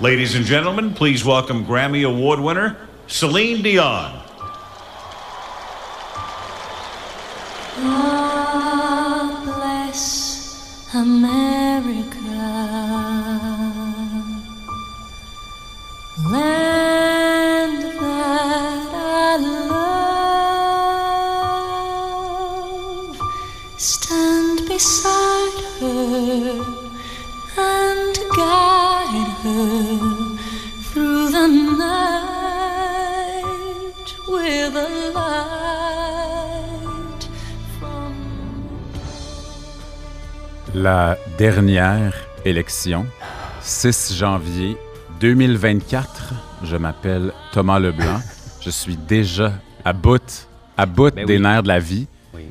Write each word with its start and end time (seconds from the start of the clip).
Ladies 0.00 0.36
and 0.36 0.44
gentlemen, 0.44 0.94
please 0.94 1.24
welcome 1.24 1.66
Grammy 1.66 2.06
Award 2.06 2.38
winner 2.38 2.76
Celine 3.08 3.62
Dion. 3.62 4.22
God 7.82 9.44
bless 9.44 10.94
America. 10.94 12.14
La 40.80 41.18
dernière 41.36 42.14
élection, 42.44 43.04
6 43.62 44.14
janvier 44.14 44.76
2024. 45.18 46.34
Je 46.62 46.76
m'appelle 46.76 47.32
Thomas 47.50 47.80
Leblanc. 47.80 48.20
Je 48.60 48.70
suis 48.70 48.96
déjà 48.96 49.54
à 49.84 49.92
bout, 49.92 50.46
à 50.76 50.86
bout 50.86 51.12
Ben 51.12 51.26
des 51.26 51.34
oui. 51.34 51.42
nerfs 51.42 51.64
de 51.64 51.68
la 51.68 51.80
vie. 51.80 52.06
Oui. 52.32 52.42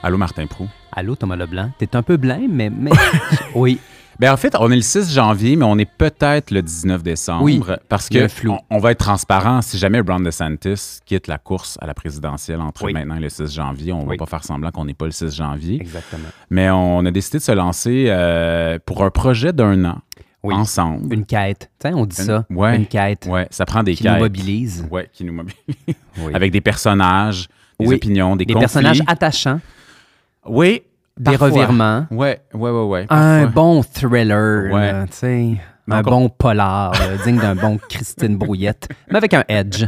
Allô, 0.00 0.16
Martin 0.16 0.46
Prou. 0.46 0.68
Allô, 0.92 1.16
Thomas 1.16 1.34
Leblanc. 1.34 1.72
T'es 1.76 1.96
un 1.96 2.02
peu 2.04 2.16
blême, 2.16 2.52
mais. 2.52 2.70
mais... 2.70 2.92
oui. 3.56 3.80
Ben, 4.18 4.32
en 4.32 4.36
fait, 4.36 4.54
on 4.58 4.70
est 4.70 4.76
le 4.76 4.80
6 4.82 5.12
janvier, 5.12 5.56
mais 5.56 5.64
on 5.66 5.76
est 5.78 5.84
peut-être 5.90 6.50
le 6.50 6.62
19 6.62 7.02
décembre. 7.02 7.42
Oui, 7.44 7.60
Parce 7.88 8.08
que 8.08 8.28
flou. 8.28 8.52
on, 8.70 8.76
on 8.76 8.78
va 8.78 8.92
être 8.92 8.98
transparent. 9.00 9.60
Si 9.62 9.76
jamais 9.78 10.02
Brown 10.02 10.22
DeSantis 10.22 11.00
quitte 11.04 11.26
la 11.26 11.36
course 11.38 11.76
à 11.82 11.86
la 11.86 11.92
présidentielle 11.94 12.60
entre 12.60 12.84
Oui. 12.84 12.92
maintenant 12.94 13.16
et 13.16 13.20
le 13.20 13.28
6 13.28 13.52
janvier, 13.52 13.92
on 13.92 14.06
Oui. 14.06 14.16
va 14.16 14.24
pas 14.24 14.30
faire 14.30 14.44
semblant 14.44 14.70
qu'on 14.70 14.86
n'est 14.86 14.94
pas 14.94 15.04
le 15.04 15.10
6 15.10 15.34
janvier. 15.34 15.78
Exactement. 15.80 16.28
Mais 16.50 16.70
on 16.70 17.04
a 17.04 17.10
décidé 17.10 17.38
de 17.38 17.42
se 17.42 17.52
lancer 17.52 18.06
euh, 18.08 18.78
pour 18.86 19.04
un 19.04 19.10
projet 19.10 19.52
d'un 19.52 19.84
an 19.84 19.98
Oui. 20.42 20.54
ensemble. 20.54 21.12
Une 21.12 21.26
quête. 21.26 21.70
Tu 21.80 21.88
sais, 21.88 21.94
on 21.94 22.06
dit 22.06 22.16
Une- 22.20 22.26
ça. 22.26 22.46
ouais. 22.48 22.76
Une 22.76 22.86
quête. 22.86 23.26
Ouais, 23.26 23.46
ça 23.50 23.66
prend 23.66 23.82
des 23.82 23.94
Qui 23.94 24.04
nous 24.08 24.16
mobilise. 24.18 24.86
Ouais, 24.90 25.10
qui 25.12 25.24
nous 25.24 25.32
mobilise. 25.34 25.58
Oui. 26.18 26.32
Avec 26.32 26.52
des 26.52 26.62
personnages, 26.62 27.48
des 27.78 27.86
Oui. 27.86 27.96
opinions, 27.96 28.34
des, 28.36 28.46
Des 28.46 28.54
conflits. 28.54 28.60
personnages 28.62 29.02
attachants, 29.06 29.60
Oui. 30.46 30.82
Des 31.18 31.36
revirements. 31.36 32.06
Ouais, 32.10 32.40
ouais, 32.54 32.70
ouais, 32.70 32.84
ouais. 32.84 33.06
Un 33.10 33.44
parfois. 33.44 33.46
bon 33.62 33.82
thriller, 33.82 34.72
Ouais. 34.72 34.92
là, 34.92 35.06
tu 35.06 35.12
sais. 35.16 35.54
Un 35.88 36.02
bon 36.02 36.28
polar, 36.28 36.90
là, 36.90 37.16
digne 37.24 37.38
d'un 37.38 37.54
bon 37.54 37.78
Christine 37.88 38.36
Brouillette, 38.38 38.88
mais 39.08 39.18
avec 39.18 39.32
un 39.34 39.44
edge. 39.46 39.84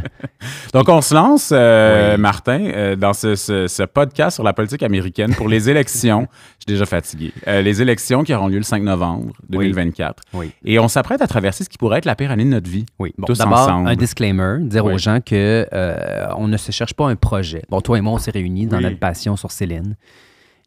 Donc, 0.73 0.87
on 0.87 1.01
se 1.01 1.13
lance, 1.13 1.49
euh, 1.53 2.15
Oui. 2.15 2.21
Martin, 2.21 2.61
euh, 2.73 2.95
dans 2.95 3.11
ce, 3.11 3.35
ce- 3.35 3.67
ce 3.67 3.83
podcast 3.83 4.35
sur 4.35 4.45
la 4.45 4.53
politique 4.53 4.81
américaine 4.81 5.35
pour 5.35 5.49
les 5.49 5.69
élections. 5.69 6.21
Je 6.31 6.63
suis 6.63 6.65
déjà 6.79 6.85
fatigué. 6.85 7.33
Euh, 7.49 7.61
les 7.61 7.81
élections 7.81 8.23
qui 8.23 8.33
auront 8.33 8.47
lieu 8.47 8.55
le 8.55 8.63
5 8.63 8.81
novembre 8.81 9.33
2024. 9.49 10.23
Oui. 10.35 10.53
Et 10.63 10.79
on 10.79 10.87
s'apprête 10.87 11.21
à 11.21 11.27
traverser 11.27 11.65
ce 11.65 11.69
qui 11.69 11.77
pourrait 11.77 11.97
être 11.97 12.05
la 12.05 12.15
pire 12.15 12.31
année 12.31 12.45
de 12.45 12.49
notre 12.49 12.69
vie. 12.69 12.85
Oui. 12.97 13.13
Bon, 13.17 13.25
Tous 13.25 13.37
d'abord, 13.39 13.59
ensemble. 13.59 13.89
un 13.89 13.95
disclaimer, 13.97 14.59
dire 14.61 14.85
Oui. 14.85 14.93
aux 14.93 14.97
gens 14.97 15.19
que 15.19 15.67
euh, 15.73 16.27
on 16.37 16.47
ne 16.47 16.55
se 16.55 16.71
cherche 16.71 16.93
pas 16.93 17.09
un 17.09 17.17
projet. 17.17 17.63
Bon, 17.69 17.81
toi 17.81 17.97
et 17.97 18.01
moi, 18.01 18.13
on 18.13 18.19
s'est 18.19 18.31
réunis 18.31 18.67
dans 18.67 18.77
Oui. 18.77 18.83
notre 18.83 18.99
passion 18.99 19.35
sur 19.35 19.51
Céline. 19.51 19.97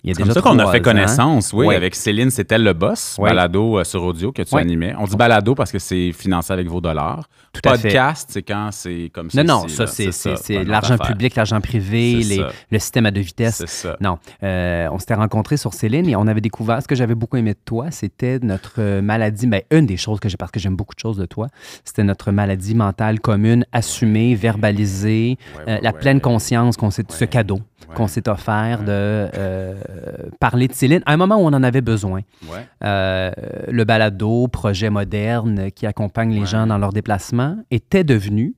Il 0.04 0.08
y 0.08 0.10
a 0.10 0.14
C'est 0.16 0.22
comme 0.22 0.32
ça 0.32 0.40
qu'on 0.40 0.58
a 0.58 0.70
fait 0.72 0.80
ans. 0.80 0.82
connaissance, 0.82 1.52
oui, 1.52 1.74
avec 1.74 1.94
Céline, 1.94 2.30
c'était 2.30 2.58
le 2.58 2.72
boss, 2.72 3.16
balado 3.20 3.78
euh, 3.78 3.84
sur 3.84 4.02
audio 4.02 4.32
que 4.32 4.42
tu 4.42 4.56
animais. 4.56 4.94
On 4.98 5.04
dit 5.04 5.14
balado 5.16 5.54
parce 5.54 5.70
que 5.70 5.78
c'est 5.78 6.10
financé 6.12 6.52
avec 6.52 6.66
vos 6.68 6.80
dollars. 6.80 7.28
Tout 7.52 7.60
à 7.68 7.76
fait. 7.76 7.82
Podcast, 7.88 8.30
c'est 8.32 8.42
quand 8.42 8.70
c'est 8.72 9.10
comme 9.12 9.30
ça. 9.30 9.44
Non, 9.44 9.62
non, 9.62 9.68
ça, 9.68 9.86
c'est 9.86 10.64
l'argent 10.64 10.96
public, 10.98 11.36
l'argent 11.36 11.60
privé, 11.60 12.14
les- 12.24 12.44
le 12.70 12.78
système 12.78 13.06
à 13.06 13.10
deux 13.10 13.20
vitesses. 13.20 13.56
C'est 13.58 13.68
ça. 13.68 13.96
Non, 14.00 14.18
Euh, 14.42 14.88
on 14.90 14.98
s'était 14.98 15.14
rencontrés 15.14 15.56
sur 15.56 15.72
Céline 15.74 16.08
et 16.08 16.16
on 16.16 16.26
avait 16.26 16.40
découvert 16.40 16.82
ce 16.82 16.88
que 16.88 16.94
j'avais 16.94 17.14
beaucoup 17.14 17.36
aimé 17.36 17.52
de 17.52 17.58
toi, 17.64 17.90
c'était 17.90 18.38
notre 18.42 18.74
euh, 18.78 19.02
maladie. 19.02 19.46
Ben, 19.46 19.62
une 19.70 19.86
des 19.86 19.96
choses 19.96 20.18
que 20.18 20.28
j'ai, 20.28 20.36
parce 20.36 20.50
que 20.50 20.58
j'aime 20.58 20.74
beaucoup 20.76 20.94
de 20.94 21.00
choses 21.00 21.16
de 21.18 21.26
toi, 21.26 21.46
c'était 21.84 22.04
notre 22.04 22.32
maladie 22.32 22.74
mentale 22.74 23.20
commune, 23.20 23.64
assumée, 23.72 24.34
verbalisée, 24.34 25.36
euh, 25.68 25.78
la 25.82 25.92
pleine 25.92 26.20
conscience 26.20 26.76
qu'on 26.76 26.90
ce 26.90 27.24
cadeau 27.26 27.60
Ouais. 27.88 27.94
qu'on 27.94 28.06
s'est 28.06 28.28
offert 28.28 28.80
de 28.80 28.88
euh, 28.88 29.74
parler 30.40 30.68
de 30.68 30.72
Céline 30.72 31.02
à 31.06 31.12
un 31.12 31.16
moment 31.16 31.36
où 31.36 31.40
on 31.46 31.52
en 31.52 31.62
avait 31.62 31.80
besoin. 31.80 32.20
Ouais. 32.48 32.66
Euh, 32.84 33.30
le 33.68 33.84
balado, 33.84 34.48
projet 34.48 34.90
moderne 34.90 35.70
qui 35.70 35.86
accompagne 35.86 36.32
les 36.32 36.46
gens 36.46 36.66
dans 36.66 36.78
leurs 36.78 36.92
déplacements, 36.92 37.56
était 37.70 38.04
devenu 38.04 38.54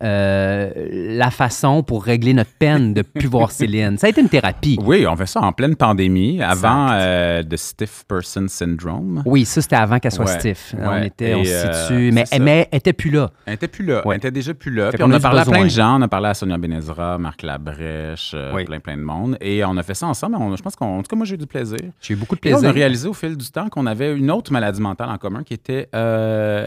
euh, 0.00 0.70
la 0.90 1.30
façon 1.30 1.82
pour 1.82 2.04
régler 2.04 2.32
notre 2.32 2.52
peine 2.58 2.94
de 2.94 3.02
plus 3.02 3.26
voir 3.26 3.50
Céline. 3.50 3.98
Ça 3.98 4.06
a 4.06 4.10
été 4.10 4.20
une 4.20 4.28
thérapie. 4.28 4.78
Oui, 4.82 5.06
on 5.08 5.16
fait 5.16 5.26
ça 5.26 5.40
en 5.40 5.52
pleine 5.52 5.74
pandémie, 5.76 6.40
avant 6.42 6.88
euh, 6.92 7.42
The 7.42 7.56
Stiff 7.56 8.04
Person 8.06 8.46
Syndrome. 8.48 9.22
Oui, 9.26 9.44
ça, 9.44 9.60
c'était 9.60 9.76
avant 9.76 9.98
qu'elle 9.98 10.12
soit 10.12 10.26
Ouais, 10.26 10.38
stiff. 10.38 10.74
ouais. 10.78 10.84
On 10.86 11.02
était, 11.02 11.34
on 11.34 11.40
Et, 11.42 11.44
se 11.46 11.52
euh, 11.66 11.72
situe, 11.72 12.10
mais, 12.12 12.26
ça. 12.26 12.38
mais 12.38 12.68
elle 12.70 12.78
était 12.78 12.92
plus 12.92 13.10
là. 13.10 13.30
Elle 13.46 13.54
était 13.54 13.66
plus 13.68 13.84
là. 13.84 14.06
Ouais. 14.06 14.14
Elle 14.14 14.18
était 14.18 14.30
déjà 14.30 14.54
plus 14.54 14.72
là. 14.72 14.90
Puis 14.92 15.02
on 15.02 15.10
a 15.10 15.18
parlé 15.20 15.40
à 15.40 15.44
plein 15.44 15.64
de 15.64 15.68
gens. 15.70 15.98
On 15.98 16.02
a 16.02 16.08
parlé 16.08 16.28
à 16.28 16.34
Sonia 16.34 16.58
Benezra, 16.58 17.18
Marc 17.18 17.42
Labrèche, 17.42 18.32
euh, 18.34 18.52
Oui. 18.54 18.64
plein, 18.64 18.80
plein 18.80 18.96
de 18.96 19.02
monde. 19.02 19.36
Et 19.40 19.64
on 19.64 19.76
a 19.76 19.82
fait 19.82 19.94
ça 19.94 20.06
ensemble. 20.06 20.36
On- 20.36 20.54
je 20.54 20.62
pense 20.62 20.76
qu'en 20.76 20.98
tout 21.02 21.08
cas, 21.08 21.16
moi, 21.16 21.26
j'ai 21.26 21.34
eu 21.34 21.38
du 21.38 21.46
plaisir. 21.46 21.78
J'ai 22.00 22.14
eu 22.14 22.16
beaucoup 22.16 22.36
de 22.36 22.40
Et 22.44 22.50
là, 22.50 22.56
on 22.56 22.60
plaisir. 22.60 22.70
a 22.70 22.72
réalisé 22.72 23.08
au 23.08 23.14
fil 23.14 23.36
du 23.36 23.50
temps 23.50 23.68
qu'on 23.68 23.86
avait 23.86 24.14
une 24.16 24.30
autre 24.30 24.52
maladie 24.52 24.80
mentale 24.80 25.08
en 25.10 25.18
commun 25.18 25.42
qui 25.42 25.54
était 25.54 25.88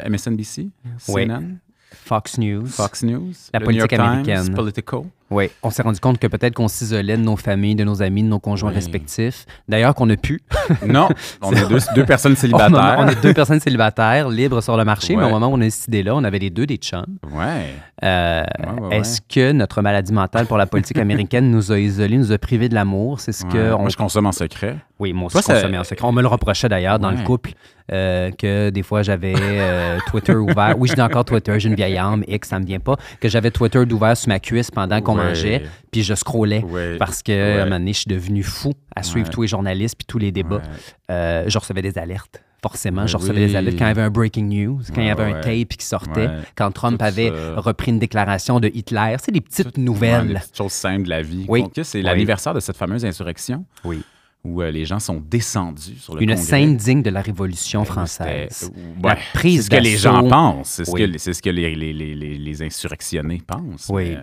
MSNBC, 0.07 0.69
Oui. 1.09 1.23
CNN, 1.27 1.57
Fox 1.93 2.37
News. 2.37 2.67
Fox 2.67 3.03
News, 3.03 3.33
La 3.53 3.59
le 3.59 3.65
politique 3.65 3.91
New 3.91 3.97
York 3.97 4.09
américaine. 4.09 4.45
Times, 4.45 4.55
Politico. 4.55 5.05
Oui, 5.31 5.49
on 5.63 5.69
s'est 5.69 5.81
rendu 5.81 5.99
compte 5.99 6.19
que 6.19 6.27
peut-être 6.27 6.53
qu'on 6.53 6.67
s'isolait 6.67 7.17
de 7.17 7.21
nos 7.23 7.37
familles, 7.37 7.75
de 7.75 7.83
nos 7.83 8.01
amis, 8.01 8.21
de 8.23 8.27
nos 8.27 8.39
conjoints 8.39 8.69
Oui. 8.69 8.75
respectifs. 8.75 9.45
D'ailleurs, 9.67 9.95
qu'on 9.95 10.09
a 10.09 10.17
pu. 10.17 10.41
Non, 10.85 11.09
on 11.41 11.51
est 11.53 11.67
deux, 11.67 11.79
deux 11.95 12.05
personnes 12.05 12.35
célibataires. 12.43 12.97
on 12.99 13.07
est 13.07 13.21
deux 13.21 13.33
personnes 13.33 13.59
célibataires, 13.59 14.29
libres 14.29 14.61
sur 14.61 14.77
le 14.77 14.83
marché, 14.85 15.15
mais 15.15 15.23
au 15.23 15.29
moment 15.29 15.47
où 15.47 15.53
on 15.57 15.61
a 15.61 15.69
cette 15.69 15.87
idée-là, 15.87 16.15
on 16.15 16.23
avait 16.23 16.39
les 16.39 16.49
deux 16.49 16.65
des 16.65 16.77
chums. 16.77 17.05
Ouais. 17.33 17.73
Euh, 18.03 18.43
Ouais, 18.81 18.97
Est-ce 18.97 19.21
que 19.21 19.51
notre 19.51 19.81
maladie 19.81 20.11
mentale 20.13 20.45
pour 20.47 20.57
la 20.57 20.65
politique 20.65 20.97
américaine 20.97 21.49
nous 21.51 21.71
a 21.71 21.77
isolés, 21.79 22.17
nous 22.17 22.31
a 22.31 22.37
privés 22.37 22.67
de 22.69 22.73
l'amour? 22.75 23.19
C'est 23.19 23.31
ce 23.31 23.45
que... 23.45 23.73
on- 23.73 23.79
Moi, 23.81 23.89
je 23.89 23.97
consomme 23.97 24.25
en 24.25 24.31
secret. 24.31 24.75
Oui, 24.99 25.13
moi 25.13 25.27
aussi, 25.27 25.33
Toi, 25.33 25.43
je 25.47 25.53
consommais 25.61 25.77
en 25.77 25.83
secret. 25.83 26.05
On 26.07 26.11
me 26.11 26.21
le 26.21 26.27
reprochait 26.27 26.69
d'ailleurs 26.69 26.99
dans 26.99 27.09
le 27.11 27.17
couple, 27.23 27.51
euh, 27.91 28.29
que 28.31 28.69
des 28.69 28.83
fois 28.83 29.01
j'avais 29.01 29.33
euh, 29.37 29.97
Twitter 30.09 30.35
ouvert. 30.35 30.75
Oui, 30.77 30.89
dis 30.93 31.01
encore 31.01 31.25
Twitter, 31.25 31.59
j'ai 31.59 31.69
une 31.69 31.75
vieille 31.75 31.97
âme, 31.97 32.23
X, 32.27 32.49
ça 32.49 32.59
me 32.59 32.65
vient 32.65 32.79
pas. 32.79 32.95
Que 33.19 33.27
j'avais 33.27 33.49
Twitter 33.51 33.85
d'ouvert 33.85 34.15
sur 34.15 34.29
ma 34.29 34.39
cuisse 34.39 34.69
pendant 34.71 35.01
qu'on 35.01 35.17
Ouais. 35.21 35.27
mangeait, 35.29 35.63
puis 35.91 36.03
je 36.03 36.13
scrollais. 36.13 36.63
Parce 36.99 37.21
que, 37.23 37.31
à 37.59 37.61
un 37.61 37.65
moment 37.65 37.79
donné, 37.79 37.93
je 37.93 37.99
suis 37.99 38.09
devenu 38.09 38.43
fou 38.43 38.73
à 38.95 39.03
suivre 39.03 39.29
tous 39.29 39.43
les 39.43 39.47
journalistes 39.47 39.95
puis 39.97 40.05
tous 40.05 40.17
les 40.17 40.31
débats. 40.31 40.61
Euh, 41.09 41.43
je 41.47 41.57
recevais 41.57 41.81
des 41.81 41.97
alertes. 41.97 42.41
Forcément, 42.61 43.01
Ouais, 43.01 43.07
je 43.07 43.17
recevais 43.17 43.41
oui. 43.41 43.47
des 43.47 43.55
alertes 43.55 43.75
quand 43.79 43.85
il 43.85 43.87
y 43.87 43.91
avait 43.91 44.01
un 44.03 44.11
breaking 44.11 44.43
news, 44.47 44.81
quand 44.93 45.01
il 45.01 45.07
y 45.07 45.09
avait 45.09 45.31
ouais. 45.31 45.33
un 45.33 45.41
tape 45.41 45.69
qui 45.77 45.83
sortait, 45.85 46.27
Ouais. 46.27 46.37
quand 46.55 46.71
Trump 46.71 46.99
Tout 46.99 47.05
avait 47.05 47.29
ça. 47.29 47.59
repris 47.59 47.89
une 47.91 47.97
déclaration 47.97 48.59
de 48.59 48.67
Hitler. 48.71 49.15
C'est 49.19 49.31
des 49.31 49.41
petites 49.41 49.65
Ouais, 49.65 49.71
des 49.77 49.81
nouvelles. 49.81 50.33
petites 50.35 50.57
choses 50.57 50.71
simples 50.71 51.05
de 51.05 51.09
la 51.09 51.23
vie. 51.23 51.45
Oui. 51.47 51.63
C'est 51.81 51.97
Oui. 51.97 52.03
l'anniversaire 52.03 52.53
de 52.53 52.59
cette 52.59 52.77
fameuse 52.77 53.03
insurrection 53.03 53.65
Oui. 53.83 54.03
où 54.43 54.61
euh, 54.61 54.69
les 54.69 54.85
gens 54.85 54.99
sont 54.99 55.23
descendus 55.27 55.97
sur 55.97 56.13
le 56.13 56.21
Une 56.21 56.29
Congrès. 56.29 56.45
scène 56.45 56.77
digne 56.77 57.01
de 57.01 57.09
la 57.09 57.21
Révolution 57.21 57.83
française. 57.83 58.71
La 59.03 59.17
prise 59.33 59.57
C'est 59.57 59.63
ce 59.63 59.69
que 59.71 59.75
les 59.83 59.97
gens 59.97 60.27
pensent. 60.29 60.67
C'est 60.69 60.85
ce, 60.85 60.91
que, 60.91 61.17
ce 61.33 61.41
que 61.41 61.49
les, 61.49 61.73
les, 61.75 61.93
les, 61.93 62.13
les, 62.13 62.37
les 62.37 62.61
insurrectionnés 62.61 63.41
pensent. 63.45 63.87
Oui. 63.89 64.11
mais- 64.11 64.19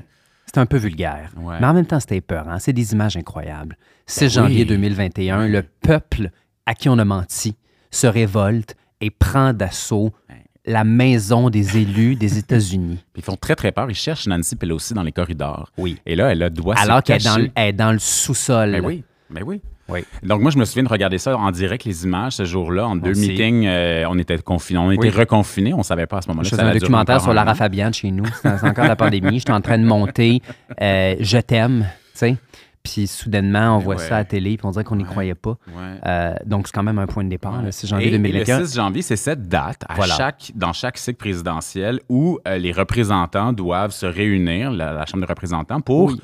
C'est 0.52 0.58
un 0.58 0.66
peu 0.66 0.78
vulgaire. 0.78 1.30
Ouais. 1.36 1.56
Mais 1.60 1.66
en 1.66 1.74
même 1.74 1.86
temps, 1.86 2.00
c'était 2.00 2.16
épeurant. 2.16 2.58
C'est 2.58 2.72
des 2.72 2.92
images 2.92 3.16
incroyables. 3.16 3.76
6 4.06 4.20
Ben 4.20 4.30
janvier 4.30 4.60
oui. 4.62 4.66
2021, 4.66 5.48
le 5.48 5.62
peuple 5.62 6.30
à 6.66 6.74
qui 6.74 6.88
on 6.88 6.98
a 6.98 7.04
menti 7.04 7.54
se 7.90 8.06
révolte 8.06 8.74
et 9.00 9.10
prend 9.10 9.52
d'assaut 9.52 10.12
la 10.66 10.84
maison 10.84 11.48
des 11.50 11.78
élus 11.78 12.14
des 12.16 12.36
États-Unis. 12.38 12.98
Ils 13.16 13.22
font 13.22 13.36
très, 13.36 13.54
très 13.54 13.72
peur. 13.72 13.90
Ils 13.90 13.94
cherchent 13.94 14.26
Nancy 14.26 14.56
Pelosi 14.56 14.92
dans 14.94 15.02
les 15.02 15.12
corridors. 15.12 15.70
Oui. 15.78 15.98
Et 16.04 16.14
là, 16.16 16.30
elle 16.32 16.42
a 16.42 16.50
doit 16.50 16.74
Alors 16.78 17.02
qu'elle 17.02 17.20
est 17.20 17.24
dans, 17.24 17.38
le- 17.38 17.50
elle 17.54 17.68
est 17.68 17.72
dans 17.72 17.92
le 17.92 17.98
sous-sol. 17.98 18.72
Ben 18.72 18.84
oui, 18.84 19.04
ben 19.30 19.42
oui. 19.46 19.62
Oui. 19.88 20.00
Donc, 20.22 20.42
moi, 20.42 20.50
je 20.50 20.58
me 20.58 20.64
souviens 20.64 20.82
de 20.82 20.88
regarder 20.88 21.18
ça 21.18 21.36
en 21.36 21.50
direct, 21.50 21.84
les 21.84 22.04
images, 22.04 22.32
ce 22.34 22.44
jour-là, 22.44 22.86
en 22.88 22.96
deux 22.96 23.12
meetings. 23.14 23.66
euh, 23.66 24.04
on 24.08 24.18
était 24.18 24.36
confinés, 24.38 24.78
on 24.78 24.90
était 24.90 25.00
Oui. 25.02 25.10
reconfinés. 25.10 25.72
On 25.74 25.78
ne 25.78 25.82
savait 25.82 26.06
pas 26.06 26.18
à 26.18 26.22
ce 26.22 26.28
moment-là. 26.28 26.44
Je 26.44 26.50
faisais 26.50 26.62
un 26.62 26.72
documentaire 26.72 27.20
sur 27.20 27.32
Lara 27.32 27.52
an. 27.52 27.54
Fabian 27.54 27.90
chez 27.92 28.10
nous. 28.10 28.26
C'est 28.42 28.48
encore 28.64 28.86
la 28.86 28.96
pandémie. 28.96 29.38
J'étais 29.38 29.52
en 29.52 29.60
train 29.60 29.78
de 29.78 29.84
monter 29.84 30.42
euh, 30.82 31.16
Je 31.20 31.38
t'aime, 31.38 31.86
tu 32.12 32.18
sais. 32.18 32.36
Puis 32.82 33.06
soudainement, 33.06 33.76
on 33.76 33.78
voit 33.80 33.96
ouais. 33.96 34.02
ça 34.08 34.14
à 34.16 34.18
la 34.20 34.24
télé, 34.24 34.56
puis 34.56 34.64
on 34.66 34.70
dirait 34.70 34.84
qu'on 34.84 34.96
n'y 34.96 35.04
croyait 35.04 35.34
pas. 35.34 35.56
Ouais. 35.68 35.74
Euh, 36.06 36.34
donc, 36.46 36.68
c'est 36.68 36.72
quand 36.74 36.82
même 36.84 36.98
un 36.98 37.06
point 37.06 37.24
de 37.24 37.28
départ, 37.28 37.60
le 37.60 37.70
6 37.72 37.86
janvier 37.88 38.06
Et, 38.06 38.08
et 38.08 38.18
2021. 38.18 38.60
le 38.60 38.66
6 38.66 38.76
janvier, 38.76 39.02
c'est 39.02 39.16
cette 39.16 39.48
date 39.48 39.82
à 39.88 39.94
Voilà. 39.94 40.14
chaque, 40.14 40.52
dans 40.54 40.72
chaque 40.72 40.96
cycle 40.96 41.18
présidentiel 41.18 42.00
où 42.08 42.38
euh, 42.46 42.56
les 42.56 42.72
représentants 42.72 43.52
doivent 43.52 43.90
se 43.90 44.06
réunir, 44.06 44.70
la, 44.70 44.92
la 44.92 45.04
Chambre 45.06 45.22
des 45.26 45.28
représentants, 45.30 45.80
pour 45.80 46.06
Oui. 46.12 46.20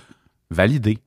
valider 0.51 0.99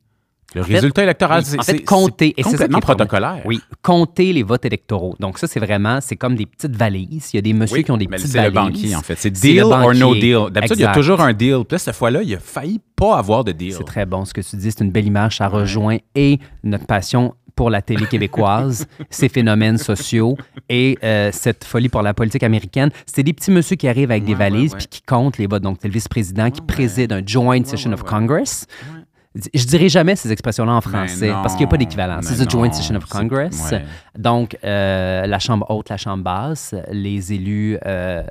Le 0.58 0.64
En 0.64 0.66
fait- 0.66 0.74
résultat 0.76 1.04
électoral, 1.04 1.40
Oui, 1.40 1.46
c'est 1.50 1.60
en 1.60 1.64
fait, 1.64 1.84
compter. 1.86 2.34
Et 2.38 2.44
c'est 2.44 2.68
protocolaire. 2.70 3.42
Oui, 3.46 3.62
compter 3.82 4.34
les 4.34 4.44
votes 4.44 4.66
électoraux. 4.66 5.16
Donc, 5.20 5.38
ça, 5.40 5.48
c'est 5.48 5.60
vraiment, 5.60 6.00
c'est 6.02 6.16
comme 6.16 6.36
des 6.36 6.46
petites 6.46 6.76
valises. 6.76 7.30
Il 7.34 7.38
y 7.38 7.40
a 7.40 7.42
des 7.42 7.54
messieurs 7.54 7.78
Oui, 7.78 7.84
qui 7.84 7.92
ont 7.92 7.98
des 7.98 8.08
mais 8.08 8.18
petites 8.18 8.32
c'est 8.32 8.44
le 8.48 8.52
valises. 8.52 8.82
banquier, 8.82 8.96
en 8.96 9.02
fait. 9.02 9.16
C'est 9.18 9.30
deal 9.32 9.64
or 9.64 9.94
no 9.94 10.14
deal. 10.16 10.48
D'habitude, 10.52 10.78
il 10.78 10.82
y 10.82 10.86
a 10.86 10.94
toujours 10.94 11.22
un 11.22 11.34
deal. 11.34 11.60
Puis 11.68 11.76
là, 11.76 11.78
cette 11.80 11.96
fois-là, 11.96 12.22
il 12.24 12.34
a 12.36 12.40
failli 12.40 12.80
pas 12.96 13.18
avoir 13.18 13.44
de 13.44 13.52
deal. 13.52 13.74
C'est 13.74 13.84
très 13.84 14.06
bon 14.06 14.26
ce 14.26 14.34
que 14.34 14.42
tu 14.42 14.56
dis. 14.56 14.72
C'est 14.72 14.84
une 14.84 14.92
belle 14.92 15.06
image. 15.06 15.38
Ça 15.38 15.48
rejoint 15.48 15.98
et 16.16 16.40
notre 16.64 16.86
passion 16.86 17.34
pour 17.56 17.72
la 17.72 17.82
télé 17.82 18.06
québécoise, 18.06 18.86
ces 19.10 19.30
phénomènes 19.30 19.80
sociaux 19.80 20.38
et 20.70 20.96
euh, 21.04 21.32
cette 21.34 21.64
folie 21.64 21.90
pour 21.90 22.04
la 22.04 22.14
politique 22.14 22.44
américaine. 22.44 22.92
C'est 23.08 23.24
des 23.24 23.34
petits 23.34 23.50
messieurs 23.50 23.78
qui 23.78 23.88
arrivent 23.88 24.12
avec 24.12 24.26
des 24.26 24.34
Ouais, 24.34 24.38
valises 24.38 24.76
puis 24.76 24.86
qui 24.88 25.02
comptent 25.02 25.40
les 25.40 25.48
votes. 25.48 25.64
Donc, 25.64 25.78
c'est 25.82 25.88
le 25.88 25.94
vice-président 25.96 26.52
qui 26.52 26.62
préside 26.62 27.12
un 27.14 27.22
joint 27.26 27.64
session 27.64 27.92
of. 27.94 28.04
Congress. 28.04 28.68
Je 29.54 29.66
dirais 29.66 29.90
jamais 29.90 30.16
ces 30.16 30.32
expressions-là 30.32 30.74
en 30.74 30.82
français 30.82 31.28
non, 31.30 31.42
parce 31.42 31.54
qu'il 31.54 31.62
n'y 31.66 31.70
a 31.70 31.72
pas 31.72 31.78
d'équivalent. 31.78 32.20
C'est 32.22 32.44
the 32.46 32.50
joint 32.50 32.68
non, 32.68 32.74
session 32.74 32.96
of 32.96 33.06
Congress. 33.06 33.70
ouais. 33.72 33.84
Donc, 34.18 34.58
euh, 34.64 35.26
la 35.28 35.40
Chambre 35.40 35.66
haute, 35.70 35.90
la 35.90 35.98
Chambre 35.98 36.24
basse, 36.24 36.74
les 36.92 37.34
élus 37.34 37.78
euh, 37.86 38.24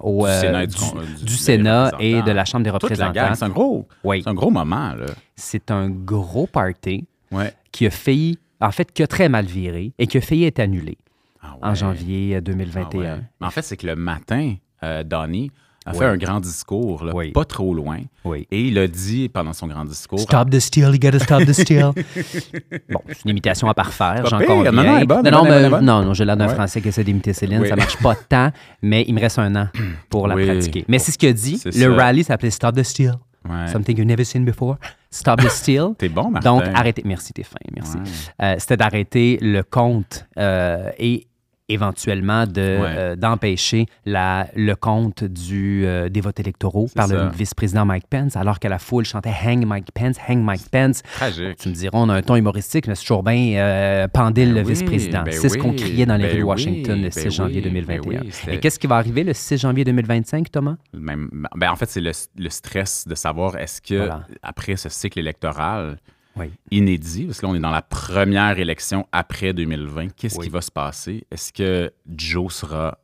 au, 0.00 0.24
Du 0.24 0.30
euh, 0.30 0.40
Sénat 0.40 0.62
et 0.62 0.66
du 0.66 0.74
du, 0.74 0.80
con- 0.80 0.98
du- 1.00 1.14
du 1.16 1.24
des 1.24 1.30
Sénat 1.30 1.84
et 1.98 2.14
représentants. 2.14 2.26
de 2.26 2.30
la 2.32 2.44
Chambre 2.44 2.64
des 2.64 2.70
représentants. 2.70 3.34
c'est 3.34 3.44
un 3.44 3.48
gros, 3.48 3.88
Oui. 4.04 4.22
c'est 4.22 4.30
un 4.30 4.34
gros 4.34 4.50
moment. 4.50 4.92
C'est 5.34 5.70
un 5.70 5.90
gros 5.90 6.46
party 6.46 7.06
Ouais. 7.32 7.52
qui 7.72 7.86
a 7.86 7.90
failli, 7.90 8.38
en 8.60 8.70
fait, 8.70 8.92
qui 8.92 9.02
a 9.02 9.06
très 9.06 9.28
mal 9.28 9.44
viré 9.46 9.92
et 9.98 10.06
qui 10.06 10.16
a 10.18 10.20
failli 10.20 10.44
être 10.44 10.60
annulé 10.60 10.96
Ah 11.42 11.56
en 11.62 11.74
janvier 11.74 12.34
euh, 12.34 12.38
Ah 12.38 12.40
2021. 12.42 13.00
ouais. 13.16 13.20
Mais 13.40 13.46
en 13.46 13.50
fait, 13.50 13.62
c'est 13.62 13.76
que 13.76 13.86
le 13.86 13.96
matin, 13.96 14.54
euh, 14.82 15.02
Donnie 15.02 15.50
a 15.86 15.92
Oui. 15.92 15.98
fait 15.98 16.04
un 16.04 16.16
grand 16.16 16.40
discours, 16.40 17.04
là, 17.04 17.12
Oui. 17.14 17.30
pas 17.30 17.44
trop 17.44 17.72
loin. 17.72 17.98
Oui. 18.24 18.46
Et 18.50 18.62
il 18.62 18.76
a 18.78 18.88
dit 18.88 19.28
pendant 19.28 19.52
son 19.52 19.68
grand 19.68 19.84
discours. 19.84 20.18
Stop 20.20 20.50
the 20.50 20.58
steal, 20.58 20.88
you 20.92 20.98
gotta 20.98 21.18
stop 21.20 21.44
the 21.44 21.52
steal. 21.52 21.92
bon, 22.90 23.00
c'est 23.08 23.24
une 23.24 23.30
imitation 23.30 23.68
à 23.68 23.74
parfaire, 23.74 24.26
j'en 24.26 24.40
conviens. 24.40 24.72
Non, 24.72 24.82
non, 24.82 25.04
bonne, 25.04 25.24
non, 25.30 25.44
non, 25.82 26.08
mais- 26.08 26.14
j'ai 26.14 26.24
l'air 26.24 26.36
d'un 26.36 26.48
Ouais. 26.48 26.54
Français 26.54 26.80
qui 26.80 26.88
essaie 26.88 27.04
d'imiter 27.04 27.32
Céline, 27.32 27.64
ça 27.66 27.76
marche 27.76 27.96
pas 27.98 28.14
tant, 28.14 28.50
mais 28.82 29.04
il 29.06 29.14
me 29.14 29.20
reste 29.20 29.38
un 29.38 29.54
an 29.54 29.68
pour 30.10 30.26
la 30.28 30.34
pratiquer. 30.34 30.84
Mais 30.88 30.98
c'est 30.98 31.12
ce 31.12 31.18
qu'il 31.18 31.28
a 31.28 31.32
dit. 31.32 31.60
Le 31.64 31.70
ça. 31.72 31.94
rallye 31.94 32.24
s'appelait 32.24 32.50
Stop 32.50 32.74
the 32.74 32.82
steal. 32.82 33.14
Ouais. 33.48 33.68
Something 33.68 33.96
you've 33.98 34.08
never 34.08 34.24
seen 34.24 34.44
before. 34.44 34.76
Stop 35.08 35.40
the 35.40 35.48
steal. 35.48 35.90
T'es 35.98 36.08
bon, 36.08 36.30
Martin. 36.30 36.50
Donc, 36.56 36.64
arrêtez. 36.74 37.02
Merci, 37.04 37.32
t'es 37.32 37.44
fin, 37.44 37.54
merci. 37.76 37.96
Ouais. 37.96 38.02
Euh, 38.42 38.54
C'était 38.58 38.76
d'arrêter 38.76 39.38
le 39.40 39.62
compte 39.62 40.26
euh, 40.36 40.90
et 40.98 41.28
éventuellement 41.68 42.46
de, 42.46 42.60
Ouais. 42.60 42.94
euh, 42.96 43.16
d'empêcher 43.16 43.86
la, 44.04 44.46
le 44.54 44.74
compte 44.74 45.24
du, 45.24 45.84
euh, 45.84 46.08
des 46.08 46.20
votes 46.20 46.38
électoraux 46.40 46.88
par 46.94 47.08
le 47.08 47.28
vice-président 47.30 47.84
Mike 47.84 48.06
Pence, 48.08 48.36
alors 48.36 48.60
que 48.60 48.68
la 48.68 48.78
foule 48.78 49.04
chantait 49.04 49.32
Hang 49.44 49.64
Mike 49.66 49.90
Pence, 49.92 50.16
Hang 50.28 50.42
Mike 50.42 50.68
Pence. 50.70 51.02
Tragique. 51.02 51.56
Tu 51.58 51.68
me 51.68 51.74
diras, 51.74 51.98
on 51.98 52.08
a 52.08 52.14
un 52.14 52.22
ton 52.22 52.36
humoristique, 52.36 52.86
mais 52.86 52.94
c'est 52.94 53.02
toujours 53.02 53.22
bien 53.22 53.56
euh, 53.58 54.06
le 54.06 54.08
Ben 54.12 54.56
oui, 54.56 54.62
vice-président. 54.64 55.22
ben 55.24 55.32
c'est 55.32 55.48
ce 55.48 55.58
qu'on 55.58 55.72
criait 55.72 56.06
dans 56.06 56.16
les 56.16 56.24
ben 56.24 56.30
rues 56.32 56.38
de 56.38 56.42
oui, 56.42 56.48
Washington 56.48 57.02
le 57.02 57.10
6 57.10 57.24
ben 57.24 57.30
janvier 57.30 57.56
oui, 57.56 57.62
2021. 57.62 58.10
ben 58.12 58.20
oui, 58.24 58.28
c'était- 58.32 58.54
Et 58.54 58.60
qu'est-ce 58.60 58.78
qui 58.78 58.86
va 58.86 58.96
arriver 58.96 59.24
le 59.24 59.32
6 59.32 59.58
janvier 59.58 59.84
2025, 59.84 60.50
Thomas? 60.50 60.76
Même, 60.92 61.46
en 61.60 61.76
fait, 61.76 61.88
c'est 61.90 62.00
le, 62.00 62.12
le 62.38 62.48
stress 62.50 63.06
de 63.08 63.14
savoir 63.14 63.56
est-ce 63.56 63.80
que, 63.80 63.94
Voilà. 63.96 64.22
après 64.42 64.76
ce 64.76 64.88
cycle 64.88 65.18
électoral 65.18 65.96
Oui. 66.36 66.50
inédit, 66.70 67.24
parce 67.26 67.40
que 67.40 67.46
là, 67.46 67.52
on 67.52 67.54
est 67.54 67.60
dans 67.60 67.70
la 67.70 67.82
première 67.82 68.58
élection 68.58 69.06
après 69.12 69.52
2020, 69.52 70.08
qu'est-ce 70.14 70.38
Oui. 70.38 70.46
qui 70.46 70.50
va 70.52 70.60
se 70.60 70.70
passer? 70.70 71.24
Est-ce 71.30 71.52
que 71.52 71.90
Joe 72.14 72.52
sera 72.52 72.98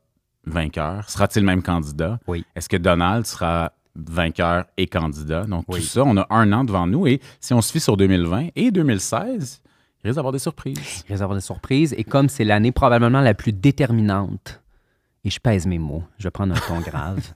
vainqueur? 0.46 1.08
Sera-t-il 1.08 1.40
le 1.42 1.46
même 1.46 1.62
candidat? 1.62 2.18
Oui. 2.26 2.44
Est-ce 2.54 2.68
que 2.68 2.76
Donald 2.76 3.26
sera 3.26 3.72
vainqueur 3.94 4.64
et 4.76 4.86
candidat? 4.86 5.44
Donc, 5.44 5.64
tout 5.70 5.80
ça, 5.80 6.02
on 6.04 6.16
a 6.16 6.26
un 6.30 6.52
an 6.52 6.64
devant 6.64 6.86
nous. 6.86 7.06
Et 7.06 7.20
si 7.40 7.54
on 7.54 7.62
se 7.62 7.72
fie 7.72 7.80
sur 7.80 7.96
2020 7.96 8.48
et 8.56 8.70
2016, 8.70 9.62
il 10.04 10.06
risque 10.08 10.16
d'avoir 10.16 10.32
des 10.32 10.38
surprises. 10.38 10.76
Il 10.78 11.12
risque 11.12 11.20
d'avoir 11.20 11.36
des 11.36 11.40
surprises. 11.44 11.94
Et 11.96 12.04
comme 12.04 12.28
c'est 12.28 12.44
l'année 12.44 12.72
probablement 12.72 13.20
la 13.20 13.34
plus 13.34 13.52
déterminante, 13.52 14.60
et 15.24 15.30
je 15.30 15.38
pèse 15.38 15.66
mes 15.66 15.78
mots, 15.78 16.02
je 16.18 16.24
vais 16.24 16.30
prendre 16.32 16.54
un 16.54 16.58
ton 16.58 16.80
grave. 16.90 17.32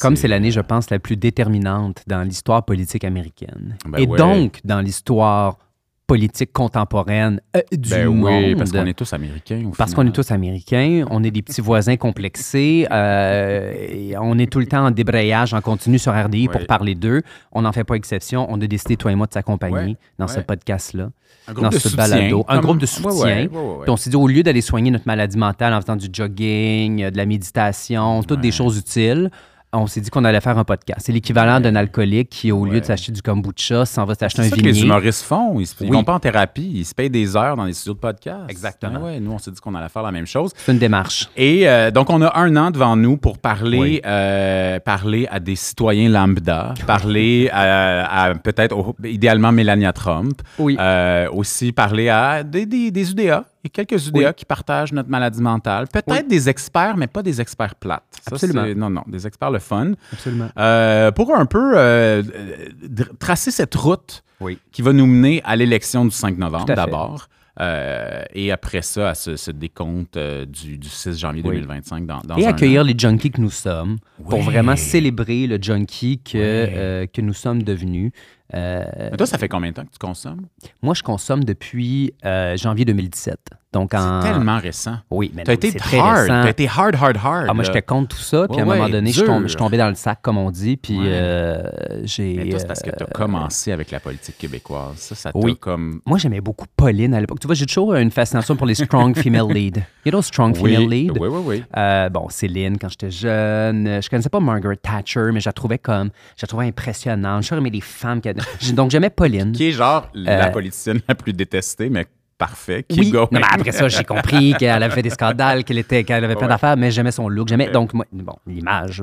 Comme 0.00 0.16
c'est 0.16 0.28
l'année, 0.28 0.50
je 0.50 0.60
pense, 0.60 0.90
la 0.90 0.98
plus 0.98 1.16
déterminante 1.16 2.02
dans 2.06 2.22
l'histoire 2.22 2.64
politique 2.64 3.04
américaine. 3.04 3.76
Ben 3.86 3.98
et 3.98 4.06
ouais. 4.06 4.18
donc, 4.18 4.60
dans 4.64 4.80
l'histoire 4.80 5.58
politique 6.06 6.52
contemporaine 6.52 7.40
euh, 7.56 7.62
du 7.72 7.88
Ben 7.90 8.06
monde. 8.06 8.24
oui, 8.30 8.54
parce 8.54 8.70
qu'on 8.70 8.86
est 8.86 8.94
tous 8.96 9.12
américains. 9.12 9.64
au 9.66 9.70
Parce 9.70 9.92
qu'on 9.92 10.06
est 10.06 10.12
tous 10.12 10.30
américains, 10.30 11.04
on 11.10 11.24
est 11.24 11.32
des 11.32 11.42
petits 11.42 11.60
voisins 11.60 11.96
complexés, 11.96 12.86
euh, 12.92 13.72
et 13.90 14.16
on 14.16 14.38
est 14.38 14.46
tout 14.50 14.60
le 14.60 14.66
temps 14.66 14.86
en 14.86 14.92
débrayage 14.92 15.52
en 15.52 15.60
continu 15.60 15.98
sur 15.98 16.12
RDI 16.14 16.46
pour 16.48 16.64
parler 16.66 16.94
d'eux. 16.94 17.22
On 17.50 17.62
n'en 17.62 17.72
fait 17.72 17.82
pas 17.82 17.94
exception. 17.94 18.46
On 18.50 18.60
a 18.60 18.66
décidé, 18.68 18.96
toi 18.96 19.10
et 19.10 19.16
moi, 19.16 19.26
de 19.26 19.32
s'accompagner 19.32 19.96
dans 20.18 20.28
ce 20.28 20.38
podcast-là, 20.40 21.10
Un 21.48 21.52
groupe 21.52 21.64
dans 21.64 21.70
de 21.70 21.74
ce 21.78 21.88
soutien, 21.88 22.08
balado. 22.08 22.44
Un 22.46 22.54
comme- 22.54 22.64
groupe 22.64 22.78
de 22.78 22.86
soutien. 22.86 23.48
Puis 23.48 23.90
on 23.90 23.96
s'est 23.96 24.10
dit, 24.10 24.16
au 24.16 24.28
lieu 24.28 24.42
d'aller 24.44 24.60
soigner 24.60 24.92
notre 24.92 25.06
maladie 25.08 25.38
mentale 25.38 25.74
en 25.74 25.80
faisant 25.80 25.96
du 25.96 26.06
jogging, 26.12 27.10
de 27.10 27.16
la 27.16 27.26
méditation, 27.26 28.22
toutes 28.22 28.40
des 28.42 28.52
choses 28.52 28.78
utiles, 28.78 29.30
on 29.72 29.86
s'est 29.86 30.00
dit 30.00 30.08
qu'on 30.10 30.24
allait 30.24 30.40
faire 30.40 30.56
un 30.56 30.64
podcast. 30.64 31.00
C'est 31.04 31.12
l'équivalent 31.12 31.60
d'un 31.60 31.74
alcoolique 31.76 32.30
qui, 32.30 32.50
au 32.52 32.64
lieu 32.64 32.80
de 32.80 32.84
s'acheter 32.86 33.12
du 33.12 33.20
kombucha, 33.20 33.84
s'en 33.84 34.04
va 34.06 34.14
s'acheter 34.14 34.40
un 34.40 34.44
C'est 34.44 34.50
ça 34.50 34.56
que 34.56 34.62
les 34.62 34.70
vignier. 34.72 34.86
humoristes 34.86 35.22
font. 35.22 35.58
Ils, 35.60 35.66
se- 35.66 35.74
ils 35.80 35.90
Oui. 35.90 35.96
vont 35.96 36.04
pas 36.04 36.14
en 36.14 36.20
thérapie, 36.20 36.70
ils 36.76 36.84
se 36.84 36.94
payent 36.94 37.10
des 37.10 37.36
heures 37.36 37.56
dans 37.56 37.64
les 37.64 37.72
studios 37.74 37.94
de 37.94 37.98
podcast. 37.98 38.44
Exactement. 38.48 39.00
Ouais, 39.04 39.20
nous, 39.20 39.32
on 39.32 39.38
s'est 39.38 39.50
dit 39.50 39.60
qu'on 39.60 39.74
allait 39.74 39.88
faire 39.90 40.02
la 40.02 40.12
même 40.12 40.26
chose. 40.26 40.52
C'est 40.56 40.72
une 40.72 40.78
démarche. 40.78 41.28
Et 41.36 41.68
euh, 41.68 41.90
donc, 41.90 42.08
on 42.10 42.22
a 42.22 42.38
un 42.38 42.56
an 42.56 42.70
devant 42.70 42.96
nous 42.96 43.16
pour 43.18 43.38
parler, 43.38 43.78
Oui. 43.78 44.00
euh, 44.06 44.80
parler 44.80 45.28
à 45.30 45.40
des 45.40 45.56
citoyens 45.56 46.08
lambda, 46.08 46.72
parler 46.86 47.50
à, 47.52 48.22
à 48.30 48.34
peut-être, 48.34 48.94
idéalement, 49.04 49.52
Melania 49.52 49.92
Trump. 49.92 50.40
Oui. 50.58 50.76
Euh, 50.80 51.28
aussi 51.32 51.72
parler 51.72 52.08
à 52.08 52.42
des, 52.44 52.64
des, 52.66 52.90
des 52.90 53.10
UDA. 53.10 53.44
Quelques 53.70 54.06
UDA 54.08 54.18
Oui. 54.28 54.34
qui 54.36 54.44
partagent 54.44 54.92
notre 54.92 55.08
maladie 55.08 55.40
mentale. 55.42 55.86
Peut-être 55.92 56.28
des 56.28 56.48
experts, 56.48 56.96
mais 56.96 57.06
pas 57.06 57.22
des 57.22 57.40
experts 57.40 57.74
plates. 57.74 58.02
Ça, 58.28 58.34
Absolument. 58.34 58.64
Non, 58.76 58.90
non, 58.90 59.02
des 59.06 59.26
experts 59.26 59.50
le 59.50 59.58
fun. 59.58 59.92
Absolument. 60.12 60.48
Euh, 60.58 61.10
pour 61.12 61.34
un 61.34 61.46
peu 61.46 61.76
euh, 61.78 62.22
euh, 62.34 63.04
tracer 63.18 63.50
cette 63.50 63.74
route 63.74 64.22
Oui. 64.40 64.58
qui 64.72 64.82
va 64.82 64.92
nous 64.92 65.06
mener 65.06 65.42
à 65.44 65.56
l'élection 65.56 66.04
du 66.04 66.10
5 66.10 66.38
novembre 66.38 66.66
d'abord. 66.66 67.28
euh, 67.60 68.22
et 68.34 68.52
après 68.52 68.82
ça, 68.82 69.10
à 69.10 69.14
ce, 69.14 69.36
ce 69.36 69.50
décompte 69.50 70.16
euh, 70.18 70.44
du, 70.44 70.76
du 70.78 70.88
6 70.88 71.18
janvier 71.18 71.42
Oui. 71.44 71.54
2025 71.56 72.06
dans, 72.06 72.20
dans 72.20 72.36
et 72.36 72.46
accueillir 72.46 72.82
an. 72.82 72.84
les 72.84 72.94
junkies 72.98 73.30
que 73.30 73.40
nous 73.40 73.50
sommes 73.50 73.96
pour 74.28 74.42
vraiment 74.42 74.76
célébrer 74.76 75.46
le 75.46 75.58
junkie 75.60 76.18
que, 76.18 76.32
euh, 76.36 77.06
que 77.06 77.20
nous 77.22 77.32
sommes 77.34 77.62
devenus. 77.62 78.12
Euh, 78.54 78.84
Mais 79.10 79.16
toi, 79.16 79.26
ça 79.26 79.38
fait 79.38 79.48
combien 79.48 79.70
de 79.70 79.74
temps 79.74 79.84
que 79.84 79.90
tu 79.92 79.98
consommes? 79.98 80.46
moi, 80.82 80.94
je 80.94 81.02
consomme 81.02 81.42
depuis 81.44 82.12
euh, 82.24 82.56
janvier 82.56 82.84
2017. 82.84 83.38
Donc 83.72 83.92
en... 83.92 84.22
C'est 84.22 84.32
tellement 84.32 84.58
récent. 84.58 84.96
Oui, 85.10 85.30
mais 85.34 85.42
T'as 85.44 85.52
été 85.52 85.72
très 85.72 85.98
hard. 85.98 86.28
T'as 86.28 86.48
été 86.48 86.66
hard, 86.66 86.94
hard, 86.94 87.16
hard. 87.22 87.46
Ah, 87.50 87.52
moi, 87.54 87.62
j'étais 87.64 87.82
contre 87.82 88.16
tout 88.16 88.22
ça. 88.22 88.46
Puis 88.48 88.58
à 88.58 88.62
un 88.62 88.66
Ouais, 88.66 88.74
moment 88.76 88.86
ouais, 88.86 88.90
donné, 88.92 89.12
je, 89.12 89.22
tombe- 89.22 89.42
je 89.42 89.48
suis 89.48 89.56
tombé 89.56 89.76
dans 89.76 89.88
le 89.88 89.94
sac, 89.96 90.20
comme 90.22 90.38
on 90.38 90.50
dit. 90.50 90.76
Puis 90.78 90.96
Ouais. 90.96 91.04
euh, 91.08 91.70
j'ai. 92.04 92.34
Mais 92.36 92.48
toi, 92.48 92.58
c'est 92.60 92.66
parce 92.68 92.80
que 92.80 92.90
tu 92.90 93.02
as 93.02 93.06
euh, 93.06 93.10
commencé 93.12 93.72
avec 93.72 93.90
la 93.90 94.00
politique 94.00 94.38
québécoise. 94.38 94.96
Ça, 94.96 95.14
ça 95.14 95.30
Oui. 95.34 95.56
comme... 95.58 96.00
Moi, 96.06 96.16
j'aimais 96.16 96.40
beaucoup 96.40 96.64
Pauline 96.74 97.12
à 97.12 97.20
l'époque. 97.20 97.40
Tu 97.40 97.46
vois, 97.48 97.54
j'ai 97.56 97.66
toujours 97.66 97.94
une 97.96 98.10
fascination 98.12 98.56
pour 98.56 98.66
les 98.66 98.76
strong 98.76 99.14
female 99.20 99.48
lead. 99.52 99.82
You 100.06 100.12
know, 100.12 100.22
strong 100.22 100.56
Oui, 100.58 100.72
female 100.72 100.88
lead? 100.88 101.18
oui, 101.18 101.28
oui, 101.28 101.40
oui. 101.44 101.64
Euh, 101.76 102.08
bon, 102.08 102.28
Céline, 102.30 102.78
quand 102.78 102.88
j'étais 102.88 103.10
jeune, 103.10 104.00
je 104.00 104.08
connaissais 104.08 104.30
pas 104.30 104.40
Margaret 104.40 104.76
Thatcher, 104.76 105.30
mais 105.34 105.40
je 105.40 105.48
la 105.48 105.52
trouvais 105.52 105.78
comme, 105.78 106.10
je 106.36 106.42
la 106.44 106.48
trouvais 106.48 106.66
impressionnante. 106.66 107.42
J'ai 107.42 107.56
aimé 107.56 107.70
les 107.70 107.80
femmes. 107.82 108.20
qui- 108.22 108.30
Donc, 108.74 108.90
j'aimais 108.90 109.10
Pauline. 109.10 109.52
Qui 109.52 109.68
est 109.68 109.72
genre 109.72 110.08
la 110.14 110.46
Euh, 110.48 110.50
politicienne 110.50 111.00
la 111.08 111.14
plus 111.14 111.32
détestée, 111.32 111.88
mais 111.90 112.06
parfait. 112.38 112.84
Keep 112.86 112.98
Oui, 112.98 113.10
going. 113.12 113.28
non, 113.32 113.40
mais 113.40 113.46
après 113.50 113.72
ça, 113.72 113.88
j'ai 113.88 114.04
compris 114.04 114.52
qu'elle 114.58 114.82
avait 114.82 114.94
fait 114.94 115.00
des 115.00 115.08
scandales, 115.08 115.64
qu'elle 115.64 115.78
était, 115.78 116.04
qu'elle 116.04 116.22
avait 116.22 116.34
plein 116.34 116.42
Ouais. 116.46 116.52
d'affaires, 116.52 116.76
mais 116.76 116.90
j'aimais 116.90 117.10
son 117.10 117.30
look. 117.30 117.48
J'aimais, 117.48 117.68
Ouais. 117.68 117.72
donc, 117.72 117.94
moi, 117.94 118.04
bon, 118.12 118.34
l'image 118.46 119.02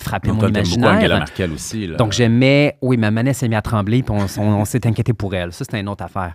frappait 0.00 0.32
mon 0.32 0.48
imaginaire. 0.48 0.90
Angela 0.90 1.18
Merkel 1.18 1.52
aussi. 1.52 1.86
Là. 1.86 1.96
Donc, 1.96 2.10
j'aimais. 2.12 2.76
Oui, 2.82 2.96
ma 2.96 3.12
manette 3.12 3.36
s'est 3.36 3.46
mise 3.48 3.58
à 3.58 3.62
trembler, 3.62 4.02
puis 4.02 4.12
on, 4.16 4.26
on- 4.42 4.54
on 4.60 4.64
s'est 4.64 4.84
inquiété 4.88 5.12
pour 5.12 5.32
elle. 5.36 5.52
Ça, 5.52 5.64
c'était 5.64 5.78
une 5.78 5.88
autre 5.88 6.02
affaire. 6.02 6.32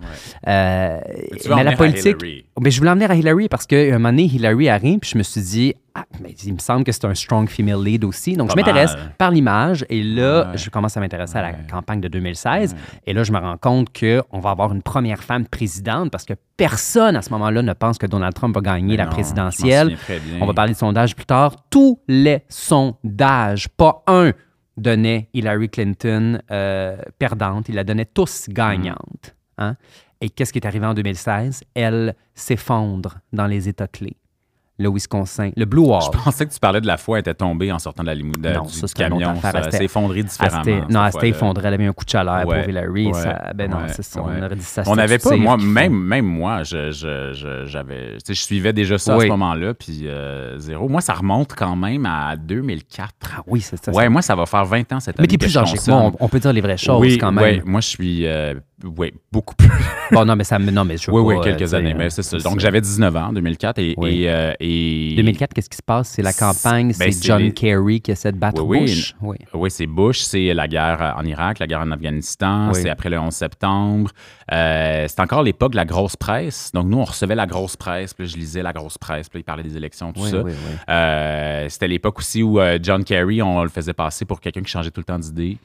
Euh, 0.47 0.97
tu 1.41 1.47
veux 1.49 1.53
en 1.53 1.57
mais 1.57 1.63
la 1.65 1.71
à 1.71 1.75
politique. 1.75 2.15
Hillary? 2.21 2.45
Mais 2.61 2.71
je 2.71 2.79
voulais 2.79 2.91
en 2.91 2.95
venir 2.95 3.11
à 3.11 3.15
Hillary 3.15 3.49
parce 3.49 3.65
qu'à 3.65 3.75
un 3.77 3.91
moment 3.93 4.09
donné, 4.09 4.23
Hillary 4.23 4.69
arrive, 4.69 4.99
puis 4.99 5.09
je 5.13 5.17
me 5.17 5.23
suis 5.23 5.41
dit, 5.41 5.73
ah, 5.95 6.05
mais 6.21 6.31
il 6.43 6.53
me 6.53 6.59
semble 6.59 6.83
que 6.83 6.91
c'est 6.91 7.05
un 7.05 7.13
strong 7.15 7.47
female 7.49 7.83
lead 7.83 8.03
aussi. 8.03 8.35
Donc, 8.35 8.47
Pas 8.49 8.53
je 8.53 8.57
m'intéresse 8.57 8.95
par 9.17 9.31
l'image, 9.31 9.85
et 9.89 10.01
là, 10.03 10.49
Ouais. 10.51 10.57
je 10.57 10.69
commence 10.69 10.95
à 10.97 10.99
m'intéresser 10.99 11.37
à 11.37 11.41
la 11.41 11.53
campagne 11.53 12.01
de 12.01 12.07
2016. 12.07 12.75
Et 13.05 13.13
là, 13.13 13.23
je 13.23 13.31
me 13.31 13.37
rends 13.39 13.57
compte 13.57 13.87
qu'on 13.97 14.39
va 14.39 14.51
avoir 14.51 14.71
une 14.73 14.81
première 14.81 15.23
femme 15.23 15.45
présidente 15.47 16.11
parce 16.11 16.25
que 16.25 16.33
personne 16.57 17.15
à 17.15 17.21
ce 17.21 17.29
moment-là 17.31 17.61
ne 17.61 17.73
pense 17.73 17.97
que 17.97 18.05
Donald 18.05 18.33
Trump 18.33 18.53
va 18.55 18.61
gagner 18.61 18.91
Mais 18.93 18.97
la 18.97 19.05
non, 19.05 19.11
présidentielle. 19.11 19.97
On 20.41 20.45
va 20.45 20.53
parler 20.53 20.73
de 20.73 20.77
sondage 20.77 21.15
plus 21.15 21.25
tard. 21.25 21.55
Tous 21.69 21.99
les 22.07 22.43
sondages, 22.49 23.69
pas 23.69 24.03
un, 24.07 24.31
donnaient 24.77 25.29
Hillary 25.33 25.69
Clinton 25.69 26.39
euh, 26.51 26.97
perdante. 27.17 27.69
Ils 27.69 27.75
la 27.75 27.83
donnaient 27.83 28.05
tous 28.05 28.47
gagnante. 28.49 29.35
Hein? 29.57 29.75
Et 30.21 30.29
qu'est-ce 30.29 30.51
qui 30.53 30.59
est 30.59 30.65
arrivé 30.67 30.85
en 30.85 30.93
2016? 30.93 31.63
Elle 31.75 32.15
s'effondre 32.33 33.19
dans 33.33 33.47
les 33.47 33.67
États 33.69 33.87
clés. 33.87 34.17
Le 34.79 34.89
Wisconsin. 34.89 35.51
Le 35.55 35.65
Blue 35.65 35.81
Wall. 35.81 36.01
Je 36.01 36.17
pensais 36.23 36.45
que 36.47 36.53
tu 36.53 36.59
parlais 36.59 36.81
de 36.81 36.87
la 36.87 36.97
fois, 36.97 37.17
elle 37.17 37.21
était 37.21 37.33
tombée 37.33 37.71
en 37.71 37.77
sortant 37.79 38.01
de 38.03 38.07
la 38.07 38.15
limou- 38.15 38.31
de- 38.39 38.49
Non, 38.49 38.63
du 38.63 38.73
ça, 38.73 38.87
camion. 38.95 39.35
Ça 39.41 39.69
s'est 39.71 39.83
effondré 39.85 40.23
différemment. 40.23 40.85
non, 40.89 41.05
elle 41.05 41.11
s'était 41.11 41.29
effondrée. 41.29 41.67
Elle 41.67 41.73
avait 41.75 41.85
un 41.85 41.93
coup 41.93 42.05
de 42.05 42.09
chaleur 42.09 42.47
Ouais, 42.47 42.61
pour 42.61 42.69
Hillary. 42.69 43.07
ouais, 43.07 43.13
ça- 43.13 43.51
ben 43.53 43.69
non, 43.69 43.77
ouais, 43.77 43.83
c'est 43.89 44.01
ça. 44.03 44.21
On 44.23 44.41
aurait 44.43 44.55
dit 44.55 44.61
ça. 44.63 44.83
On 44.87 44.95
n'avait 44.95 45.19
pas, 45.19 45.35
moi, 45.35 45.57
même, 45.57 45.93
même 45.93 46.25
moi, 46.25 46.63
je, 46.63 46.91
je, 46.91 47.65
j'avais, 47.67 48.13
tu 48.13 48.19
sais, 48.27 48.33
je 48.33 48.41
suivais 48.41 48.73
déjà 48.73 48.97
ça 48.97 49.13
à 49.13 49.17
Oui. 49.17 49.25
ce 49.25 49.29
moment-là, 49.29 49.73
puis 49.73 50.03
euh, 50.05 50.57
zéro. 50.59 50.87
Moi, 50.87 51.01
ça 51.01 51.13
remonte 51.13 51.53
quand 51.55 51.75
même 51.75 52.05
à 52.05 52.35
2004. 52.37 53.09
Ah 53.37 53.41
oui, 53.47 53.61
c'est 53.61 53.83
ça. 53.83 53.91
ouais, 53.91 54.03
ça. 54.05 54.09
moi, 54.09 54.21
ça 54.21 54.35
va 54.35 54.45
faire 54.45 54.65
20 54.65 54.91
ans 54.93 54.99
cette 54.99 55.19
année. 55.19 55.23
Mais 55.23 55.27
t'es 55.27 55.37
plus 55.37 55.57
âgé 55.57 55.77
que 55.77 55.91
moi. 55.91 56.11
On, 56.19 56.25
on 56.25 56.27
peut 56.29 56.39
dire 56.39 56.53
les 56.53 56.61
vraies 56.61 56.77
choses 56.77 56.99
oui, 57.01 57.17
quand 57.17 57.31
même. 57.31 57.43
ouais, 57.43 57.61
moi, 57.65 57.81
je 57.81 57.87
suis 57.87 58.25
euh, 58.25 58.55
ouais, 58.83 59.13
beaucoup 59.31 59.55
plus. 59.55 59.69
Bon, 60.11 60.25
non, 60.25 60.35
mais 60.35 60.43
ça 60.43 60.57
me. 60.57 60.71
Non, 60.71 60.85
mais 60.85 60.97
je 60.97 61.11
oui, 61.11 61.21
oui, 61.21 61.35
euh, 61.35 61.41
quelques 61.41 61.67
sais, 61.67 61.75
années, 61.75 61.93
euh, 61.93 61.95
mais 61.95 62.09
c'est 62.09 62.23
ça. 62.23 62.39
Donc, 62.39 62.59
j'avais 62.59 62.81
19 62.81 63.15
ans 63.15 63.27
en 63.27 63.33
2004 63.33 63.77
et. 63.77 63.93
Oui. 63.95 64.23
et, 64.23 64.29
euh, 64.31 64.53
et- 64.59 65.13
2004, 65.15 65.53
qu'est-ce 65.53 65.69
qui 65.69 65.77
se 65.77 65.83
passe? 65.83 66.09
C'est 66.09 66.23
la 66.23 66.33
campagne, 66.33 66.93
Ben, 66.97 67.11
c'est 67.11 67.23
John 67.27 67.43
les- 67.43 67.53
Kerry 67.53 68.01
qui 68.01 68.09
essaie 68.09 68.31
de 68.31 68.37
battre 68.37 68.63
Oui, 68.63 68.79
oui. 68.79 68.85
Bush. 68.87 69.15
Oui. 69.21 69.37
Oui, 69.53 69.69
c'est 69.69 69.85
Bush, 69.85 70.21
c'est 70.21 70.51
la 70.55 70.67
guerre 70.67 71.13
en 71.15 71.23
Irak, 71.25 71.59
la 71.59 71.67
guerre 71.67 71.81
en 71.81 71.91
Afghanistan, 71.91 72.69
Oui. 72.73 72.79
c'est 72.81 72.89
après 72.89 73.11
le 73.11 73.19
11 73.19 73.31
septembre. 73.35 74.09
Euh, 74.51 75.05
c'est 75.07 75.19
encore 75.19 75.43
l'époque 75.43 75.73
de 75.73 75.77
la 75.77 75.85
grosse 75.85 76.15
presse. 76.15 76.71
Donc, 76.73 76.87
nous, 76.87 76.97
on 76.97 77.03
recevait 77.05 77.35
la 77.35 77.45
grosse 77.45 77.75
presse, 77.77 78.15
puis 78.15 78.25
là, 78.25 78.31
je 78.33 78.37
lisais 78.37 78.63
la 78.63 78.73
grosse 78.73 78.97
presse, 78.97 79.29
puis 79.29 79.37
là, 79.37 79.41
il 79.41 79.45
parlait 79.45 79.61
des 79.63 79.77
élections, 79.77 80.11
tout 80.11 80.21
Oui, 80.23 80.31
ça. 80.31 80.41
oui, 80.41 80.51
oui. 80.53 80.75
Euh, 80.89 81.69
c'était 81.69 81.87
l'époque 81.87 82.17
aussi 82.17 82.41
où 82.41 82.59
euh, 82.59 82.79
John 82.81 83.03
Kerry, 83.03 83.43
on 83.43 83.61
le 83.61 83.69
faisait 83.69 83.93
passer 83.93 84.25
pour 84.25 84.41
quelqu'un 84.41 84.61
qui 84.63 84.71
changeait 84.71 84.89
tout 84.89 85.01
le 85.01 85.05
temps 85.05 85.19
d'idée. 85.19 85.57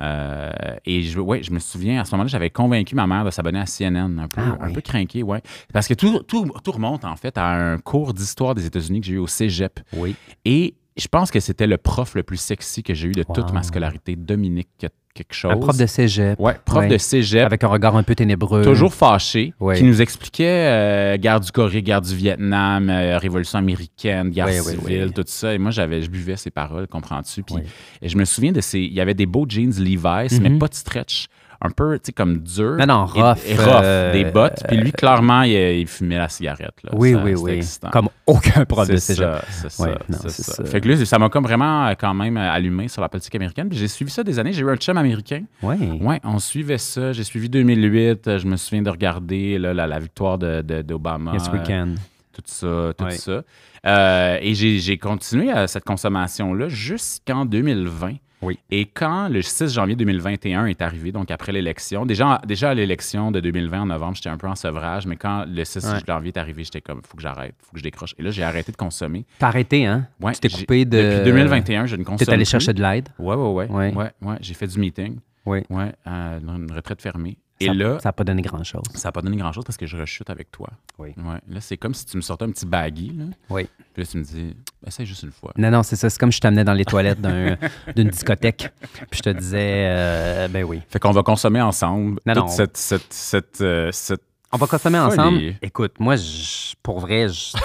Euh, 0.00 0.50
et 0.84 1.02
je, 1.02 1.20
ouais, 1.20 1.42
je 1.42 1.52
me 1.52 1.58
souviens, 1.58 2.00
à 2.00 2.04
ce 2.04 2.12
moment-là, 2.12 2.28
j'avais 2.28 2.50
convaincu 2.50 2.94
ma 2.94 3.06
mère 3.06 3.24
de 3.24 3.30
s'abonner 3.30 3.60
à 3.60 3.66
CNN, 3.66 4.18
un 4.18 4.28
peu, 4.28 4.40
Ah, 4.40 4.56
un 4.60 4.72
peu 4.72 4.80
craqué, 4.80 5.22
ouais. 5.22 5.42
Parce 5.72 5.86
que 5.88 5.94
tout, 5.94 6.20
tout, 6.22 6.50
tout 6.64 6.72
remonte, 6.72 7.04
en 7.04 7.16
fait, 7.16 7.36
à 7.38 7.46
un 7.72 7.78
cours 7.78 8.14
d'histoire 8.14 8.54
des 8.54 8.66
États-Unis 8.66 9.00
que 9.00 9.06
j'ai 9.06 9.14
eu 9.14 9.18
au 9.18 9.26
cégep. 9.26 9.80
Oui. 9.92 10.14
Et 10.44 10.74
je 10.96 11.06
pense 11.08 11.30
que 11.30 11.40
c'était 11.40 11.66
le 11.66 11.76
prof 11.76 12.14
le 12.14 12.22
plus 12.22 12.40
sexy 12.40 12.82
que 12.82 12.94
j'ai 12.94 13.08
eu 13.08 13.12
de 13.12 13.22
toute 13.22 13.52
ma 13.52 13.62
scolarité, 13.62 14.16
Dominique 14.16 14.86
quelque 15.14 15.34
chose. 15.34 15.52
Un 15.52 15.56
prof 15.56 15.76
de 15.76 15.86
cégep. 15.86 16.38
Ouais, 16.38 16.54
prof 16.64 16.78
Ouais. 16.80 16.88
de 16.88 16.98
cégep. 16.98 17.44
Avec 17.46 17.64
un 17.64 17.68
regard 17.68 17.96
un 17.96 18.02
peu 18.02 18.14
ténébreux. 18.14 18.62
Toujours 18.62 18.94
fâché, 18.94 19.54
Oui. 19.60 19.76
qui 19.76 19.84
nous 19.84 20.00
expliquait 20.02 20.44
euh, 20.68 21.16
guerre 21.16 21.40
du 21.40 21.50
Corée, 21.52 21.82
guerre 21.82 22.00
du 22.00 22.14
Vietnam, 22.14 22.88
euh, 22.90 23.18
révolution 23.18 23.58
américaine, 23.58 24.30
guerre 24.30 24.46
Oui, 24.46 24.54
oui, 24.64 24.72
civile, 24.78 25.04
oui. 25.08 25.12
tout 25.12 25.24
ça. 25.26 25.54
Et 25.54 25.58
moi, 25.58 25.70
j'avais, 25.70 26.02
je 26.02 26.10
buvais 26.10 26.36
ces 26.36 26.50
paroles, 26.50 26.86
comprends-tu? 26.86 27.42
Puis 27.42 27.56
Oui. 27.56 27.62
et 28.02 28.08
je 28.08 28.16
me 28.16 28.24
souviens 28.24 28.52
de 28.52 28.60
ces. 28.60 28.80
Il 28.80 28.92
y 28.92 29.00
avait 29.00 29.14
des 29.14 29.26
beaux 29.26 29.46
jeans 29.48 29.72
Levi's, 29.78 30.40
mais 30.40 30.48
Mhm. 30.50 30.58
pas 30.58 30.68
de 30.68 30.74
stretch. 30.74 31.26
Un 31.62 31.68
peu, 31.70 31.98
tu 31.98 32.06
sais, 32.06 32.12
comme 32.12 32.38
dur. 32.38 32.76
Non, 32.78 32.86
non, 32.86 33.04
rough, 33.06 33.36
Et, 33.46 33.54
rough, 33.54 33.68
euh, 33.82 34.12
des 34.14 34.24
bottes. 34.24 34.62
Puis 34.66 34.78
lui, 34.78 34.92
clairement, 34.92 35.42
il, 35.42 35.52
il 35.52 35.86
fumait 35.86 36.16
la 36.16 36.30
cigarette. 36.30 36.72
Là. 36.82 36.90
Oui, 36.94 37.12
Ça, 37.12 37.22
oui, 37.22 37.34
oui. 37.34 37.50
excitant. 37.52 37.90
Comme 37.90 38.08
aucun 38.26 38.64
prof 38.64 38.88
de 38.88 38.96
C'est 38.96 39.14
ça, 39.16 39.42
c'est 39.50 39.82
Ouais, 39.82 39.94
ça. 40.08 40.64
Fait 40.64 40.80
que 40.80 40.88
là, 40.88 41.04
ça 41.04 41.18
m'a 41.18 41.28
comme 41.28 41.44
vraiment 41.44 41.86
euh, 41.88 41.92
quand 41.98 42.14
même 42.14 42.38
euh, 42.38 42.50
allumé 42.50 42.88
sur 42.88 43.02
la 43.02 43.10
politique 43.10 43.34
américaine. 43.34 43.68
Puis 43.68 43.78
j'ai 43.78 43.88
suivi 43.88 44.10
ça 44.10 44.22
des 44.24 44.38
années. 44.38 44.54
J'ai 44.54 44.62
eu 44.62 44.70
un 44.70 44.76
chum 44.76 44.96
américain. 44.96 45.42
Oui. 45.62 45.76
Ouais, 46.00 46.18
on 46.24 46.38
suivait 46.38 46.78
ça. 46.78 47.12
J'ai 47.12 47.24
suivi 47.24 47.50
2008. 47.50 48.26
Euh, 48.28 48.38
Je 48.38 48.46
me 48.46 48.56
souviens 48.56 48.80
de 48.82 48.90
regarder 48.90 49.58
là, 49.58 49.74
la, 49.74 49.86
la 49.86 49.98
victoire 49.98 50.38
de- 50.38 50.62
de- 50.62 50.80
d'Obama. 50.80 51.32
Yes, 51.34 51.48
we 51.52 51.60
Euh, 51.60 51.64
can. 51.66 51.94
Tout 52.32 52.42
ça, 52.46 52.92
tout 52.96 53.10
ça. 53.10 53.42
Euh, 53.86 54.38
et 54.40 54.54
j'ai 54.54 54.78
j'ai 54.78 54.96
continué 54.96 55.50
à 55.50 55.66
cette 55.66 55.84
consommation-là 55.84 56.68
jusqu'en 56.68 57.44
2020. 57.44 58.14
Oui. 58.42 58.58
Et 58.70 58.86
quand 58.86 59.28
le 59.28 59.42
6 59.42 59.74
janvier 59.74 59.96
2021 59.96 60.66
est 60.66 60.80
arrivé, 60.82 61.12
donc 61.12 61.30
après 61.30 61.52
l'élection, 61.52 62.06
déjà, 62.06 62.40
déjà 62.46 62.70
à 62.70 62.74
l'élection 62.74 63.30
de 63.30 63.40
2020 63.40 63.82
en 63.82 63.86
novembre, 63.86 64.16
j'étais 64.16 64.30
un 64.30 64.38
peu 64.38 64.46
en 64.48 64.54
sevrage, 64.54 65.06
mais 65.06 65.16
quand 65.16 65.44
le 65.46 65.64
6 65.64 65.84
Ouais. 65.84 65.98
janvier 66.06 66.28
est 66.28 66.38
arrivé, 66.38 66.64
j'étais 66.64 66.80
comme, 66.80 67.02
faut 67.06 67.16
que 67.16 67.22
j'arrête, 67.22 67.54
faut 67.62 67.72
que 67.72 67.78
je 67.78 67.82
décroche. 67.82 68.14
Et 68.18 68.22
là, 68.22 68.30
j'ai 68.30 68.42
arrêté 68.42 68.72
de 68.72 68.76
consommer. 68.76 69.26
T'as 69.38 69.48
arrêté, 69.48 69.84
hein? 69.86 70.06
Ouais, 70.20 70.32
tu 70.32 70.40
t'es 70.40 70.48
coupé 70.48 70.84
de. 70.84 70.96
Depuis 70.96 71.24
2021, 71.24 71.86
je 71.86 71.96
ne 71.96 72.02
consomme 72.04 72.18
T'es 72.26 72.30
allé 72.32 72.44
plus. 72.44 72.50
chercher 72.50 72.72
de 72.72 72.80
l'aide? 72.82 73.08
Ouais, 73.18 73.34
ouais, 73.36 73.52
ouais. 73.52 73.68
Ouais. 73.68 73.94
ouais, 73.94 74.10
ouais. 74.22 74.36
J'ai 74.40 74.54
fait 74.54 74.66
du 74.66 74.78
meeting. 74.78 75.18
Oui. 75.46 75.60
Ouais, 75.70 75.92
euh, 76.06 76.40
dans 76.40 76.56
une 76.56 76.70
retraite 76.72 77.00
fermée. 77.02 77.36
Et 77.62 77.66
Ça- 77.66 77.74
là, 77.74 77.98
Ça 78.00 78.08
n'a 78.08 78.12
pas 78.14 78.24
donné 78.24 78.40
grand-chose. 78.42 78.82
ça 78.94 79.08
n'a 79.08 79.12
pas 79.12 79.20
donné 79.20 79.36
grand-chose 79.36 79.64
parce 79.64 79.76
que 79.76 79.86
je 79.86 79.96
rechute 79.96 80.30
avec 80.30 80.50
toi. 80.50 80.68
Oui. 80.98 81.10
Ouais. 81.18 81.38
Là, 81.48 81.60
c'est 81.60 81.76
comme 81.76 81.92
si 81.92 82.06
tu 82.06 82.16
me 82.16 82.22
sortais 82.22 82.46
un 82.46 82.50
petit 82.50 82.64
baggy. 82.64 83.10
Là. 83.16 83.24
Oui. 83.50 83.68
Puis 83.92 84.02
là, 84.02 84.08
tu 84.10 84.16
me 84.18 84.22
dis, 84.24 84.56
essaye 84.86 85.04
juste 85.04 85.22
une 85.24 85.30
fois. 85.32 85.52
Non, 85.58 85.70
non, 85.70 85.82
c'est 85.82 85.96
ça. 85.96 86.08
C'est 86.08 86.18
comme 86.18 86.32
je 86.32 86.40
t'amenais 86.40 86.64
dans 86.64 86.72
les 86.72 86.84
toilettes 86.86 87.20
d'un- 87.20 87.56
d'une 87.96 88.08
discothèque. 88.08 88.70
Puis 89.10 89.18
je 89.18 89.22
te 89.22 89.30
disais, 89.30 89.84
euh, 89.88 90.48
ben 90.48 90.64
oui. 90.64 90.80
Fait 90.88 90.98
qu'on 90.98 91.10
va 91.12 91.22
consommer 91.22 91.60
ensemble 91.60 92.18
Non, 92.24 92.34
toute 92.34 92.42
non. 92.44 92.48
cette, 92.48 92.76
cette, 92.78 93.12
cette, 93.12 93.60
euh, 93.60 93.92
cette- 93.92 94.22
On 94.52 94.56
va 94.56 94.66
consommer 94.66 94.98
Folie. 94.98 95.12
ensemble. 95.20 95.40
Écoute, 95.62 95.92
moi, 96.00 96.16
je- 96.16 96.74
pour 96.82 96.98
vrai, 97.00 97.28
je, 97.28 97.56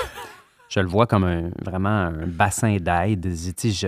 je 0.70 0.80
le 0.82 0.88
vois 0.88 1.08
comme 1.08 1.24
un, 1.24 1.50
vraiment 1.64 1.90
un 1.90 2.28
bassin 2.28 2.78
d'aide. 2.78 3.22
Tu 3.22 3.72
sais, 3.72 3.72
Je, 3.72 3.88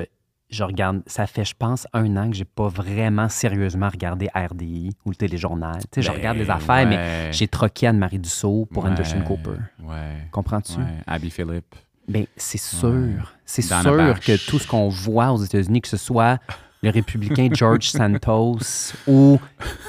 je 0.50 0.64
regarde, 0.64 1.02
ça 1.08 1.28
fait, 1.28 1.44
je 1.46 1.54
pense, 1.58 1.88
un 1.94 2.16
an 2.18 2.30
que 2.30 2.36
j'ai 2.36 2.46
pas 2.46 2.68
vraiment 2.70 3.28
sérieusement 3.30 3.90
regardé 3.90 4.30
RDI 4.34 4.92
ou 5.06 5.10
le 5.10 5.16
téléjournal. 5.16 5.80
Tu 5.82 5.88
sais, 5.96 6.02
je 6.02 6.10
Ben, 6.10 6.18
regarde 6.18 6.38
les 6.38 6.50
affaires, 6.50 6.88
mais 6.88 7.32
j'ai 7.34 7.48
troqué 7.48 7.88
Anne-Marie 7.88 8.20
Dussault 8.20 8.66
pour 8.72 8.84
Ouais, 8.86 8.90
Anderson 8.92 9.22
Cooper. 9.26 9.60
Ouais. 9.84 10.28
Comprends-tu? 10.32 10.80
Abby 11.06 11.30
Phillip. 11.30 11.66
Ben, 12.08 12.26
c'est 12.38 12.58
sûr. 12.58 13.34
C'est 13.44 13.62
sûr 13.62 13.96
Bash. 13.98 14.20
que 14.22 14.50
tout 14.50 14.60
ce 14.60 14.68
qu'on 14.68 14.88
voit 14.88 15.32
aux 15.34 15.44
États-Unis, 15.44 15.82
que 15.82 15.90
ce 15.90 15.98
soit 15.98 16.40
le 16.84 16.90
républicain 16.92 17.50
George 17.52 17.90
Santos 17.90 18.94
ou 19.08 19.40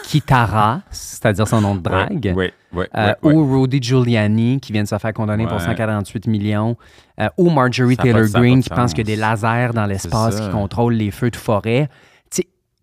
Kitara, 0.04 0.80
c'est-à-dire 0.90 1.47
son 1.47 1.61
nom 1.61 1.75
de 1.75 1.80
drague, 1.80 2.33
ouais, 2.37 2.52
euh, 2.97 3.14
ou 3.23 3.61
Rudy 3.61 3.83
Giuliani 3.83 4.59
qui 4.61 4.73
vient 4.73 4.83
de 4.85 4.88
se 4.88 4.97
faire 4.99 5.12
condamner 5.12 5.47
pour 5.47 5.57
Ouais. 5.59 5.64
148 5.64 6.26
millions, 6.26 6.76
euh, 7.21 7.28
ou 7.37 7.50
Marjorie 7.50 7.97
Ça 7.97 8.02
Taylor 8.02 8.26
Greene 8.28 8.62
qui 8.62 8.71
pense 8.71 8.92
qu'il 8.95 9.09
y 9.09 9.12
a 9.12 9.16
des 9.16 9.21
lasers 9.21 9.73
dans 9.75 9.87
l'espace 9.87 10.40
qui 10.40 10.50
contrôlent 10.50 10.95
les 10.95 11.11
feux 11.11 11.30
de 11.30 11.37
forêt. 11.37 11.88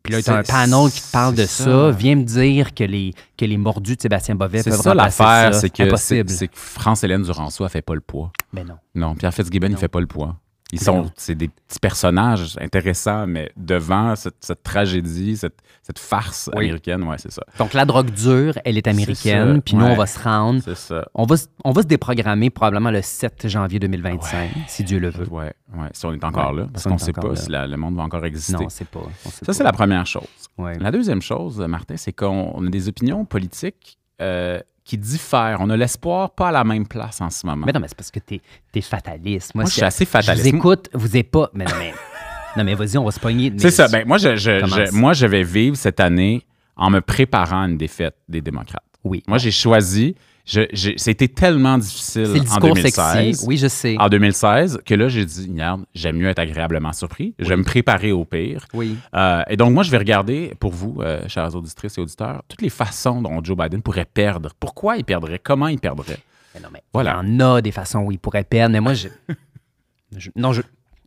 Puis 0.03 0.13
là, 0.13 0.21
tu 0.21 0.29
as 0.29 0.37
un 0.37 0.43
panel 0.43 0.91
qui 0.91 1.01
te 1.01 1.11
parle 1.11 1.33
de 1.33 1.45
ça. 1.45 1.63
ça. 1.63 1.89
Viens 1.89 2.15
me 2.15 2.21
dire 2.21 2.75
que 2.75 2.83
les, 2.83 3.11
que 3.35 3.43
les 3.43 3.57
mordus 3.57 3.95
de 3.95 4.01
Sébastien 4.01 4.35
Bovet 4.35 4.61
C'est 4.61 4.69
peuvent 4.69 4.79
ça 4.81 4.93
l'affaire, 4.93 5.55
c'est 5.55 5.71
que, 5.71 5.95
c'est, 5.95 6.23
que 6.23 6.53
France-Hélène 6.53 7.23
Duranceau, 7.23 7.63
elle 7.63 7.71
fait 7.71 7.81
pas 7.81 7.95
le 7.95 8.01
poids. 8.01 8.31
Mais 8.53 8.63
non. 8.63 8.75
Non, 8.93 9.15
Pierre 9.15 9.33
Fitzgibbon, 9.33 9.65
il 9.71 9.77
fait 9.77 9.87
pas 9.87 9.99
le 9.99 10.05
poids. 10.05 10.35
Ils 10.71 10.81
sont, 10.81 11.11
c'est 11.15 11.35
des 11.35 11.47
petits 11.47 11.79
personnages 11.79 12.57
intéressants, 12.59 13.27
mais 13.27 13.51
devant 13.55 14.15
cette, 14.15 14.35
cette 14.41 14.63
tragédie, 14.63 15.37
cette, 15.37 15.59
cette 15.83 15.99
farce 15.99 16.49
Oui. 16.53 16.65
américaine, 16.65 17.03
ouais, 17.03 17.17
c'est 17.19 17.31
ça. 17.31 17.43
Donc, 17.59 17.73
la 17.73 17.85
drogue 17.85 18.09
dure, 18.09 18.57
elle 18.65 18.75
est 18.77 18.87
américaine. 18.87 19.61
Puis 19.61 19.75
nous, 19.75 19.85
ouais. 19.85 19.91
on 19.91 19.95
va 19.95 20.07
se 20.07 20.19
rendre. 20.19 20.61
C'est 20.65 20.75
ça. 20.75 21.07
On 21.13 21.25
va, 21.25 21.37
se- 21.37 21.47
on 21.63 21.71
va 21.71 21.83
se 21.83 21.87
déprogrammer 21.87 22.49
probablement 22.49 22.89
le 22.89 23.03
7 23.03 23.47
janvier 23.47 23.77
2025, 23.79 24.49
si 24.67 24.83
Dieu 24.83 24.97
le 24.99 25.09
veut. 25.11 25.29
Ouais, 25.29 25.53
ouais. 25.77 25.89
Si 25.93 26.03
on 26.07 26.13
est 26.13 26.23
encore 26.23 26.51
là, 26.51 26.67
parce 26.73 26.85
on 26.87 26.89
qu'on 26.89 26.95
est 26.95 26.99
sait 26.99 27.13
pas 27.13 27.27
là. 27.29 27.35
si 27.35 27.49
la- 27.51 27.67
le 27.67 27.77
monde 27.77 27.95
va 27.95 28.01
encore 28.03 28.25
exister. 28.25 28.53
Non, 28.53 28.69
c'est 28.69 28.87
pas. 28.87 29.01
on 29.25 29.29
sait 29.29 29.45
ça, 29.45 29.53
c'est 29.53 29.63
la 29.63 29.71
première 29.71 30.07
chose. 30.07 30.23
La 30.57 30.89
deuxième 30.91 31.21
chose, 31.21 31.59
Martin, 31.59 31.95
c'est 31.97 32.11
qu'on 32.13 32.51
on 32.55 32.65
a 32.65 32.69
des 32.69 32.89
opinions 32.89 33.23
politiques 33.23 33.99
euh, 34.21 34.59
qui 34.83 34.97
diffèrent. 34.97 35.57
On 35.61 35.69
a 35.69 35.77
l'espoir 35.77 36.31
pas 36.31 36.49
à 36.49 36.51
la 36.51 36.63
même 36.63 36.87
place 36.87 37.19
en 37.21 37.29
ce 37.29 37.45
moment. 37.45 37.65
Mais 37.65 37.71
non, 37.71 37.79
mais 37.79 37.87
c'est 37.87 37.97
parce 37.97 38.11
que 38.11 38.19
t'es 38.19 38.41
es 38.73 38.81
fataliste. 38.81 39.55
Moi, 39.55 39.63
Moi, 39.63 39.69
je 39.69 39.73
suis 39.75 39.83
assez 39.83 40.05
fataliste. 40.05 40.45
Je 40.45 40.51
vous 40.51 40.55
écoute, 40.57 40.89
vous 40.93 41.17
êtes 41.17 41.31
pas. 41.31 41.49
Mais 41.53 41.65
non, 41.65 41.71
mais. 41.79 41.93
non, 42.57 42.63
mais 42.63 42.75
vas-y, 42.75 42.97
on 42.97 43.03
va 43.05 43.11
se 43.11 43.19
pogner. 43.19 43.51
C'est 43.57 43.71
ça. 43.71 43.87
Ben, 43.87 44.07
moi, 44.07 44.17
je, 44.17 44.35
je- 44.35 44.59
je- 44.65 44.91
moi, 44.95 45.13
je 45.13 45.25
vais 45.25 45.43
vivre 45.43 45.75
cette 45.75 45.99
année 45.99 46.45
en 46.75 46.89
me 46.89 46.99
préparant 47.01 47.63
à 47.63 47.65
une 47.67 47.77
défaite 47.77 48.15
des 48.29 48.41
démocrates. 48.41 48.83
Oui. 49.03 49.23
Moi, 49.27 49.37
j'ai 49.37 49.51
choisi. 49.51 50.15
C'était 50.45 51.27
tellement 51.27 51.77
difficile 51.77 52.23
le 52.23 52.39
en 52.39 52.43
discours 52.43 52.73
2016. 52.75 53.13
sexy. 53.13 53.45
Oui, 53.47 53.57
je 53.57 53.67
sais. 53.67 53.95
En 53.99 54.09
2016, 54.09 54.79
que 54.85 54.93
là, 54.93 55.07
j'ai 55.07 55.25
dit, 55.25 55.47
regarde, 55.51 55.85
j'aime 55.95 56.17
mieux 56.17 56.27
être 56.29 56.39
agréablement 56.39 56.93
surpris. 56.93 57.33
Je 57.39 57.49
vais 57.49 57.57
me 57.57 57.63
préparer 57.63 58.11
au 58.11 58.25
pire. 58.25 58.65
Oui. 58.73 58.95
Euh, 59.15 59.41
et 59.49 59.57
donc, 59.57 59.73
moi, 59.73 59.81
je 59.83 59.89
vais 59.91 59.97
regarder, 59.97 60.53
pour 60.59 60.71
vous, 60.71 60.97
euh, 61.01 61.27
chers 61.27 61.55
auditrices 61.55 61.97
et 61.97 62.01
auditeurs, 62.01 62.43
toutes 62.47 62.61
les 62.61 62.69
façons 62.69 63.21
dont 63.21 63.43
Joe 63.43 63.57
Biden 63.57 63.81
pourrait 63.81 64.05
perdre. 64.05 64.51
Pourquoi 64.59 64.97
il 64.97 65.03
perdrait? 65.03 65.39
Comment 65.39 65.67
il 65.67 65.79
perdrait? 65.79 66.19
Mais 66.53 66.61
non, 66.61 66.69
mais 66.71 66.83
Voilà. 66.93 67.19
il 67.23 67.37
y 67.37 67.43
en 67.43 67.55
a 67.55 67.61
des 67.61 67.71
façons 67.71 67.99
où 68.01 68.11
il 68.11 68.19
pourrait 68.19 68.43
perdre, 68.43 68.73
mais 68.73 68.81
moi, 68.81 68.93
je. 68.93 69.07
je- 70.17 70.29
non, 70.35 70.53
je. 70.53 70.61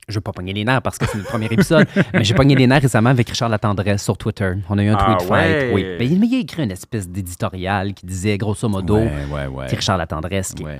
Je 0.08 0.14
veux 0.14 0.20
pas 0.22 0.32
pogner 0.32 0.52
les 0.54 0.64
nerfs 0.64 0.80
parce 0.80 0.96
que 0.96 1.04
c'est 1.06 1.18
le 1.18 1.24
premier 1.24 1.46
épisode, 1.46 1.86
mais 2.14 2.24
j'ai 2.24 2.32
pogné 2.34 2.54
les 2.54 2.66
nerfs 2.66 2.80
récemment 2.80 3.10
avec 3.10 3.28
Richard 3.28 3.48
Latendresse 3.50 4.02
sur 4.02 4.16
Twitter. 4.16 4.52
On 4.70 4.78
a 4.78 4.82
eu 4.82 4.88
un 4.88 4.96
Ah 4.98 5.16
tweet 5.16 5.30
ouais? 5.30 5.60
fight. 5.60 5.74
Oui. 5.74 5.86
Mais 5.98 6.06
il, 6.06 6.18
mais 6.20 6.26
il 6.28 6.34
a 6.36 6.38
écrit 6.38 6.62
une 6.64 6.70
espèce 6.70 7.08
d'éditorial 7.08 7.92
qui 7.92 8.06
disait, 8.06 8.38
grosso 8.38 8.68
modo, 8.68 8.96
Ouais, 8.96 9.10
ouais, 9.32 9.46
ouais. 9.46 9.66
c'est 9.68 9.76
Richard 9.76 9.98
Latendresse 9.98 10.54
qui 10.54 10.62
bon, 10.64 10.70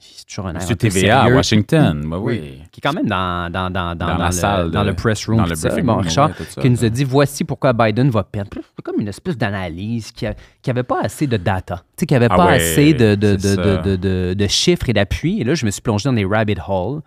c'est 0.00 0.26
toujours 0.26 0.46
un 0.48 0.54
air 0.56 0.62
un 0.68 0.74
TVA 0.74 1.22
à. 1.22 1.28
Washington. 1.30 2.02
bah 2.06 2.18
oui. 2.18 2.60
Qui 2.72 2.80
est 2.80 2.82
quand 2.82 2.92
même 2.92 3.06
dans, 3.06 3.50
dans, 3.52 3.70
dans, 3.70 3.94
dans, 3.94 4.16
la 4.18 4.26
le, 4.26 4.32
salle 4.32 4.70
dans 4.72 4.82
le 4.84 4.94
press 4.94 5.26
room. 5.26 5.36
dans 5.38 5.44
le 5.46 5.54
briefing 5.54 5.84
Bon, 5.84 5.96
Richard, 5.98 6.30
ça, 6.36 6.60
qui 6.60 6.68
nous 6.68 6.84
a 6.84 6.88
dit 6.88 7.04
voici 7.04 7.44
pourquoi 7.44 7.72
Biden 7.72 8.10
va 8.10 8.24
perdre. 8.24 8.50
C'est 8.54 8.82
comme 8.82 9.00
une 9.00 9.08
espèce 9.08 9.36
d'analyse 9.38 10.10
qui 10.12 10.26
n'avait 10.66 10.82
pas 10.82 11.02
assez 11.02 11.26
de 11.26 11.36
data, 11.36 11.76
tu 11.76 12.00
sais, 12.00 12.06
qui 12.06 12.14
n'avait 12.14 12.26
Ah 12.30 12.36
pas 12.36 12.50
assez 12.52 12.94
de, 12.94 13.14
de, 13.14 13.36
de, 13.36 13.56
de, 13.56 13.76
de, 13.82 13.96
de- 13.96 14.34
de 14.34 14.46
chiffres 14.48 14.88
et 14.88 14.92
d'appui. 14.92 15.40
Et 15.40 15.44
là, 15.44 15.54
je 15.54 15.64
me 15.66 15.70
suis 15.70 15.82
plongé 15.82 16.08
dans 16.08 16.12
des 16.14 16.24
rabbit 16.24 16.56
holes. 16.66 17.00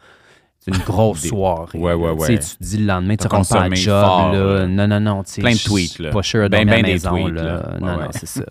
C'est 0.66 0.76
une 0.76 0.84
grosse 0.84 1.22
Des- 1.22 1.28
soirée. 1.30 1.78
Ouais, 1.78 1.94
ouais, 1.94 2.08
là. 2.08 2.14
ouais. 2.14 2.40
Tu 2.40 2.58
te 2.58 2.64
dis 2.64 2.78
le 2.80 2.86
lendemain, 2.88 3.16
tu 3.16 3.28
rentres 3.28 3.48
pas 3.50 3.64
à 3.66 3.70
job. 3.76 4.04
fort, 4.04 4.32
là. 4.34 4.66
Non, 4.66 4.88
non, 4.88 5.00
non. 5.00 5.24
Plein 5.38 5.52
de 5.52 5.58
je 5.58 5.64
tweets, 5.66 6.00
là. 6.00 6.10
Pas 6.12 6.24
sûr 6.24 6.44
de 6.44 6.48
Ben, 6.50 6.62
à 6.68 6.72
ben 6.72 6.82
la 6.82 6.82
des 6.88 6.94
maison. 6.94 7.12
tweets, 7.12 7.34
là. 7.36 7.44
là. 7.44 7.78
Non, 7.80 7.88
Ouais, 7.88 7.94
non, 7.94 8.00
ouais. 8.00 8.08
c'est 8.12 8.26
ça. 8.26 8.46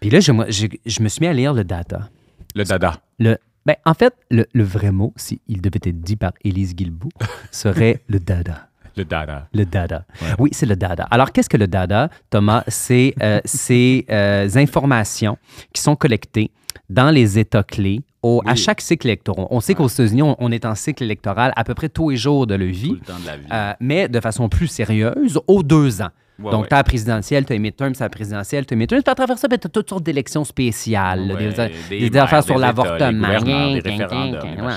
Puis 0.00 0.10
là, 0.10 0.18
je, 0.20 0.32
moi, 0.32 0.46
j'ai- 0.48 0.80
je 0.84 1.00
me 1.02 1.08
suis 1.08 1.20
mis 1.20 1.28
à 1.28 1.32
lire 1.32 1.54
le 1.54 1.62
data. 1.64 2.08
Le 2.56 2.64
dada. 2.64 2.96
Le 3.20 3.38
Ben, 3.66 3.76
en 3.86 3.94
fait, 3.94 4.12
le, 4.30 4.46
le 4.52 4.62
vrai 4.64 4.90
mot, 4.90 5.12
s'il 5.16 5.38
devait 5.48 5.78
être 5.84 6.00
dit 6.00 6.16
par 6.16 6.32
Élise 6.44 6.74
Guilbeault, 6.74 7.08
serait 7.52 8.02
le 8.08 8.18
dada. 8.20 8.68
Le 8.96 9.04
dada. 9.04 9.48
Le 9.54 9.64
dada. 9.64 10.04
Oui, 10.38 10.50
c'est 10.52 10.66
le 10.66 10.76
dada. 10.76 11.04
Alors, 11.10 11.32
qu'est-ce 11.32 11.48
que 11.48 11.56
le 11.56 11.66
dada, 11.66 12.10
Thomas? 12.30 12.62
C'est 12.68 13.14
euh, 13.22 13.40
ces 13.44 14.04
euh, 14.10 14.48
informations 14.56 15.38
qui 15.72 15.80
sont 15.82 15.96
collectées 15.96 16.50
dans 16.90 17.10
les 17.10 17.38
États 17.38 17.62
clés 17.62 18.02
au- 18.24 18.42
à 18.46 18.54
chaque 18.54 18.80
cycle 18.80 19.06
électoral. 19.06 19.46
On 19.50 19.60
sait 19.60 19.74
qu'aux 19.74 19.88
États-Unis, 19.88 20.22
on, 20.22 20.36
on 20.38 20.50
est 20.50 20.64
en 20.64 20.74
cycle 20.74 21.02
électoral 21.02 21.52
à 21.56 21.64
peu 21.64 21.74
près 21.74 21.88
tous 21.88 22.10
les 22.10 22.16
jours 22.16 22.46
de 22.46 22.54
leur 22.54 22.68
Tout 22.68 22.74
vie, 22.74 22.90
le 22.90 22.98
temps 22.98 23.18
de 23.20 23.26
la 23.26 23.36
vie. 23.36 23.46
euh, 23.52 23.72
mais 23.80 24.08
de 24.08 24.20
façon 24.20 24.48
plus 24.48 24.66
sérieuse, 24.68 25.38
aux 25.46 25.62
deux 25.62 26.00
ans. 26.02 26.08
Ouais, 26.42 26.50
Donc, 26.50 26.62
ouais. 26.62 26.68
tu 26.68 26.74
as 26.74 26.78
la 26.78 26.84
présidentielle, 26.84 27.44
tu 27.44 27.52
as 27.52 27.54
les 27.54 27.60
midterms, 27.60 27.92
tu 27.92 28.02
as 28.02 28.06
la 28.06 28.10
présidentielle, 28.10 28.66
tu 28.66 28.74
as 28.74 28.76
les 28.76 28.78
midterms. 28.80 29.02
Puis 29.04 29.10
à 29.12 29.14
travers 29.14 29.38
ça, 29.38 29.46
tu 29.46 29.54
as 29.54 29.58
toutes 29.58 29.88
sortes 29.88 30.02
d'élections 30.02 30.42
spéciales, 30.42 31.28
là, 31.28 31.34
des, 31.36 31.48
des 32.00 32.10
des 32.10 32.18
affaires 32.18 32.40
des 32.40 32.46
sur 32.46 32.58
l'avortement. 32.58 33.28
des 33.74 33.80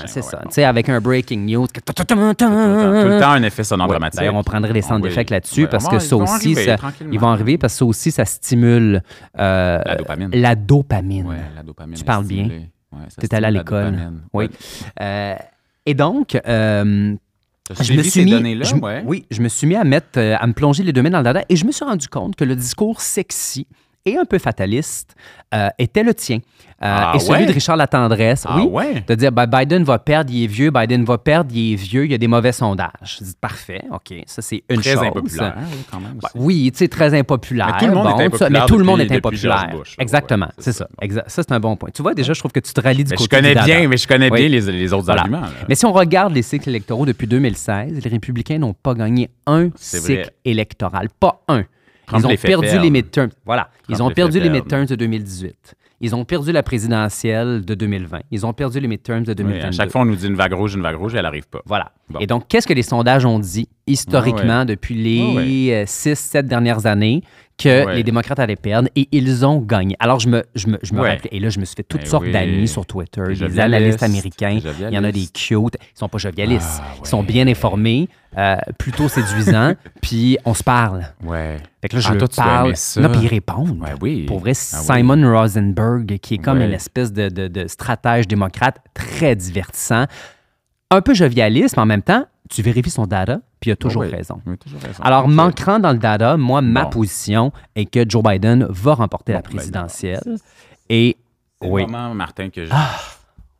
C'est 0.06 0.22
ça. 0.22 0.38
Tu 0.44 0.48
sais, 0.50 0.62
avec 0.64 0.88
un 0.88 1.00
breaking 1.00 1.44
news. 1.46 1.66
Tout 1.66 1.80
le 1.88 1.92
temps, 2.04 2.04
tout 2.04 2.14
le 2.44 3.18
temps 3.20 3.30
un 3.30 3.42
effet 3.42 3.64
sonore 3.64 3.88
dramatique. 3.88 4.20
On 4.32 4.42
prendrait 4.44 4.72
les 4.72 4.82
centres 4.82 5.00
Ah 5.04 5.08
d'effet 5.08 5.26
là-dessus 5.28 5.66
parce 5.66 5.88
que 5.88 5.98
ça 5.98 6.16
aussi, 6.16 6.54
ils 7.10 7.18
vont 7.18 7.28
arriver 7.28 7.58
parce 7.58 7.72
que 7.72 7.78
ça 7.78 7.84
aussi, 7.86 8.10
ça 8.12 8.24
stimule 8.24 9.02
euh, 9.38 9.80
La 9.84 9.96
dopamine. 9.96 10.30
la 10.32 10.54
dopamine. 10.54 11.96
Tu 11.96 12.04
parles 12.04 12.24
bien. 12.26 12.48
Ouais, 12.92 13.00
T'es 13.18 13.34
allé 13.34 13.46
à 13.46 13.50
l'école. 13.50 14.12
Oui. 14.32 14.48
Euh, 15.00 15.34
et 15.86 15.94
donc, 15.94 16.34
euh, 16.46 17.14
je 17.80 17.92
me 17.92 18.02
suis 18.02 18.24
mis, 18.24 18.30
données-là, 18.30 18.64
je- 18.64 18.74
ouais. 18.76 19.02
oui, 19.06 19.26
je 19.30 19.40
me 19.42 19.48
suis 19.48 19.66
mis 19.66 19.74
à 19.76 19.84
mettre, 19.84 20.18
euh, 20.18 20.36
à 20.38 20.46
me 20.46 20.52
plonger 20.54 20.82
les 20.84 20.92
deux 20.92 21.02
mains 21.02 21.10
dans 21.10 21.18
le 21.18 21.24
dada 21.24 21.44
et 21.48 21.56
je 21.56 21.64
me 21.66 21.72
suis 21.72 21.84
rendu 21.84 22.08
compte 22.08 22.34
que 22.36 22.44
le 22.44 22.56
discours 22.56 23.00
sexy 23.00 23.66
et 24.04 24.16
un 24.16 24.24
peu 24.24 24.38
fataliste 24.38 25.14
euh, 25.54 25.68
était 25.78 26.02
le 26.02 26.14
tien 26.14 26.38
Euh, 26.80 26.86
Ah 26.86 27.12
et 27.16 27.18
celui 27.18 27.40
ouais? 27.40 27.46
de 27.46 27.52
Richard 27.52 27.76
Latendresse. 27.76 28.44
Ah 28.48 28.56
oui, 28.56 28.62
ouais? 28.70 29.04
de 29.04 29.14
dire 29.16 29.32
ben, 29.32 29.46
Biden 29.46 29.82
va 29.82 29.98
perdre, 29.98 30.30
il 30.32 30.44
est 30.44 30.46
vieux, 30.46 30.70
Biden 30.70 31.04
va 31.04 31.18
perdre, 31.18 31.50
il 31.52 31.72
est 31.72 31.76
vieux, 31.76 32.04
il 32.04 32.12
y 32.12 32.14
a 32.14 32.18
des 32.18 32.28
mauvais 32.28 32.52
sondages. 32.52 32.90
Je 33.18 33.24
dis 33.24 33.34
parfait, 33.40 33.82
ok, 33.92 34.14
ça 34.26 34.42
c'est 34.42 34.62
une 34.70 34.80
Très 34.80 34.92
chose. 34.92 35.02
impopulaire, 35.02 35.54
oui, 35.58 35.78
quand 35.90 35.98
même. 35.98 36.18
Bah, 36.22 36.28
oui, 36.36 36.70
tu 36.70 36.78
sais, 36.78 36.86
très 36.88 37.18
impopulaire. 37.18 37.66
Mais 37.74 37.78
tout 37.80 37.86
le 37.88 37.94
monde 37.94 38.06
est 38.06 38.10
bon, 38.12 38.20
impopulaire 38.20 38.50
mais 38.62 38.66
tout 38.68 38.78
le 38.78 38.84
monde 38.84 39.00
depuis- 39.00 39.12
est 39.16 39.20
depuis 39.20 39.36
George 39.38 39.56
impopulaire. 39.56 39.78
Bush, 39.80 39.96
là, 39.98 40.02
Exactement, 40.04 40.46
ouais, 40.46 40.52
c'est 40.58 40.72
ça. 40.72 40.86
ça. 41.26 41.42
C'est 41.42 41.52
un 41.52 41.58
bon 41.58 41.74
point. 41.76 41.90
Tu 41.92 42.00
vois, 42.02 42.14
déjà, 42.14 42.32
je 42.32 42.38
trouve 42.38 42.52
que 42.52 42.60
tu 42.60 42.72
te 42.72 42.80
rallies 42.80 43.02
du 43.02 43.10
Mais 43.10 43.16
je 43.16 43.22
côté 43.22 43.36
connais 43.36 43.48
du 43.48 43.54
dada. 43.56 43.66
bien, 43.66 43.88
mais 43.88 43.96
je 43.96 44.06
connais 44.06 44.30
Oui. 44.30 44.38
bien 44.38 44.48
les, 44.48 44.60
les 44.70 44.92
autres 44.92 45.04
Voilà. 45.06 45.22
arguments. 45.22 45.40
là. 45.40 45.50
Mais 45.68 45.74
si 45.74 45.84
on 45.84 45.92
regarde 45.92 46.32
les 46.32 46.42
cycles 46.42 46.68
électoraux 46.68 47.06
depuis 47.06 47.26
2016, 47.26 48.00
les 48.04 48.08
républicains 48.10 48.58
n'ont 48.58 48.74
pas 48.74 48.94
gagné 48.94 49.30
un 49.48 49.70
cycle 49.74 50.12
vrai. 50.22 50.30
électoral. 50.44 51.08
Pas 51.18 51.42
un. 51.48 51.64
Trump 52.08 52.22
Ils 52.22 52.26
ont 52.26 52.30
les 52.30 52.36
perdu 52.36 52.66
perdre. 52.66 52.82
les 52.82 52.90
midterms. 52.90 53.30
Voilà. 53.46 53.70
Ils 53.88 54.02
ont 54.02 54.08
les 54.08 54.14
perdu 54.14 54.40
les 54.40 54.50
midterms 54.50 54.86
de 54.86 54.94
2018. 54.96 55.74
Ils 56.00 56.14
ont 56.14 56.24
perdu 56.24 56.52
la 56.52 56.62
présidentielle 56.62 57.64
de 57.64 57.74
2020. 57.74 58.20
Ils 58.30 58.46
ont 58.46 58.52
perdu 58.52 58.78
les 58.78 58.86
midterms 58.86 59.24
de 59.24 59.30
Oui, 59.30 59.36
2022. 59.36 59.66
à 59.66 59.72
chaque 59.72 59.90
fois, 59.90 60.02
on 60.02 60.04
nous 60.04 60.14
dit 60.14 60.26
une 60.28 60.36
vague 60.36 60.52
rouge, 60.52 60.74
une 60.74 60.82
vague 60.82 60.96
rouge, 60.96 61.14
elle 61.16 61.22
n'arrive 61.22 61.48
pas. 61.48 61.60
Voilà. 61.66 61.90
Bon. 62.08 62.20
Et 62.20 62.26
donc, 62.28 62.46
qu'est-ce 62.48 62.66
que 62.68 62.72
les 62.72 62.82
sondages 62.84 63.24
ont 63.24 63.38
dit 63.40 63.68
historiquement 63.88 64.60
Ouais, 64.60 64.64
depuis 64.66 64.94
Ouais, 65.34 65.44
les 65.44 65.84
6-7 65.86 66.42
dernières 66.46 66.86
années? 66.86 67.22
Que 67.58 67.86
Ouais. 67.86 67.96
les 67.96 68.04
démocrates 68.04 68.38
allaient 68.38 68.54
perdre 68.56 68.88
et 68.94 69.08
ils 69.10 69.44
ont 69.44 69.58
gagné. 69.58 69.96
Alors, 69.98 70.20
je 70.20 70.28
me, 70.28 70.44
je 70.54 70.68
me, 70.68 70.78
je 70.82 70.94
me 70.94 71.00
Ouais. 71.00 71.10
rappelais, 71.14 71.30
et 71.32 71.40
là, 71.40 71.48
je 71.50 71.58
me 71.58 71.64
suis 71.64 71.74
fait 71.74 71.82
toutes 71.82 72.02
Ben 72.02 72.06
sortes 72.06 72.24
oui. 72.26 72.32
d'amis 72.32 72.68
sur 72.68 72.86
Twitter, 72.86 73.22
Des 73.36 73.58
analystes 73.58 74.02
américains. 74.04 74.60
Il 74.88 74.94
y 74.94 74.98
en 74.98 75.02
a 75.04 75.10
des 75.10 75.26
cute. 75.26 75.74
Ils 75.74 75.98
sont 75.98 76.08
pas 76.08 76.18
jovialistes. 76.18 76.80
Ah, 76.80 76.94
Ils 77.02 77.06
sont 77.08 77.22
bien 77.24 77.48
informés, 77.48 78.08
euh, 78.38 78.56
plutôt 78.78 79.08
séduisants, 79.08 79.74
puis 80.00 80.38
on 80.44 80.54
se 80.54 80.62
parle. 80.62 81.06
Ouais. 81.24 81.56
Fait 81.82 81.88
que 81.88 81.96
là, 81.96 82.00
je 82.00 82.08
Ah, 82.08 82.14
leur 82.14 82.28
toi, 82.28 82.44
parle. 82.44 82.76
ça. 82.76 83.00
Non, 83.00 83.08
puis 83.10 83.22
ils 83.22 83.28
répondent. 83.28 83.80
Ouais, 83.80 83.94
oui. 84.00 84.24
Pour 84.26 84.38
vrai, 84.38 84.52
Ah 84.72 84.78
oui. 84.78 84.84
Simon 84.98 85.28
Rosenberg, 85.36 86.18
qui 86.20 86.34
est 86.34 86.38
comme 86.38 86.60
une 86.60 86.72
espèce 86.72 87.12
de, 87.12 87.28
de- 87.28 87.48
de 87.48 87.66
stratège 87.66 88.28
démocrate 88.28 88.76
très 88.94 89.34
divertissant, 89.34 90.04
un 90.90 91.00
peu 91.00 91.14
jovialiste, 91.14 91.76
mais 91.76 91.82
en 91.82 91.86
même 91.86 92.02
temps, 92.02 92.24
tu 92.48 92.62
vérifies 92.62 92.90
son 92.90 93.06
data, 93.06 93.40
puis 93.60 93.70
il 93.70 93.72
a 93.72 93.76
toujours 93.76 94.02
Ouais. 94.02 94.08
raison. 94.08 94.40
Oui, 94.46 94.56
toujours 94.56 94.80
raison. 94.80 95.02
Alors, 95.02 95.28
manquant 95.28 95.78
dans 95.78 95.92
le 95.92 95.98
data, 95.98 96.36
moi, 96.36 96.62
ma 96.62 96.84
Bon. 96.84 96.90
position 96.90 97.52
est 97.76 97.84
que 97.86 98.08
Joe 98.08 98.22
Biden 98.22 98.66
va 98.70 98.94
remporter 98.94 99.32
la 99.32 99.42
ben, 99.42 99.50
présidentielle. 99.50 100.22
Et 100.88 101.16
C'est 101.60 101.68
oui. 101.68 101.82
le 101.82 101.88
moment, 101.88 102.14
Martin, 102.14 102.48
que 102.48 102.64
je, 102.64 102.70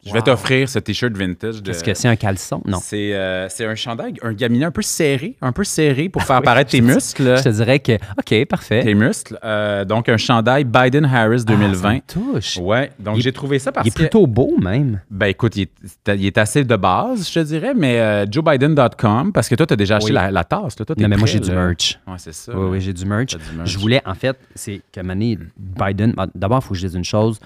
je 0.08 0.12
wow. 0.12 0.18
vais 0.18 0.22
t'offrir 0.22 0.68
ce 0.68 0.78
T-shirt 0.78 1.12
vintage. 1.16 1.62
de- 1.62 1.70
Est-ce 1.70 1.84
que 1.84 1.94
c'est 1.94 2.08
un 2.08 2.16
caleçon? 2.16 2.62
Non. 2.66 2.78
C'est 2.82 3.14
euh, 3.14 3.48
c'est 3.48 3.64
un 3.66 3.74
chandail, 3.74 4.14
un 4.22 4.32
gaminet 4.32 4.64
un 4.64 4.70
peu 4.70 4.82
serré, 4.82 5.36
un 5.40 5.52
peu 5.52 5.64
serré 5.64 6.08
pour 6.08 6.22
faire 6.22 6.36
apparaître 6.36 6.70
tes 6.70 6.80
muscles. 6.80 7.36
Je 7.38 7.42
te 7.44 7.48
dirais 7.50 7.78
que, 7.78 7.92
OK, 8.18 8.44
parfait. 8.46 8.82
Tes 8.82 8.94
muscles. 8.94 9.38
Euh, 9.44 9.84
donc, 9.84 10.08
un 10.08 10.16
chandail 10.16 10.64
Biden-Harris 10.64 11.44
2020. 11.44 11.88
Ah, 11.98 12.00
ça 12.12 12.18
me 12.18 12.32
touche. 12.34 12.56
Ouais, 12.58 12.90
donc 12.98 13.18
j'ai 13.18 13.32
trouvé 13.32 13.58
ça 13.58 13.70
parce 13.72 13.86
Il 13.86 13.90
est 13.90 13.92
que... 13.92 13.98
plutôt 14.00 14.26
beau, 14.26 14.56
même. 14.60 15.00
Ben 15.10 15.26
écoute, 15.26 15.56
il 15.56 15.62
est, 15.62 16.14
il 16.14 16.26
est 16.26 16.38
assez 16.38 16.64
de 16.64 16.76
base, 16.76 17.28
je 17.28 17.34
te 17.40 17.44
dirais, 17.44 17.74
mais 17.76 18.00
euh, 18.00 18.26
joebiden.com, 18.30 19.32
parce 19.32 19.48
que 19.48 19.54
toi, 19.54 19.66
tu 19.66 19.72
as 19.74 19.76
déjà 19.76 19.96
acheté 19.96 20.10
Oui. 20.10 20.14
la, 20.14 20.30
la 20.30 20.44
tasse. 20.44 20.78
Là. 20.78 20.84
Toi, 20.84 20.96
Non, 20.98 21.08
mais 21.08 21.16
moi, 21.16 21.26
j'ai 21.26 21.40
du 21.40 21.50
merch. 21.50 21.98
Ouais, 22.06 22.14
c'est 22.18 22.34
ça. 22.34 22.52
Oui, 22.56 22.68
oui, 22.72 22.80
j'ai 22.80 22.92
du 22.92 23.04
merch. 23.04 23.32
T'as 23.32 23.38
du 23.50 23.56
merch. 23.56 23.70
Je 23.70 23.78
voulais, 23.78 24.02
en 24.06 24.14
fait, 24.14 24.36
c'est 24.54 24.80
moment 24.96 25.08
donné, 25.14 25.38
Biden. 25.58 26.14
ah, 26.16 26.26
D'abord, 26.34 26.58
il 26.62 26.66
faut 26.66 26.74
que 26.74 26.80
je 26.80 26.86
dise 26.86 26.94
une 26.96 27.04
chose. 27.04 27.38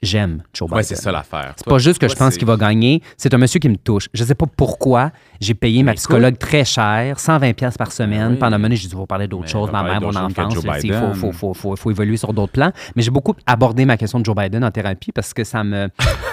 J'aime 0.00 0.42
Joe 0.54 0.68
Biden. 0.68 0.76
Ouais, 0.76 0.82
c'est 0.84 0.94
ça 0.94 1.10
l'affaire. 1.10 1.54
C'est 1.56 1.66
pas 1.66 1.78
juste 1.78 1.98
que 1.98 2.08
je 2.08 2.14
pense 2.14 2.36
qu'il 2.36 2.46
va 2.46 2.56
gagner. 2.56 3.02
C'est 3.16 3.34
un 3.34 3.38
monsieur 3.38 3.58
qui 3.58 3.68
me 3.68 3.76
touche. 3.76 4.08
Je 4.14 4.22
sais 4.22 4.36
pas 4.36 4.46
pourquoi 4.46 5.10
j'ai 5.40 5.54
payé 5.54 5.82
ma 5.82 5.94
psychologue 5.94 6.36
très 6.38 6.64
cher, 6.64 7.18
120 7.20 7.52
pièces 7.54 7.76
par 7.78 7.92
semaine. 7.92 8.32
oui. 8.32 8.36
Pendant 8.38 8.56
un 8.56 8.58
moment, 8.58 8.74
j'ai 8.74 8.82
dit, 8.88 8.92
il 8.92 8.96
faut 8.96 9.06
parler 9.06 9.28
d'autres 9.28 9.48
choses, 9.48 9.70
ma 9.70 9.82
mère, 9.82 10.00
mon 10.00 10.14
enfance. 10.14 10.54
Il 10.82 10.92
faut, 10.92 11.14
faut, 11.14 11.32
faut, 11.32 11.54
faut, 11.54 11.76
faut 11.76 11.90
évoluer 11.90 12.16
sur 12.16 12.32
d'autres 12.32 12.52
plans. 12.52 12.72
Mais 12.96 13.02
j'ai 13.02 13.10
beaucoup 13.10 13.34
abordé 13.46 13.84
ma 13.84 13.96
question 13.96 14.18
de 14.20 14.24
Joe 14.24 14.34
Biden 14.36 14.64
en 14.64 14.70
thérapie 14.70 15.12
parce 15.12 15.32
que 15.34 15.44
ça 15.44 15.62
me... 15.64 15.88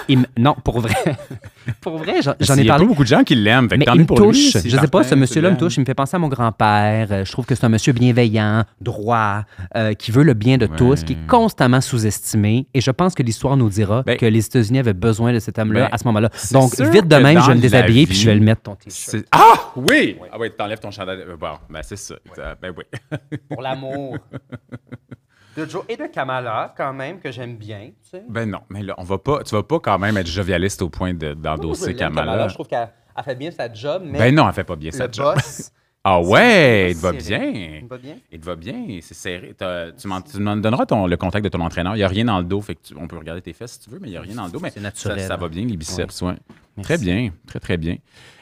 il 0.08 0.18
me- 0.20 0.26
non, 0.38 0.54
pour 0.64 0.80
vrai. 0.80 0.94
pour 1.80 1.98
vrai, 1.98 2.14
j'en 2.22 2.32
ai 2.32 2.60
Il 2.60 2.64
y 2.64 2.68
a 2.68 2.72
parlé. 2.72 2.84
pas 2.84 2.88
beaucoup 2.88 3.02
de 3.04 3.08
gens 3.08 3.22
qui 3.24 3.34
l'aiment. 3.34 3.68
Mais 3.76 3.84
il 3.94 4.00
me 4.00 4.04
pour 4.06 4.18
lui, 4.20 4.26
touche. 4.52 4.60
si 4.62 4.70
je 4.70 4.76
sais 4.76 4.88
pas, 4.88 5.02
ce 5.04 5.14
monsieur-là 5.14 5.50
me 5.50 5.56
touche. 5.56 5.76
Il 5.76 5.80
me 5.80 5.84
fait 5.84 5.94
penser 5.94 6.16
à 6.16 6.18
mon 6.18 6.28
grand-père. 6.28 7.08
Euh, 7.10 7.24
Je 7.24 7.32
trouve 7.32 7.46
que 7.46 7.54
c'est 7.54 7.64
un 7.64 7.68
monsieur 7.68 7.92
bienveillant, 7.92 8.64
droit, 8.80 9.42
euh, 9.76 9.94
qui 9.94 10.10
veut 10.10 10.22
le 10.24 10.34
bien 10.34 10.58
de 10.58 10.66
tous, 10.66 11.04
qui 11.04 11.12
est 11.14 11.26
constamment 11.28 11.80
sous-estimé. 11.80 12.66
Et 12.74 12.80
je 12.80 12.90
pense 12.90 13.14
que 13.14 13.22
l'histoire 13.22 13.56
nous 13.56 13.68
dira 13.68 14.02
Ben, 14.04 14.16
que 14.16 14.26
les 14.26 14.44
États-Unis 14.46 14.78
avaient 14.80 14.92
besoin 14.94 15.32
de 15.32 15.38
cet 15.38 15.58
homme-là 15.58 15.82
ben, 15.82 15.88
à 15.92 15.98
ce 15.98 16.04
moment-là. 16.04 16.30
Donc, 16.52 16.78
vite 16.80 17.08
de 17.08 17.16
même, 17.16 17.40
je 17.40 17.46
vais 17.48 17.54
me 17.54 17.60
déshabiller 17.60 18.02
la 18.02 18.06
puis 18.06 18.16
je 18.16 18.26
vais 18.26 18.34
vie, 18.34 18.40
le 18.40 18.44
mettre 18.44 18.62
ton 18.62 18.74
t-shirt. 18.74 18.95
C'est- 18.96 19.24
Ah 19.32 19.72
oui! 19.76 20.18
Ah 20.32 20.36
oui, 20.38 20.50
t'enlèves 20.56 20.80
ton 20.80 20.90
chandail. 20.90 21.24
Bon, 21.38 21.54
ben 21.70 21.82
c'est 21.82 21.96
ça. 21.96 22.14
Euh, 22.38 22.54
Ben 22.60 22.74
oui. 22.76 22.84
Pour 23.50 23.62
l'amour. 23.62 24.16
De 25.56 25.64
Joe 25.64 25.84
et 25.88 25.96
de 25.96 26.04
Kamala, 26.06 26.74
quand 26.76 26.92
même, 26.92 27.18
que 27.18 27.30
j'aime 27.32 27.56
bien. 27.56 27.86
Tu 28.02 28.10
sais. 28.10 28.22
Ben 28.28 28.44
non, 28.50 28.60
mais 28.68 28.82
là, 28.82 28.94
on 28.98 29.04
va 29.04 29.16
pas, 29.16 29.42
tu 29.42 29.54
vas 29.54 29.62
pas 29.62 29.80
quand 29.80 29.98
même 29.98 30.14
être 30.18 30.26
jovialiste 30.26 30.82
au 30.82 30.90
point 30.90 31.14
de- 31.14 31.32
d'endosser 31.32 31.94
Kamala. 31.94 32.48
Je 32.48 32.54
trouve 32.54 32.66
qu'elle 32.66 32.90
elle 33.16 33.24
fait 33.24 33.34
bien 33.34 33.50
sa 33.50 33.72
job, 33.72 34.02
mais 34.04 34.18
Ben 34.18 34.34
non, 34.34 34.46
elle 34.46 34.52
fait 34.54 34.64
pas 34.64 34.76
bien 34.76 34.90
ça. 34.90 35.08
job. 35.10 35.34
boss, 35.34 35.72
Ah 36.08 36.20
ouais, 36.20 36.90
il 36.90 36.96
te 36.96 37.00
va 37.00 37.12
bien. 37.12 37.40
il 37.80 37.86
va 37.88 37.96
bien? 37.98 38.16
Il 38.30 38.38
te 38.38 38.44
va 38.44 38.54
bien, 38.54 38.98
c'est 39.00 39.14
serré. 39.14 39.54
T'as- 39.56 39.92
Tu 39.92 40.06
m'en 40.06 40.20
tu 40.20 40.38
m'en 40.38 40.56
donneras 40.56 40.84
ton, 40.86 41.06
le 41.06 41.16
contact 41.16 41.42
de 41.42 41.48
ton 41.48 41.60
entraîneur. 41.62 41.94
Il 41.96 41.98
n'y 41.98 42.04
a 42.04 42.08
rien 42.08 42.26
dans 42.26 42.38
le 42.38 42.44
dos, 42.44 42.60
fait 42.60 42.74
que 42.76 42.82
tu- 42.88 42.94
on 42.96 43.08
peut 43.08 43.16
regarder 43.16 43.40
tes 43.40 43.54
fesses 43.54 43.72
si 43.72 43.80
tu 43.80 43.90
veux, 43.90 43.98
mais 43.98 44.08
il 44.08 44.10
n'y 44.10 44.16
a 44.18 44.20
rien 44.20 44.34
dans 44.34 44.44
le 44.44 44.52
dos. 44.52 44.60
Mais 44.60 44.70
C'est 44.70 44.80
naturel. 44.80 45.18
Ça, 45.20 45.26
ça 45.28 45.36
va 45.38 45.48
bien, 45.48 45.64
les 45.64 45.76
biceps, 45.78 46.20
ouais. 46.22 46.34
Très 46.82 46.98
bien, 46.98 47.30
très 47.48 47.58
très 47.60 47.76
bien. 47.78 47.96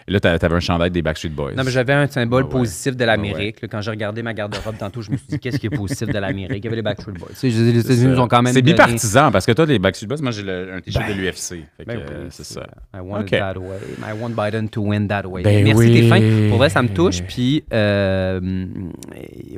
Et 0.06 0.12
là, 0.12 0.20
t'a- 0.20 0.38
t'avais 0.38 0.56
un 0.56 0.60
chandail 0.60 0.90
des 0.90 1.02
Backstreet 1.02 1.30
Boys. 1.30 1.52
Non, 1.56 1.62
mais 1.64 1.70
j'avais 1.70 1.92
un 1.94 2.06
symbole 2.06 2.44
Ah 2.44 2.46
ouais. 2.54 2.60
positif 2.60 2.96
de 2.96 3.04
l'Amérique. 3.04 3.62
là. 3.62 3.68
Quand 3.68 3.80
j'ai 3.80 3.90
regardé 3.90 4.22
ma 4.22 4.34
garde-robe 4.34 4.76
tantôt, 4.78 5.00
je 5.02 5.10
me 5.10 5.16
suis 5.16 5.26
dit, 5.28 5.38
qu'est-ce 5.38 5.58
qui 5.58 5.66
est 5.66 5.70
positif 5.76 6.08
de 6.08 6.18
l'Amérique? 6.18 6.58
Il 6.58 6.64
y 6.64 6.66
avait 6.68 6.76
les 6.76 6.82
Backstreet 6.82 7.12
Boys. 7.12 7.28
Tu 7.38 7.46
les 7.46 7.52
C'est 7.52 7.78
États-Unis 7.78 8.02
ça. 8.02 8.08
nous 8.08 8.20
ont 8.20 8.28
quand 8.28 8.42
même 8.42 8.52
C'est 8.52 8.60
donné- 8.62 8.72
bipartisan 8.72 9.30
parce 9.32 9.46
que 9.46 9.52
toi, 9.52 9.64
les 9.66 9.78
Backstreet 9.78 10.06
Boys, 10.08 10.18
moi, 10.22 10.30
j'ai 10.30 10.42
le- 10.42 10.74
un 10.74 10.80
t-shirt 10.80 11.06
Ben, 11.06 11.16
de 11.16 11.20
l'UFC. 11.22 11.64
Ben 11.86 11.96
euh, 11.98 12.06
oui, 12.24 12.26
c'est 12.30 12.44
ça. 12.44 12.66
I 12.94 12.98
want 13.00 13.20
OK. 13.20 13.32
it 13.32 13.38
that 13.38 13.56
way. 13.58 13.78
I 14.00 14.12
want 14.20 14.30
Biden 14.30 14.68
to 14.68 14.82
win 14.82 15.08
that 15.08 15.22
way. 15.26 15.42
Ben 15.42 15.64
Merci, 15.64 15.78
oui. 15.78 15.92
t'es 16.02 16.08
fin. 16.08 16.48
Pour 16.50 16.58
vrai, 16.58 16.68
ça 16.70 16.82
me 16.82 16.88
touche. 16.88 17.22
Puis, 17.22 17.64
euh, 17.72 18.40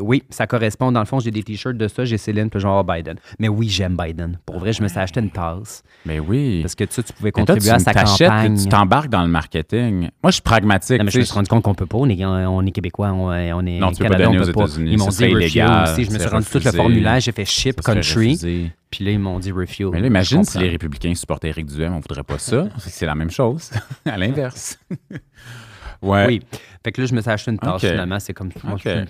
oui, 0.01 0.23
ça 0.31 0.47
correspond. 0.47 0.93
Dans 0.93 1.01
le 1.01 1.07
fond, 1.07 1.21
j'ai 1.21 1.31
des 1.31 1.43
t-shirts 1.43 1.77
de 1.77 1.89
ça. 1.89 2.05
J'ai 2.05 2.19
Céline, 2.19 2.51
puis 2.51 2.61
je 2.61 2.67
vais 2.67 2.73
avoir 2.73 2.85
Biden. 2.85 3.17
Mais 3.39 3.49
oui, 3.49 3.69
j'aime 3.69 3.97
Biden. 3.97 4.39
Pour 4.47 4.59
vrai, 4.59 4.73
je 4.73 4.83
me 4.83 4.89
suis 4.89 4.99
acheté 4.99 5.21
une 5.21 5.31
tasse. 5.31 5.83
Mais 6.05 6.19
oui. 6.21 6.61
Parce 6.63 6.75
que 6.75 6.85
tu 6.85 6.95
sais, 6.95 7.03
tu 7.03 7.13
pouvais 7.13 7.29
Mais 7.37 7.45
toi, 7.45 7.55
contribuer 7.55 7.71
à 7.71 7.79
tu 7.79 7.85
sa 7.85 7.93
campagne. 7.95 8.57
tu 8.57 8.69
t'embarques 8.69 9.09
dans 9.11 9.23
le 9.23 9.29
marketing. 9.29 10.09
Moi, 10.23 10.31
je 10.31 10.36
suis 10.37 10.43
pragmatique. 10.43 10.99
Non, 10.99 11.05
mais 11.05 11.11
je 11.11 11.19
me 11.19 11.25
suis 11.25 11.35
rendu 11.35 11.49
compte 11.49 11.63
qu'on 11.63 11.75
peut 11.75 11.87
pas. 11.87 11.99
On 11.99 12.09
est, 12.09 12.25
on 12.25 12.65
est 12.65 12.71
Québécois, 12.71 13.13
on, 13.13 13.29
on 13.29 13.67
est 13.67 13.79
Non, 13.79 13.93
tu 13.93 14.03
peux 14.03 14.09
pas 14.09 14.17
donner 14.17 14.39
on 14.39 14.43
aux 14.43 14.45
peut. 14.45 14.51
États-Unis, 14.51 14.93
Ils 14.93 14.99
m'ont 14.99 15.09
dit 15.09 15.17
serait 15.17 15.33
refuse 15.33 15.55
illégal, 15.55 15.83
aussi. 15.85 16.05
Je 16.05 16.11
me 16.11 16.19
suis 16.19 16.29
rendu 16.29 16.47
tout 16.47 16.61
le 16.65 16.73
formulaire. 16.73 17.21
J'ai 17.21 17.33
fait 17.33 17.45
ship 17.45 17.81
country. 17.81 18.73
Puis 18.91 19.05
là, 19.05 19.11
ils 19.11 19.19
m'ont 19.19 19.39
dit 19.39 19.53
refuse. 19.53 19.91
Mais 19.93 20.01
là, 20.01 20.07
imagine 20.07 20.45
si 20.45 20.59
les 20.59 20.69
républicains 20.69 21.15
supportaient 21.15 21.49
Éric 21.49 21.67
Duhem, 21.67 21.95
on 21.95 22.01
voudrait 22.01 22.23
pas 22.23 22.39
ça. 22.39 22.69
C'est 22.79 23.07
la 23.07 23.15
même 23.15 23.31
chose. 23.31 23.71
à 24.07 24.17
l'inverse. 24.17 24.79
ouais. 26.03 26.27
Oui. 26.27 26.43
Fait 26.85 26.93
que 26.93 27.01
là, 27.01 27.07
je 27.09 27.15
me 27.15 27.21
suis 27.21 27.31
acheté 27.31 27.51
une 27.51 27.59
tasse 27.59 27.83
Ok. 27.83 27.91
finalement. 27.91 28.21
C'est 28.21 28.33
comme 28.33 28.51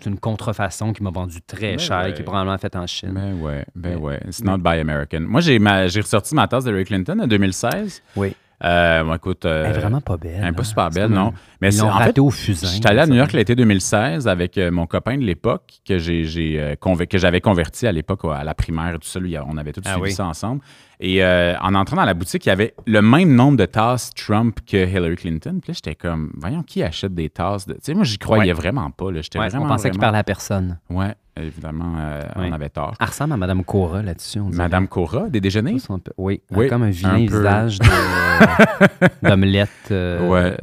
une, 0.06 0.18
contrefaçon 0.18 0.92
qui 0.92 1.02
m'a 1.02 1.10
vendu 1.10 1.42
très 1.42 1.72
Ben 1.72 1.78
cher, 1.78 2.04
ouais. 2.04 2.14
qui 2.14 2.22
est 2.22 2.24
probablement 2.24 2.56
faite 2.56 2.74
en 2.74 2.86
Chine. 2.86 3.12
Ben 3.12 3.34
ouais, 3.34 3.64
ben 3.74 3.96
ouais. 3.98 4.18
It's 4.26 4.42
not 4.42 4.58
by 4.58 4.78
American. 4.80 5.20
Moi, 5.20 5.40
j'ai 5.42 5.58
ressorti 6.00 6.34
ma 6.34 6.48
tasse 6.48 6.64
de 6.64 6.70
Hillary 6.70 6.84
Clinton 6.86 7.18
en 7.20 7.26
2016. 7.26 8.02
Oui. 8.16 8.34
Euh, 8.64 9.04
bon, 9.04 9.14
écoute, 9.14 9.44
euh, 9.44 9.64
Elle 9.66 9.76
est 9.76 9.80
vraiment 9.80 10.00
pas 10.00 10.16
belle. 10.16 10.38
elle 10.42 10.48
est 10.48 10.52
pas 10.52 10.62
hein. 10.62 10.64
super 10.64 10.90
belle, 10.90 11.10
non. 11.10 11.34
Mais 11.60 11.68
Ils 11.68 11.72
c'est 11.74 11.82
l'ont 11.82 11.90
en 11.92 12.00
fait, 12.00 12.18
au 12.18 12.30
fusain. 12.30 12.68
J'étais 12.68 12.88
allé 12.88 13.00
à. 13.00 13.06
New 13.06 13.14
York 13.14 13.32
l'été 13.32 13.54
2016 13.54 14.26
avec 14.28 14.56
euh, 14.56 14.70
mon 14.70 14.86
copain 14.86 15.18
de 15.18 15.24
l'époque 15.24 15.74
que 15.86 15.98
j'ai, 15.98 16.24
j'ai, 16.24 16.58
euh, 16.58 16.74
que 17.06 17.18
j'avais 17.18 17.40
converti 17.42 17.86
à 17.86 17.92
l'époque 17.92 18.24
à 18.24 18.44
la 18.44 18.54
primaire 18.54 18.94
et 18.94 18.98
tout 18.98 19.06
ça. 19.08 19.20
Lui, 19.20 19.36
on 19.38 19.56
avait 19.58 19.72
tous 19.72 19.82
Ah 19.84 19.90
suivi 19.92 20.02
oui. 20.04 20.12
ça 20.12 20.24
ensemble. 20.26 20.62
Et 21.00 21.22
euh, 21.22 21.54
en 21.60 21.74
entrant 21.74 21.96
dans 21.96 22.06
la 22.06 22.14
boutique, 22.14 22.46
il 22.46 22.48
y 22.48 22.52
avait 22.52 22.72
le 22.86 23.02
même 23.02 23.34
nombre 23.34 23.58
de 23.58 23.66
tasses 23.66 24.10
Trump 24.14 24.58
que 24.66 24.76
Hillary 24.88 25.16
Clinton. 25.16 25.58
Puis 25.60 25.72
là, 25.72 25.74
j'étais 25.74 25.94
comme, 25.94 26.32
voyons, 26.38 26.62
qui 26.62 26.82
achète 26.82 27.14
des 27.14 27.28
tasses? 27.28 27.66
de- 27.66 27.74
Tu 27.74 27.80
sais, 27.82 27.94
moi, 27.94 28.04
j'y 28.04 28.16
croyais 28.16 28.52
Ouais. 28.52 28.58
vraiment 28.58 28.90
pas. 28.90 29.10
Là. 29.12 29.20
J'étais 29.20 29.38
Ouais, 29.38 29.48
vraiment, 29.48 29.66
on 29.66 29.68
pensait 29.68 29.90
qu'il 29.90 29.98
vraiment- 29.98 30.06
parlait 30.12 30.18
à 30.20 30.24
personne. 30.24 30.78
Ouais, 30.88 31.14
évidemment, 31.37 31.94
euh, 31.99 32.22
on 32.37 32.53
avait 32.53 32.68
tort. 32.68 32.94
Elle 33.01 33.07
ressemble 33.07 33.33
à 33.35 33.37
Madame 33.37 33.64
Cora 33.64 34.03
là-dessus. 34.03 34.40
Madame 34.40 34.88
Cora, 34.88 35.29
des 35.29 35.40
déjeuners? 35.40 35.77
Un 35.88 35.99
peu- 35.99 36.12
Oui, 36.16 36.42
comme 36.68 36.83
un 36.83 36.90
vilain 36.90 37.11
un 37.14 37.27
peu. 37.27 37.37
visage 37.38 37.79
de- 37.79 37.87
d'omelette. 39.29 39.68
euh, 39.90 40.29
Ouais. 40.29 40.57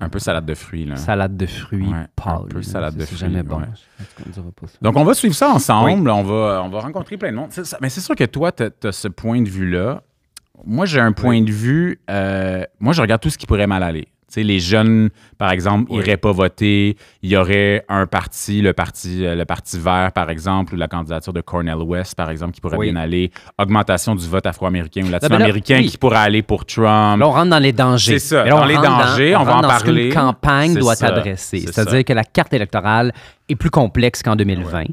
Un 0.00 0.08
peu 0.08 0.18
salade 0.18 0.46
de 0.46 0.54
fruits, 0.54 0.84
là. 0.84 0.96
Salade 0.96 1.36
de 1.36 1.46
fruits 1.46 1.86
Ouais, 1.88 1.94
un 1.94 2.06
pâle. 2.14 2.46
peu 2.48 2.58
là. 2.58 2.62
salade 2.62 2.96
de 2.96 3.04
fruits, 3.04 3.18
jamais 3.18 3.42
bon. 3.42 3.58
ouais. 3.58 3.66
Donc, 4.80 4.96
on 4.96 5.04
va 5.04 5.14
suivre 5.14 5.34
ça 5.34 5.48
ensemble. 5.50 6.08
On, 6.08 6.22
va, 6.22 6.62
on 6.64 6.68
va 6.68 6.80
rencontrer 6.80 7.16
plein 7.16 7.30
de 7.32 7.36
monde. 7.36 7.50
Ça- 7.52 7.78
Mais 7.80 7.88
c'est 7.88 8.00
sûr 8.00 8.14
que 8.14 8.24
toi, 8.24 8.52
tu 8.52 8.64
as, 8.64 8.92
ce 8.92 9.08
point 9.08 9.40
de 9.42 9.48
vue-là. 9.48 10.02
Moi, 10.64 10.86
j'ai 10.86 11.00
un 11.00 11.12
point 11.12 11.40
de 11.42 11.50
vue. 11.52 12.00
euh, 12.10 12.64
moi, 12.80 12.92
je 12.92 13.00
regarde 13.00 13.20
tout 13.20 13.30
ce 13.30 13.38
qui 13.38 13.46
pourrait 13.46 13.66
mal 13.66 13.82
aller. 13.82 14.08
Les 14.36 14.60
jeunes, 14.60 15.08
par 15.36 15.50
exemple, 15.50 15.86
Oui. 15.90 15.98
iraient 15.98 16.16
pas 16.16 16.32
voter. 16.32 16.96
Il 17.22 17.30
y 17.30 17.36
aurait 17.36 17.84
un 17.88 18.06
parti, 18.06 18.60
le 18.62 18.72
parti, 18.72 19.24
euh, 19.26 19.34
le 19.34 19.44
parti 19.44 19.78
vert, 19.78 20.12
par 20.12 20.30
exemple, 20.30 20.74
ou 20.74 20.76
la 20.76 20.86
candidature 20.86 21.32
de 21.32 21.40
Cornel 21.40 21.76
West, 21.76 22.14
par 22.14 22.30
exemple, 22.30 22.52
qui 22.52 22.60
pourrait 22.60 22.76
Oui. 22.76 22.92
bien 22.92 23.00
aller. 23.00 23.32
Augmentation 23.58 24.14
du 24.14 24.26
vote 24.28 24.46
afro-américain 24.46 25.02
ou 25.06 25.10
latino-américain 25.10 25.78
oui. 25.80 25.86
qui 25.88 25.98
pourrait 25.98 26.18
aller 26.18 26.42
pour 26.42 26.64
Trump. 26.66 27.18
Là, 27.20 27.26
on 27.26 27.32
rentre 27.32 27.50
dans 27.50 27.58
les 27.58 27.72
dangers. 27.72 28.18
C'est 28.18 28.36
ça, 28.36 28.44
Mais 28.44 28.50
là, 28.50 28.56
on 28.56 28.60
dans 28.60 28.64
les 28.66 28.74
dangers, 28.76 29.34
on 29.36 29.44
va 29.44 29.56
en 29.56 29.60
dans 29.62 29.70
ce 29.78 29.84
parler. 29.84 30.08
qu'une 30.10 30.14
campagne 30.14 30.74
doit 30.74 30.94
ça, 30.94 31.08
adresser. 31.08 31.60
c'est 31.66 31.72
C'est-à-dire 31.72 32.04
que 32.04 32.12
la 32.12 32.24
carte 32.24 32.52
électorale 32.54 33.12
est 33.48 33.56
plus 33.56 33.70
complexe 33.70 34.22
qu'en 34.22 34.36
2020. 34.36 34.84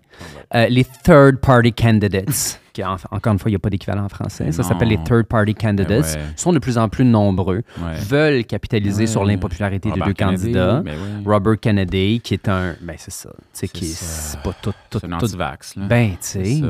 Euh, 0.54 0.68
les 0.68 0.86
third-party 1.04 1.74
candidates, 1.74 2.62
qui, 2.74 2.84
en- 2.84 2.96
encore 3.12 3.34
une 3.34 3.40
fois, 3.40 3.50
il 3.50 3.54
n'y 3.54 3.58
a 3.58 3.60
pas 3.60 3.70
d'équivalent 3.70 4.06
en 4.06 4.10
français, 4.10 4.52
ça 4.52 4.64
s'appelle 4.64 4.90
les 4.90 4.98
third-party 5.04 5.54
candidates, 5.56 6.06
ouais. 6.16 6.22
sont 6.36 6.54
de 6.54 6.60
plus 6.60 6.78
en 6.78 6.88
plus 6.90 7.04
nombreux, 7.06 7.64
Ouais. 7.82 7.96
veulent 8.08 8.46
capitaliser 8.46 9.08
sur 9.08 9.26
l'impopularité 9.26 9.90
des 9.92 10.00
deux 10.00 10.14
Kennedy, 10.14 10.44
candidats. 10.44 10.82
ben. 10.82 10.96
Robert 11.26 11.60
Kennedy, 11.60 12.20
qui 12.24 12.34
est 12.36 12.48
un... 12.48 12.76
Ben, 12.82 12.96
c'est 12.98 13.12
ça. 13.12 13.30
Sais, 13.54 13.68
qui 13.68 13.86
c'est 13.86 14.40
pas 14.42 14.54
tout... 14.62 14.74
tout, 14.90 15.00
C'est 15.00 15.06
un 15.12 15.18
tout- 15.18 15.26
anti-vax. 15.26 15.76
là. 15.76 15.86
ben, 15.88 16.12
tu 16.12 16.18
C'est 16.20 16.46
sais, 16.46 16.62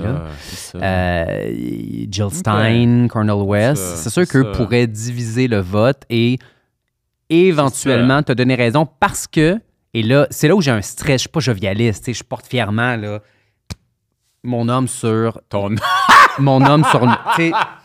c'est. 0.41 0.77
Euh, 0.81 1.51
Jill 2.09 2.29
Stein, 2.31 3.07
Cornel 3.09 3.35
West. 3.43 3.83
C'est 3.97 4.09
sûr 4.09 4.23
c'est 4.25 4.31
qu'eux 4.31 4.51
pourraient 4.53 4.87
diviser 4.87 5.47
le 5.47 5.59
vote 5.59 6.01
et 6.09 6.37
éventuellement 7.29 8.21
te 8.23 8.31
donner 8.31 8.55
raison 8.55 8.87
parce 8.99 9.27
que, 9.27 9.59
et 9.95 10.03
là, 10.03 10.27
c'est 10.29 10.49
là 10.49 10.55
où 10.57 10.61
j'ai 10.61 10.71
un 10.71 10.81
stress. 10.81 11.13
Je 11.13 11.17
suis 11.19 11.29
pas 11.29 11.39
jovialiste, 11.39 12.13
je 12.13 12.21
porte 12.21 12.47
fièrement 12.47 12.97
là, 12.97 13.21
mon 14.43 14.67
homme 14.67 14.89
sur. 14.89 15.39
Ton 15.47 15.73
Mon 16.37 16.61
homme 16.65 16.83
sur. 16.91 16.99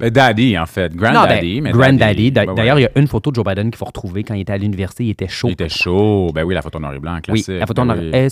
Ben, 0.00 0.10
Daddy, 0.10 0.56
en 0.56 0.66
fait. 0.66 0.94
non, 0.94 1.00
ben, 1.02 1.12
Granddaddy. 1.12 1.60
Granddaddy. 1.60 2.30
D'a- 2.30 2.46
Ben, 2.46 2.54
D'ailleurs, 2.54 2.76
ouais. 2.76 2.82
il 2.82 2.84
y 2.84 2.86
a 2.86 3.00
une 3.00 3.08
photo 3.08 3.30
de 3.30 3.34
Joe 3.34 3.44
Biden 3.44 3.68
qu'il 3.70 3.78
faut 3.78 3.84
retrouver 3.84 4.22
quand 4.22 4.34
il 4.34 4.42
était 4.42 4.52
à 4.52 4.56
l'université. 4.56 5.04
Il 5.04 5.10
était 5.10 5.26
chaud. 5.26 5.48
Il 5.48 5.52
était 5.54 5.68
chaud. 5.68 6.30
Ben 6.32 6.44
oui, 6.44 6.54
la 6.54 6.62
photo 6.62 6.78
noir 6.78 6.94
et 6.94 7.00
blanc, 7.00 7.16
Oui, 7.16 7.22
classique. 7.42 7.48
la 7.58 7.66
photo 7.66 7.82
en 7.82 7.86
Ben 7.86 7.94
noir- 7.94 8.04
oui. 8.04 8.10
eh, 8.14 8.24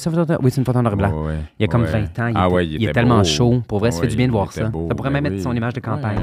oui, 0.44 0.50
c'est 0.52 0.58
une 0.58 0.64
photo 0.64 0.78
en 0.78 0.82
noir 0.82 0.92
et 0.94 0.96
blanc. 0.96 1.24
Il 1.58 1.62
y 1.62 1.64
a 1.64 1.66
comme 1.66 1.82
Ouais. 1.82 1.88
20 1.90 2.18
ans. 2.20 2.28
Il, 2.28 2.34
Ah 2.36 2.44
était, 2.46 2.54
ouais, 2.54 2.66
il 2.68 2.74
était 2.76 2.84
est 2.84 2.92
tellement 2.92 3.18
beau. 3.18 3.24
chaud. 3.24 3.62
Pour 3.66 3.80
vrai, 3.80 3.90
ça 3.90 4.00
fait 4.00 4.06
du 4.06 4.14
bien 4.16 4.26
de 4.26 4.30
il 4.30 4.32
voir 4.32 4.52
ça. 4.52 4.68
beau. 4.68 4.86
Ça 4.88 4.94
pourrait 4.94 5.10
Ben 5.10 5.14
même 5.22 5.26
être 5.26 5.38
oui. 5.38 5.42
son 5.42 5.54
image 5.56 5.72
de 5.72 5.80
campagne. 5.80 6.18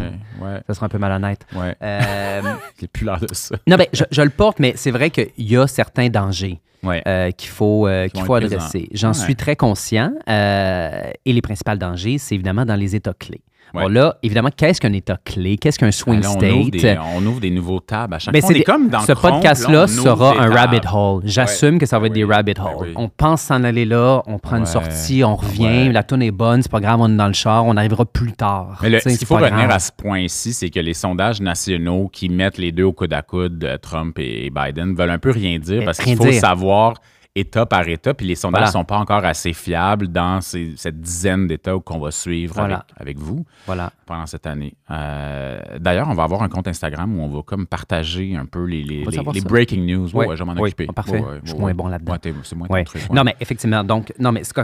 Ça 0.66 0.74
serait 0.74 0.86
un 0.86 0.90
peu 0.90 0.98
malhonnête. 0.98 1.46
ouais. 1.56 1.76
Euh, 1.84 2.42
J'ai 2.80 2.88
plus 2.88 3.06
l'air 3.06 3.20
de 3.20 3.28
ça. 3.34 3.56
Non, 3.68 3.76
ben, 3.76 3.88
je, 3.92 4.04
je 4.10 4.22
le 4.22 4.30
porte, 4.30 4.60
mais 4.60 4.74
c'est 4.78 4.92
vrai 4.92 5.10
qu'il 5.10 5.28
y 5.38 5.58
a 5.58 5.68
certains 5.68 6.08
dangers 6.08 6.62
Ouais. 6.84 7.02
euh, 7.06 7.32
qu'il 7.32 7.50
faut, 7.50 7.86
euh, 7.88 8.08
qu'il 8.08 8.24
faut 8.24 8.36
adresser. 8.36 8.88
J'en 8.94 9.10
Ouais. 9.10 9.14
suis 9.14 9.36
très 9.36 9.58
conscient. 9.58 10.14
euh, 10.30 11.02
et 11.26 11.34
les 11.34 11.42
principaux 11.42 11.76
dangers, 11.76 12.18
c'est 12.18 12.36
évidemment 12.36 12.66
dans 12.66 12.76
les 12.76 12.96
États 12.96 13.14
clés. 13.14 13.42
Bon, 13.74 13.86
Ouais. 13.88 13.92
là, 13.92 14.18
évidemment, 14.22 14.50
qu'est-ce 14.56 14.80
qu'un 14.80 14.94
État 14.94 15.18
clé? 15.26 15.58
Qu'est-ce 15.58 15.80
qu'un 15.80 15.92
swing 15.92 16.22
Ben 16.22 16.28
là, 16.28 16.30
on, 16.30 16.60
ouvre 16.60 16.68
state? 16.68 16.82
des, 16.82 16.98
on 17.16 17.26
ouvre 17.26 17.40
des 17.40 17.50
nouveaux 17.50 17.80
tables 17.80 18.14
à 18.14 18.20
chaque 18.20 18.32
Ben, 18.32 18.40
fois. 18.42 18.50
c'est 18.50 18.54
des- 18.60 18.64
comme 18.64 18.88
dans 18.90 19.00
ce 19.00 19.14
podcast-là 19.14 19.88
sera 19.88 20.34
des 20.34 20.40
un 20.40 20.44
tables. 20.44 20.54
rabbit 20.56 20.82
hole. 20.94 21.22
J'assume 21.26 21.74
Ouais. 21.74 21.78
que 21.80 21.86
ça 21.88 21.98
va 21.98 22.06
être 22.06 22.14
Ben 22.14 22.20
des 22.20 22.24
oui. 22.24 22.34
rabbit 22.36 22.54
holes. 22.60 22.88
oui. 22.90 22.94
On 22.96 23.10
pense 23.10 23.42
s'en 23.42 23.64
aller 23.64 23.86
là, 23.86 24.22
on 24.28 24.38
prend 24.38 24.58
une 24.58 24.68
sortie, 24.68 25.24
on 25.24 25.36
revient, 25.36 25.92
la 25.92 26.04
tonne 26.04 26.22
est 26.22 26.30
bonne, 26.30 26.62
c'est 26.62 26.72
pas 26.72 26.82
grave, 26.82 27.00
on 27.02 27.12
est 27.12 27.18
dans 27.18 27.26
le 27.28 27.34
char, 27.34 27.66
on 27.66 27.76
arrivera 27.76 28.06
plus 28.06 28.34
tard. 28.34 28.78
Mais 28.84 28.90
le- 28.92 29.00
ce 29.00 29.10
qu'il 29.10 29.26
faut 29.26 29.38
retenir 29.38 29.72
à 29.72 29.80
ce 29.80 29.92
point-ci, 29.92 30.54
c'est 30.54 30.70
que 30.70 30.80
les 30.80 30.94
sondages 30.94 31.42
nationaux 31.42 32.10
qui 32.14 32.30
mettent 32.30 32.60
les 32.60 32.72
deux 32.72 32.84
au 32.84 32.94
coude 32.94 33.12
à 33.14 33.24
coude, 33.24 33.64
euh, 33.64 33.78
Trump 33.78 34.20
et 34.20 34.52
Biden, 34.52 34.94
veulent 34.94 35.10
un 35.10 35.18
peu 35.18 35.32
rien 35.32 35.58
dire 35.58 35.84
parce 35.84 35.98
qu'il 35.98 36.16
faut 36.16 36.32
savoir 36.32 36.94
État 37.36 37.66
par 37.66 37.88
État, 37.88 38.14
puis 38.14 38.28
les 38.28 38.36
sondages 38.36 38.60
ne 38.62 38.66
Voilà. 38.66 38.72
sont 38.72 38.84
pas 38.86 38.98
encore 39.00 39.26
assez 39.26 39.54
fiables 39.54 40.08
dans 40.10 40.40
ces- 40.40 40.74
cette 40.78 41.02
dizaine 41.02 41.48
d'États 41.48 41.74
qu'on 41.84 41.98
va 42.00 42.12
suivre 42.12 42.54
Voilà. 42.54 42.76
avec, 42.76 43.02
avec 43.02 43.18
vous 43.18 43.44
Voilà. 43.66 43.92
pendant 44.06 44.28
cette 44.28 44.46
année. 44.46 44.76
Euh, 44.92 45.60
D'ailleurs, 45.80 46.08
on 46.10 46.14
va 46.14 46.24
avoir 46.24 46.44
un 46.44 46.50
compte 46.50 46.68
Instagram 46.68 47.18
où 47.18 47.24
on 47.24 47.30
va 47.30 47.42
comme 47.42 47.66
partager 47.66 48.36
un 48.36 48.46
peu 48.46 48.66
les, 48.66 49.04
breaking 49.46 49.84
news. 49.84 50.16
Ouais, 50.16 50.28
Ouais. 50.28 50.38
je 50.38 50.44
m'en 50.44 50.54
Oui. 50.54 50.62
occuper. 50.70 50.86
Ah, 50.90 50.94
parfait. 50.94 51.14
Ouais, 51.20 51.22
ouais, 51.22 51.40
Je 51.44 51.50
suis 51.50 51.60
moins 51.60 51.74
bon 51.74 51.88
là-dedans. 51.88 52.16
C'est 52.44 52.56
moins 52.56 52.68
ton 52.68 52.84
truc. 52.84 53.10
Non, 53.12 53.24
mais 53.24 53.36
effectivement, 53.40 53.84
donc, 53.84 54.14
non, 54.20 54.32
mais 54.32 54.44
euh, 54.56 54.64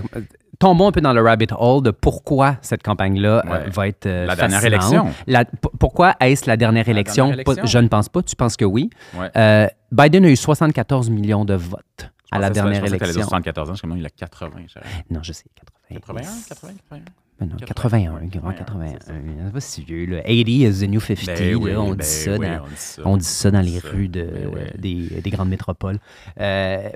tombons 0.59 0.89
un 0.89 0.91
peu 0.91 1.01
dans 1.01 1.13
le 1.13 1.23
rabbit 1.23 1.47
hole 1.57 1.81
de 1.81 1.89
pourquoi 1.91 2.57
cette 2.61 2.83
campagne-là 2.83 3.41
euh, 3.47 3.49
Ouais. 3.51 3.69
va 3.71 3.87
être 3.87 4.05
euh, 4.05 4.27
La 4.27 4.35
dernière 4.35 4.63
élection. 4.63 5.07
La- 5.25 5.45
pourquoi 5.79 6.13
est-ce 6.19 6.45
la 6.47 6.55
dernière 6.55 6.87
élection? 6.87 7.29
dernière 7.29 7.45
Pas- 7.45 7.53
élection. 7.53 7.65
je 7.79 7.83
ne 7.83 7.87
pense 7.87 8.09
pas. 8.09 8.21
Tu 8.21 8.35
penses 8.35 8.57
que 8.57 8.65
oui. 8.65 8.91
Ouais. 9.17 9.31
Euh, 9.35 9.67
Biden 9.91 10.23
a 10.25 10.29
eu 10.29 10.35
74 10.35 11.09
millions 11.09 11.45
de 11.45 11.55
votes 11.55 12.11
à 12.31 12.37
Je 12.37 12.41
la 12.41 12.47
pensais- 12.49 12.53
dernière 12.61 12.75
je 12.75 12.81
pensais 12.81 12.97
que 12.99 13.03
élection. 13.03 13.21
74 13.23 13.69
ans, 13.69 13.73
je 13.75 13.81
sais 13.81 13.87
il 13.97 14.05
a 14.05 14.09
80. 14.09 14.61
j'aurais- 14.73 14.85
Non, 15.09 15.19
je 15.23 15.31
sais. 15.33 15.45
80. 15.55 15.95
81, 15.95 16.21
80, 16.47 16.73
81. 16.89 17.03
Mais 17.41 17.47
non, 17.47 17.55
81, 17.55 18.19
81, 18.19 18.27
grand 18.39 18.49
ouais, 18.49 18.55
81. 18.55 19.45
c'est 19.45 19.53
pas 19.53 19.59
si 19.61 19.83
vieux. 19.83 20.05
Là. 20.05 20.21
80 20.23 20.69
is 20.69 20.79
the 20.85 20.89
new 20.89 20.99
50. 20.99 21.25
Ben 21.27 21.51
là, 21.51 21.57
oui, 21.57 21.75
on, 21.75 21.89
ben 21.91 21.95
dit 21.97 22.05
ça 22.05 22.37
oui, 22.37 22.47
dans, 22.47 22.63
on 22.63 22.67
dit 22.67 22.73
ça. 22.75 23.01
on 23.05 23.17
dit 23.17 23.23
ça 23.25 23.51
dans 23.51 23.61
les 23.61 23.79
ça. 23.79 23.87
rues 23.89 24.07
de, 24.09 24.23
Ben 24.23 24.51
oui. 24.53 24.61
des, 25.09 25.21
des 25.21 25.29
grandes 25.29 25.49
métropoles. 25.49 25.99
Euh, 26.39 26.89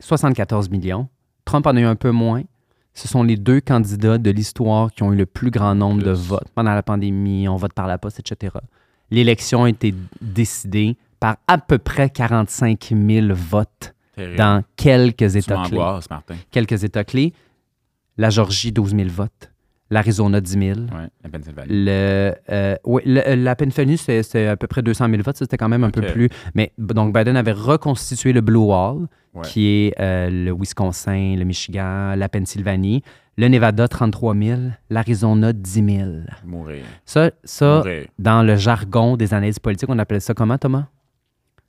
74 0.00 0.68
millions. 0.70 1.08
Trump 1.44 1.66
en 1.66 1.76
a 1.76 1.80
eu 1.80 1.84
un 1.84 1.96
peu 1.96 2.10
moins. 2.10 2.42
Ce 2.94 3.08
sont 3.08 3.22
les 3.22 3.36
deux 3.36 3.60
candidats 3.60 4.18
de 4.18 4.30
l'histoire 4.30 4.90
qui 4.92 5.02
ont 5.02 5.12
eu 5.12 5.16
le 5.16 5.26
plus 5.26 5.50
grand 5.50 5.74
nombre 5.74 6.02
de 6.02 6.10
votes. 6.10 6.48
Pendant 6.54 6.74
la 6.74 6.82
pandémie, 6.82 7.48
on 7.48 7.56
vote 7.56 7.72
par 7.72 7.86
la 7.86 7.98
poste, 7.98 8.20
etc. 8.20 8.54
L'élection 9.10 9.64
a 9.64 9.68
été 9.68 9.94
décidée 10.20 10.96
par 11.20 11.36
à 11.46 11.58
peu 11.58 11.78
près 11.78 12.10
45 12.10 12.92
000 12.94 13.28
votes 13.32 13.94
Terrible. 14.16 14.36
dans 14.36 14.62
quelques 14.76 15.16
Tu 15.30 15.38
États 15.38 15.62
clés. 15.64 15.78
Martin. 15.78 16.34
Quelques 16.50 16.84
États 16.84 17.04
clés. 17.04 17.32
La 18.18 18.30
Georgie, 18.30 18.72
12 18.72 18.94
000 18.96 19.08
votes. 19.10 19.52
L'Arizona, 19.90 20.40
10 20.40 20.50
000. 20.52 20.62
Ouais, 20.80 21.08
la 21.22 21.30
Pennsylvanie. 21.30 21.68
Le, 21.70 22.34
euh, 22.50 22.76
le- 23.04 23.34
la 23.36 23.54
Pennsylvanie, 23.54 23.98
c'est 23.98 24.46
à 24.48 24.56
peu 24.56 24.66
près 24.66 24.82
200 24.82 25.08
000 25.08 25.22
votes. 25.22 25.36
C'était 25.36 25.56
quand 25.56 25.68
même 25.68 25.84
un 25.84 25.90
peu 25.90 26.00
plus. 26.00 26.28
Mais 26.54 26.72
donc, 26.78 27.14
Biden 27.14 27.36
avait 27.36 27.52
reconstitué 27.52 28.32
le 28.32 28.40
Blue 28.40 28.56
Wall, 28.56 29.06
Ouais. 29.34 29.42
qui 29.44 29.66
est 29.68 29.94
euh, 30.00 30.28
le 30.30 30.50
Wisconsin, 30.52 31.36
le 31.38 31.44
Michigan, 31.44 32.14
la 32.16 32.28
Pennsylvanie. 32.28 33.02
Le 33.36 33.48
Nevada, 33.48 33.86
33 33.86 34.34
000. 34.34 34.60
L'Arizona, 34.90 35.52
10 35.52 35.84
000. 35.98 36.10
Mourir. 36.46 36.84
Ça, 37.04 37.30
ça 37.44 37.76
Mourir. 37.76 38.06
dans 38.18 38.42
le 38.42 38.56
jargon 38.56 39.16
des 39.18 39.34
analyses 39.34 39.58
politiques, 39.58 39.90
on 39.90 39.98
appelle 39.98 40.22
ça 40.22 40.32
comment, 40.34 40.56
Thomas? 40.58 40.86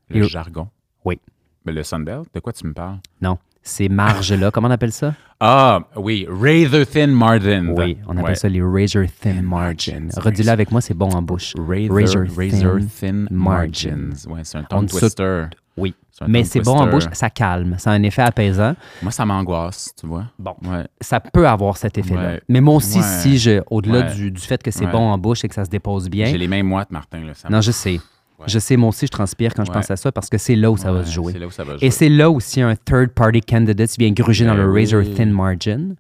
Le 0.10 0.24
Et- 0.24 0.28
jargon. 0.30 0.70
Oui. 1.06 1.20
Mais 1.68 1.74
le 1.74 1.84
Sunbelt, 1.84 2.24
de 2.34 2.40
quoi 2.40 2.54
tu 2.54 2.66
me 2.66 2.72
parles? 2.72 2.96
Non. 3.22 3.38
Ces 3.62 3.90
marges-là, 3.90 4.50
comment 4.52 4.70
on 4.70 4.72
appelle 4.72 4.94
ça? 4.94 5.14
Ah, 5.42 5.82
oui, 5.98 6.26
Rather 6.30 6.88
Thin 6.88 7.08
Margin. 7.08 7.74
Oui, 7.76 7.98
on 8.08 8.12
appelle 8.12 8.24
Ouais. 8.24 8.36
ça 8.36 8.48
les 8.48 8.62
razor 8.64 9.04
thin 9.22 9.42
margins. 9.42 10.00
margins. 10.00 10.22
Redis-le 10.22 10.50
avec 10.50 10.72
moi, 10.72 10.80
c'est 10.80 10.94
bon 10.94 11.10
en 11.10 11.22
bouche. 11.22 11.54
Razor, 11.58 11.94
Razor 11.98 12.22
razor 12.38 12.78
thin 12.80 12.88
thin, 13.02 13.26
margins. 13.30 13.96
margins. 13.98 14.30
Ouais, 14.32 14.40
c'est 14.44 14.58
un 14.60 14.62
On 14.62 14.64
tongue 14.64 14.88
twister. 14.88 15.48
Oui. 15.76 15.94
Mais 16.26 16.46
c'est 16.46 16.62
bon 16.62 16.78
en 16.78 16.88
bouche, 16.88 17.04
ça 17.12 17.30
calme, 17.30 17.76
ça 17.78 17.92
a 17.92 17.94
un 17.96 18.04
effet 18.04 18.22
apaisant. 18.22 18.74
Moi, 19.04 19.12
ça 19.12 19.26
m'angoisse, 19.26 19.92
tu 20.00 20.08
vois. 20.08 20.24
Bon. 20.40 20.56
Ouais. 20.64 20.86
Ça 21.02 21.20
peut 21.20 21.48
avoir 21.48 21.76
cet 21.76 21.98
effet-là. 21.98 22.22
Ouais. 22.22 22.42
Mais 22.48 22.62
moi 22.62 22.76
aussi, 22.76 23.00
Ouais. 23.00 23.04
si 23.04 23.38
je, 23.38 23.62
au-delà 23.70 24.04
du, 24.04 24.32
du 24.32 24.42
fait 24.42 24.64
que 24.64 24.72
c'est 24.72 24.88
bon 24.88 25.00
en 25.12 25.18
bouche 25.18 25.44
et 25.44 25.50
que 25.50 25.54
ça 25.56 25.66
se 25.66 25.70
dépose 25.70 26.10
bien, 26.10 26.28
J'ai 26.28 26.38
les 26.38 26.48
mêmes 26.48 26.66
moites, 26.68 26.90
Martin. 26.92 27.20
Là, 27.26 27.34
ça 27.36 27.50
non, 27.50 27.60
je 27.60 27.72
sais. 27.72 28.00
Ouais. 28.40 28.46
Je 28.48 28.60
sais, 28.60 28.78
moi 28.78 28.90
aussi, 28.90 29.08
je 29.08 29.12
transpire 29.12 29.54
quand 29.54 29.66
je 29.66 29.72
Ouais. 29.72 29.78
pense 29.78 29.90
à 29.90 29.96
ça 29.98 30.12
parce 30.12 30.30
que 30.30 30.38
c'est 30.38 30.56
là 30.56 30.70
où 30.72 30.78
ça 30.78 30.92
va 30.92 31.04
se 31.04 31.12
jouer. 31.12 31.34
C'est 31.34 31.40
là 31.40 31.48
où 31.48 31.52
ça 31.52 31.64
va 31.64 31.78
jouer. 31.78 31.86
Et 31.88 31.92
c'est 31.92 32.10
là 32.10 32.30
aussi 32.30 32.62
un 32.62 32.76
third-party 32.76 33.42
candidate 33.42 33.98
vient 33.98 34.12
gruger 34.12 34.46
dans 34.46 34.54
Ben 34.56 34.66
le 34.66 34.72
oui. 34.72 34.82
razor 34.82 35.04
thin 35.16 35.26
margin 35.28 35.96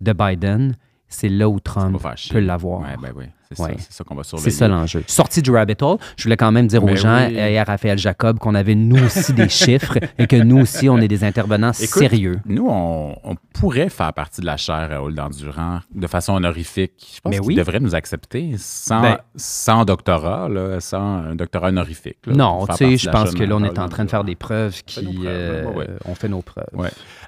de 0.00 0.12
Biden. 0.12 0.74
C'est 1.08 1.28
là 1.28 1.48
où 1.48 1.58
Trump 1.60 1.98
peut 2.30 2.40
l'avoir. 2.40 2.82
Ben 3.00 3.12
oui. 3.16 3.24
C'est 3.50 3.56
ça, 3.56 3.62
Ouais. 3.64 3.76
c'est 3.78 3.92
ça 3.92 4.04
qu'on 4.04 4.14
va 4.14 4.24
surveiller. 4.24 4.50
C'est 4.50 4.56
ça 4.58 4.68
l'enjeu. 4.68 5.02
Sortie 5.06 5.40
du 5.40 5.50
rabbit 5.50 5.76
hole, 5.80 5.96
je 6.16 6.24
voulais 6.24 6.36
quand 6.36 6.52
même 6.52 6.66
dire 6.66 6.82
aux 6.84 6.86
Mais 6.88 6.96
gens 6.96 7.26
oui. 7.28 7.34
et 7.36 7.58
à 7.58 7.64
Raphaël 7.64 7.96
Jacob 7.98 8.38
qu'on 8.38 8.54
avait 8.54 8.74
nous 8.74 9.02
aussi 9.02 9.32
des 9.32 9.48
chiffres 9.48 9.96
et 10.18 10.26
que 10.26 10.36
nous 10.36 10.58
aussi, 10.60 10.88
on 10.90 10.98
est 10.98 11.08
des 11.08 11.24
intervenants 11.24 11.70
Écoute, 11.72 12.02
sérieux. 12.02 12.40
Nous, 12.44 12.66
on, 12.68 13.16
on 13.24 13.36
pourrait 13.54 13.88
faire 13.88 14.12
partie 14.12 14.42
de 14.42 14.46
la 14.46 14.56
chaire 14.58 14.90
à 14.92 15.02
Old 15.02 15.18
Endurant 15.18 15.80
de 15.94 16.06
façon 16.06 16.34
honorifique. 16.34 16.92
Je 17.16 17.20
pense 17.20 17.30
Mais 17.30 17.38
qu'ils 17.38 17.48
oui. 17.48 17.54
devraient 17.54 17.80
nous 17.80 17.94
accepter 17.94 18.54
sans, 18.58 19.00
Ben- 19.00 19.18
sans 19.36 19.84
doctorat, 19.86 20.48
là, 20.50 20.80
sans 20.80 20.98
un 20.98 21.34
doctorat 21.34 21.68
honorifique. 21.68 22.18
là, 22.26 22.34
Non, 22.34 22.66
tu 22.66 22.74
sais, 22.76 22.96
je 22.98 23.08
pense 23.10 23.34
que 23.34 23.44
là, 23.44 23.56
on 23.56 23.64
est 23.64 23.78
en 23.78 23.88
train 23.88 24.04
de 24.04 24.10
faire 24.10 24.24
des 24.24 24.34
preuves 24.36 24.74
fait 24.86 25.00
nos 25.02 25.10
qui. 25.10 25.16
preuves, 25.16 25.26
euh, 25.26 25.64
ouais, 25.70 25.76
ouais. 25.76 25.86
On 26.04 26.14
fait 26.14 26.28
nos 26.28 26.42
preuves. 26.42 26.66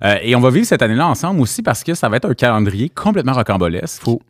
Euh, 0.05 0.15
et 0.23 0.35
on 0.37 0.41
va 0.41 0.51
vivre 0.51 0.67
cette 0.67 0.83
année-là 0.83 1.07
ensemble 1.09 1.41
aussi 1.41 1.63
parce 1.63 1.83
que 1.83 1.95
ça 1.95 2.09
va 2.11 2.17
être 2.19 2.29
un 2.29 2.35
calendrier 2.35 2.91
complètement 2.91 3.33
rocambolesque. 3.33 4.03
Faux. 4.03 4.21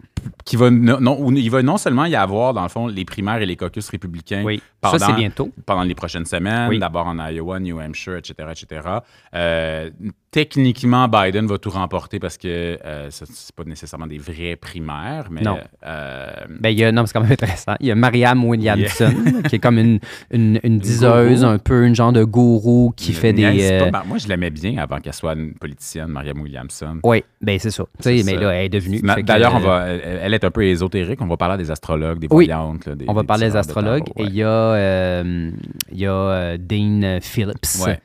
Qui 0.45 0.57
va 0.57 0.71
non, 0.71 1.17
où 1.21 1.31
il 1.33 1.51
va 1.51 1.63
non 1.63 1.77
seulement 1.77 2.05
y 2.07 2.15
avoir, 2.17 2.55
dans 2.55 2.63
le 2.63 2.69
fond, 2.69 2.87
les 2.87 3.05
primaires 3.05 3.41
et 3.43 3.47
les 3.47 3.57
caucus 3.57 3.89
républicains 3.89 4.43
Oui. 4.45 4.63
pendant, 4.81 4.99
Ça, 4.99 5.13
bientôt. 5.13 5.51
pendant 5.67 5.83
les 5.83 5.95
prochaines 5.95 6.27
semaines, 6.27 6.69
Oui. 6.69 6.79
d'abord 6.79 7.07
en 7.07 7.19
Iowa, 7.29 7.61
New 7.61 7.79
Hampshire, 7.81 8.17
etc., 8.17 8.35
etc. 8.51 8.89
Euh, 9.35 9.91
techniquement, 10.31 11.09
Biden 11.09 11.47
va 11.47 11.59
tout 11.59 11.71
remporter 11.71 12.19
parce 12.21 12.37
que 12.39 12.79
euh, 12.85 13.11
ce 13.11 13.25
c'est 13.29 13.55
pas 13.55 13.65
nécessairement 13.65 14.07
des 14.07 14.19
vrais 14.19 14.57
primaires, 14.57 15.27
mais 15.31 15.41
Non. 15.41 15.59
euh, 15.87 16.31
Ben, 16.61 16.69
il 16.71 16.79
y 16.79 16.85
a, 16.85 16.93
non, 16.93 17.05
c'est 17.07 17.13
quand 17.13 17.21
même 17.23 17.33
intéressant. 17.33 17.75
Il 17.81 17.87
y 17.87 17.91
a 17.91 17.95
Marianne 17.95 18.43
Williamson, 18.45 19.13
qui 19.49 19.57
est 19.57 19.59
comme 19.59 19.79
une, 19.79 19.99
une, 20.31 20.61
une 20.63 20.79
diseuse, 20.79 21.45
un 21.45 21.59
peu 21.59 21.85
une 21.87 21.95
genre 21.95 22.13
de 22.13 22.23
gourou 22.25 22.93
qui 22.97 23.13
fait 23.13 23.33
des. 23.33 23.43
pas. 23.43 23.51
euh, 23.87 23.91
Ben, 23.91 24.03
moi, 24.07 24.19
je 24.19 24.29
l'aimais 24.29 24.51
bien 24.51 24.79
avant 24.79 24.99
qu'elle 24.99 25.15
soit 25.15 25.33
une 25.35 25.55
politicienne, 25.55 26.07
Mariam 26.09 26.41
Williamson. 26.41 26.99
Oui, 27.03 27.25
ben 27.41 27.59
c'est 27.59 27.71
ça. 27.71 27.85
Mais 28.05 28.23
ça. 28.23 28.35
là, 28.37 28.51
elle 28.55 28.67
est 28.67 28.69
devenue. 28.69 29.01
D'ailleurs, 29.25 29.55
on 29.57 29.63
euh, 29.63 29.67
va, 29.67 29.89
elle 29.89 30.35
est 30.35 30.45
un 30.45 30.51
peu 30.51 30.65
ésotérique. 30.65 31.21
On 31.23 31.27
va 31.27 31.37
parler 31.37 31.63
des 31.63 31.71
astrologues, 31.71 32.19
des 32.21 32.29
Oui. 32.31 32.47
voyantes. 32.47 32.87
là, 32.87 32.95
des- 32.95 33.07
On 33.09 33.15
va 33.15 33.23
des 33.23 33.27
parler 33.27 33.47
des 33.49 33.53
de 33.55 33.59
astrologues. 33.59 34.09
Et 34.17 34.23
il 34.25 34.35
y 34.37 34.43
a, 34.43 34.49
euh, 34.49 35.51
il 35.91 35.99
y 35.99 36.07
a 36.07 36.57
Dane 36.59 37.19
Phillips 37.21 37.67
Ouais. 37.85 37.99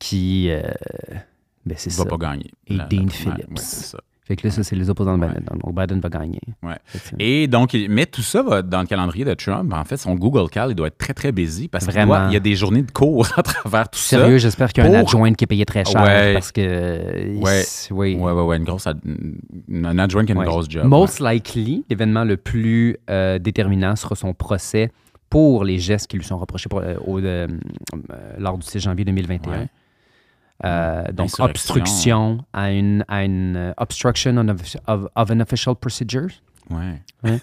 qui. 0.00 0.50
Ben 1.68 1.76
c'est 1.78 1.90
Il 1.90 1.94
ça. 1.94 2.04
va 2.04 2.10
pas 2.10 2.16
gagner. 2.16 2.50
Et 2.66 2.74
La- 2.74 2.84
la 2.84 2.88
Dean 2.88 3.06
primaire. 3.06 3.36
Phillips. 3.36 3.50
Ouais, 3.50 3.56
ça. 3.56 3.98
Fait 4.24 4.36
que 4.36 4.46
là, 4.46 4.52
ça, 4.52 4.62
c'est 4.62 4.76
les 4.76 4.90
opposants 4.90 5.16
de 5.16 5.22
Ouais. 5.22 5.28
Biden. 5.28 5.44
Donc, 5.64 5.74
Biden 5.74 6.00
va 6.00 6.10
gagner. 6.10 6.40
Ouais. 6.62 6.74
Et 7.18 7.46
donc, 7.46 7.74
mais 7.88 8.04
tout 8.04 8.20
ça 8.20 8.42
va 8.42 8.60
dans 8.60 8.82
le 8.82 8.86
calendrier 8.86 9.24
de 9.24 9.32
Trump. 9.32 9.72
En 9.72 9.84
fait, 9.86 9.96
son 9.96 10.16
Google 10.16 10.50
Cal, 10.50 10.68
il 10.70 10.74
doit 10.74 10.88
être 10.88 10.98
très, 10.98 11.14
très 11.14 11.32
busy 11.32 11.66
parce 11.68 11.86
qu'il 11.86 11.94
il 11.98 12.32
y 12.34 12.36
a 12.36 12.40
des 12.40 12.54
journées 12.54 12.82
de 12.82 12.90
cours 12.90 13.26
à 13.38 13.42
travers 13.42 13.88
tout 13.88 13.98
Sérieux, 13.98 14.36
j'espère 14.36 14.70
qu'il 14.74 14.84
y 14.84 14.86
a 14.86 14.90
un 14.90 14.94
adjoint 15.00 15.32
qui 15.32 15.44
est 15.44 15.46
payé 15.46 15.64
très 15.64 15.82
cher 15.86 16.02
Ouais. 16.02 16.34
parce 16.34 16.52
que. 16.52 16.60
Ouais. 17.38 17.64
Oui. 17.90 18.18
ça. 18.18 18.22
Ouais, 18.22 18.32
ouais, 18.42 18.56
une 18.58 18.64
grosse. 18.64 18.86
ad- 18.86 19.00
Un 19.72 19.98
adjoint 19.98 20.26
qui 20.26 20.32
a 20.32 20.34
une 20.34 20.44
grosse 20.44 20.66
job. 20.68 20.84
Most 20.84 21.20
likely, 21.20 21.86
l'événement 21.88 22.24
le 22.24 22.36
plus 22.36 22.98
euh, 23.08 23.38
déterminant 23.38 23.96
sera 23.96 24.14
son 24.14 24.34
procès 24.34 24.90
pour 25.30 25.64
les 25.64 25.78
gestes 25.78 26.06
qui 26.06 26.18
lui 26.18 26.24
sont 26.24 26.36
reprochés 26.38 26.68
pour, 26.68 26.80
euh, 26.80 26.96
au- 27.06 27.18
euh, 27.18 27.46
euh, 28.10 28.32
lors 28.38 28.58
du 28.58 28.66
6 28.66 28.80
janvier 28.80 29.06
2021. 29.06 29.68
Euh, 30.64 31.04
donc, 31.12 31.30
obstruction 31.38 32.44
à 32.52 32.72
une, 32.72 33.04
à 33.06 33.24
une 33.24 33.56
euh, 33.56 33.72
obstruction 33.76 34.36
on 34.36 34.48
of, 34.48 34.60
of- 34.88 35.08
of 35.14 35.30
an 35.30 35.40
official 35.40 35.76
procedure. 35.76 36.28
Ouais. 36.70 37.00
Ouais. 37.22 37.38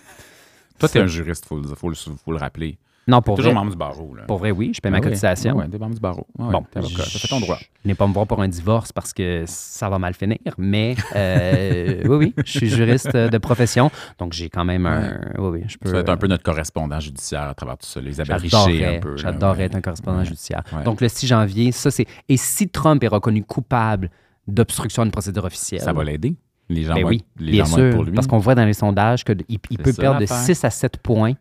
Toi, 0.77 0.89
t'es 0.89 0.99
Ça. 0.99 1.03
un 1.03 1.07
juriste, 1.07 1.45
il 1.49 1.75
faut 1.75 2.31
le 2.31 2.37
rappeler. 2.37 2.77
Non, 3.07 3.21
pour 3.21 3.35
Toujours 3.35 3.51
vrai, 3.51 3.59
membre 3.59 3.71
du 3.71 3.77
barreau. 3.77 4.15
Là. 4.15 4.23
pour 4.23 4.39
vrai, 4.39 4.49
oui, 4.49 4.71
je 4.75 4.81
paye 4.81 4.91
ma 4.91 4.97
Ah 4.97 5.01
oui. 5.01 5.07
cotisation. 5.09 5.51
Ah 5.55 5.57
ouais, 5.61 5.67
t'es 5.69 5.77
membre 5.77 5.93
du 5.93 6.01
barreau. 6.01 6.25
Ah 6.39 6.49
Bon, 6.51 6.65
t'es 6.71 6.79
avocat. 6.79 7.03
T'as 7.03 7.19
fait 7.19 7.27
ton 7.27 7.39
droit. 7.39 7.59
Je 7.83 7.87
n'ai 7.87 7.93
pas 7.93 8.07
me 8.07 8.13
voir 8.13 8.25
pour 8.25 8.41
un 8.41 8.47
divorce 8.47 8.91
parce 8.91 9.13
que 9.13 9.43
ça 9.45 9.89
va 9.89 9.99
mal 9.99 10.15
finir, 10.15 10.39
mais 10.57 10.95
euh, 11.15 12.01
oui, 12.07 12.15
oui, 12.15 12.33
je 12.45 12.51
suis 12.51 12.67
juriste 12.69 13.15
de 13.15 13.37
profession, 13.37 13.91
donc 14.17 14.33
j'ai 14.33 14.49
quand 14.49 14.65
même 14.65 14.85
un. 14.87 15.19
Oui, 15.37 15.49
oui, 15.59 15.63
je 15.67 15.77
peux. 15.77 15.89
Tu 15.89 15.93
vas 15.93 15.99
être 16.01 16.09
un 16.09 16.17
peu 16.17 16.27
notre 16.27 16.43
correspondant 16.43 16.99
judiciaire 16.99 17.43
à 17.43 17.53
travers 17.53 17.77
tout 17.77 17.85
ça. 17.85 18.01
Les 18.01 18.11
Richer 18.23 18.85
un 18.85 18.99
peu. 18.99 19.17
j'adorerais 19.17 19.57
ouais. 19.59 19.65
être 19.65 19.75
un 19.75 19.81
correspondant 19.81 20.19
Ouais. 20.19 20.25
judiciaire. 20.25 20.63
Donc, 20.83 21.01
le 21.01 21.07
6 21.07 21.27
janvier, 21.27 21.71
ça, 21.71 21.91
c'est. 21.91 22.05
Et 22.29 22.37
si 22.37 22.69
Trump 22.69 23.03
est 23.03 23.07
reconnu 23.07 23.43
coupable 23.43 24.09
d'obstruction 24.47 25.03
à 25.03 25.05
une 25.05 25.11
procédure 25.11 25.45
officielle? 25.45 25.81
Ça 25.81 25.93
va 25.93 26.03
l'aider. 26.03 26.35
Les 26.69 26.83
gens 26.83 26.95
Ben 26.95 27.03
vont 27.03 27.09
oui, 27.09 27.23
les 27.37 27.51
bien 27.51 27.65
gens 27.65 27.75
sûr. 27.75 27.93
pour 27.93 28.03
lui. 28.03 28.11
Parce 28.13 28.25
qu'on 28.25 28.39
voit 28.39 28.55
dans 28.55 28.65
les 28.65 28.73
sondages 28.73 29.23
qu'il 29.23 29.59
peut 29.59 29.91
ça, 29.91 30.01
perdre 30.01 30.17
de 30.17 30.23
l'affaire. 30.23 30.37
6 30.37 30.63
à 30.65 30.69
7 30.71 30.97
points. 30.97 31.33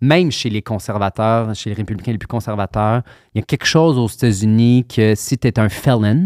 Même 0.00 0.30
chez 0.30 0.50
les 0.50 0.62
conservateurs, 0.62 1.54
chez 1.54 1.70
les 1.70 1.76
républicains 1.76 2.12
les 2.12 2.18
plus 2.18 2.26
conservateurs, 2.26 3.02
il 3.34 3.38
y 3.38 3.42
a 3.42 3.44
quelque 3.44 3.66
chose 3.66 3.98
aux 3.98 4.08
États-Unis 4.08 4.84
que 4.88 5.14
si 5.14 5.38
tu 5.38 5.48
es 5.48 5.58
un 5.58 5.68
felon, 5.68 6.24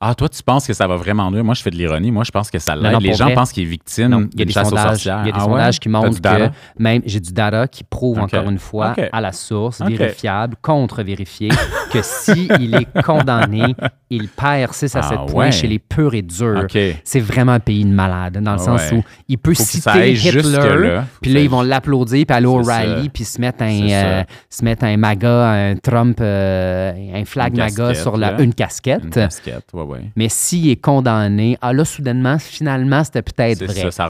Ah, 0.00 0.14
toi, 0.14 0.28
tu 0.28 0.42
penses 0.42 0.66
que 0.66 0.72
ça 0.72 0.86
va 0.86 0.96
vraiment 0.96 1.30
nuire? 1.30 1.44
Moi, 1.44 1.54
je 1.54 1.62
fais 1.62 1.70
de 1.70 1.76
l'ironie. 1.76 2.10
Moi, 2.10 2.24
je 2.24 2.30
pense 2.30 2.50
que 2.50 2.58
ça 2.58 2.74
l'aide. 2.76 3.00
Les 3.00 3.14
gens 3.14 3.26
vrai. 3.26 3.34
pensent 3.34 3.52
qu'il 3.52 3.64
est 3.64 3.66
victime 3.66 4.08
non, 4.08 4.28
il 4.32 4.38
y 4.38 4.42
a 4.42 4.44
des 4.44 4.52
sondages, 4.52 5.04
il 5.04 5.08
y 5.08 5.10
a 5.10 5.22
des 5.24 5.30
Ah 5.34 5.38
ouais? 5.46 5.50
sondages 5.52 5.80
qui 5.80 5.88
montrent 5.88 6.20
que 6.20 6.48
même 6.78 7.02
j'ai 7.06 7.20
du 7.20 7.32
data 7.32 7.66
qui 7.68 7.84
prouve 7.84 8.18
encore 8.18 8.48
une 8.50 8.58
fois 8.58 8.94
à 9.12 9.20
la 9.20 9.32
source, 9.32 9.80
vérifiable, 9.82 10.56
contre-vérifié, 10.62 11.48
que 11.92 12.00
si 12.02 12.48
il 12.60 12.74
est 12.74 13.02
condamné, 13.02 13.74
il 14.10 14.28
perd 14.28 14.72
6 14.72 14.96
à 14.96 15.00
Ah 15.00 15.08
7 15.08 15.18
points 15.26 15.44
ouais. 15.46 15.52
chez 15.52 15.66
les 15.66 15.78
purs 15.78 16.14
et 16.14 16.22
durs. 16.22 16.66
C'est 17.04 17.20
vraiment 17.20 17.52
un 17.52 17.60
pays 17.60 17.84
de 17.84 17.92
malade, 17.92 18.38
dans 18.42 18.52
le 18.54 18.60
Ah 18.60 18.78
sens 18.78 18.92
où 18.92 19.02
il 19.28 19.38
peut 19.38 19.54
Faut 19.54 19.62
citer 19.62 20.12
Hitler, 20.12 21.00
puis 21.20 21.32
là, 21.32 21.40
ils 21.40 21.48
vont 21.50 21.62
l'applaudir, 21.62 22.24
puis 22.26 22.36
aller 22.36 22.46
au 22.46 22.62
rallye, 22.62 23.08
puis 23.08 23.24
se 23.24 23.40
mettre 23.40 23.62
un, 23.62 23.88
euh, 23.90 24.22
se 24.50 24.64
mettre 24.64 24.84
un 24.84 24.96
MAGA, 24.96 25.50
un 25.50 25.76
Trump, 25.76 26.18
euh, 26.20 26.92
un 27.14 27.24
flag 27.24 27.52
Une 27.52 27.58
MAGA 27.60 27.94
sur 27.94 28.16
la, 28.16 28.40
une 28.40 28.54
casquette. 28.54 29.04
Une 29.04 29.10
casquette, 29.10 29.66
ouais, 29.72 29.83
ouais. 29.84 30.10
Mais 30.16 30.28
s'il 30.28 30.68
est 30.68 30.76
condamné, 30.76 31.56
ah 31.60 31.72
là, 31.72 31.84
soudainement, 31.84 32.38
finalement, 32.38 33.02
c'était 33.04 33.22
peut-être 33.22 33.64
vrai. 33.64 33.90
ça, 33.90 34.08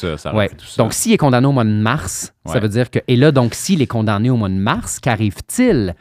tout 0.00 0.06
ça. 0.06 0.16
ça 0.18 0.30
a 0.30 0.34
Ouais. 0.34 0.44
repris 0.44 0.56
tout 0.58 0.66
ça. 0.66 0.82
Donc, 0.82 0.92
s'il 0.92 1.12
est 1.12 1.16
condamné 1.16 1.46
au 1.46 1.52
mois 1.52 1.64
de 1.64 1.70
mars, 1.70 2.32
ça 2.44 2.60
veut 2.60 2.68
dire 2.68 2.90
que. 2.90 2.98
Et 3.08 3.16
là, 3.16 3.32
donc, 3.32 3.54
s'il 3.54 3.82
est 3.82 3.86
condamné 3.86 4.30
au 4.30 4.36
mois 4.36 4.48
de 4.48 4.54
mars, 4.54 5.00
qu'arrive-t-il? 5.00 5.94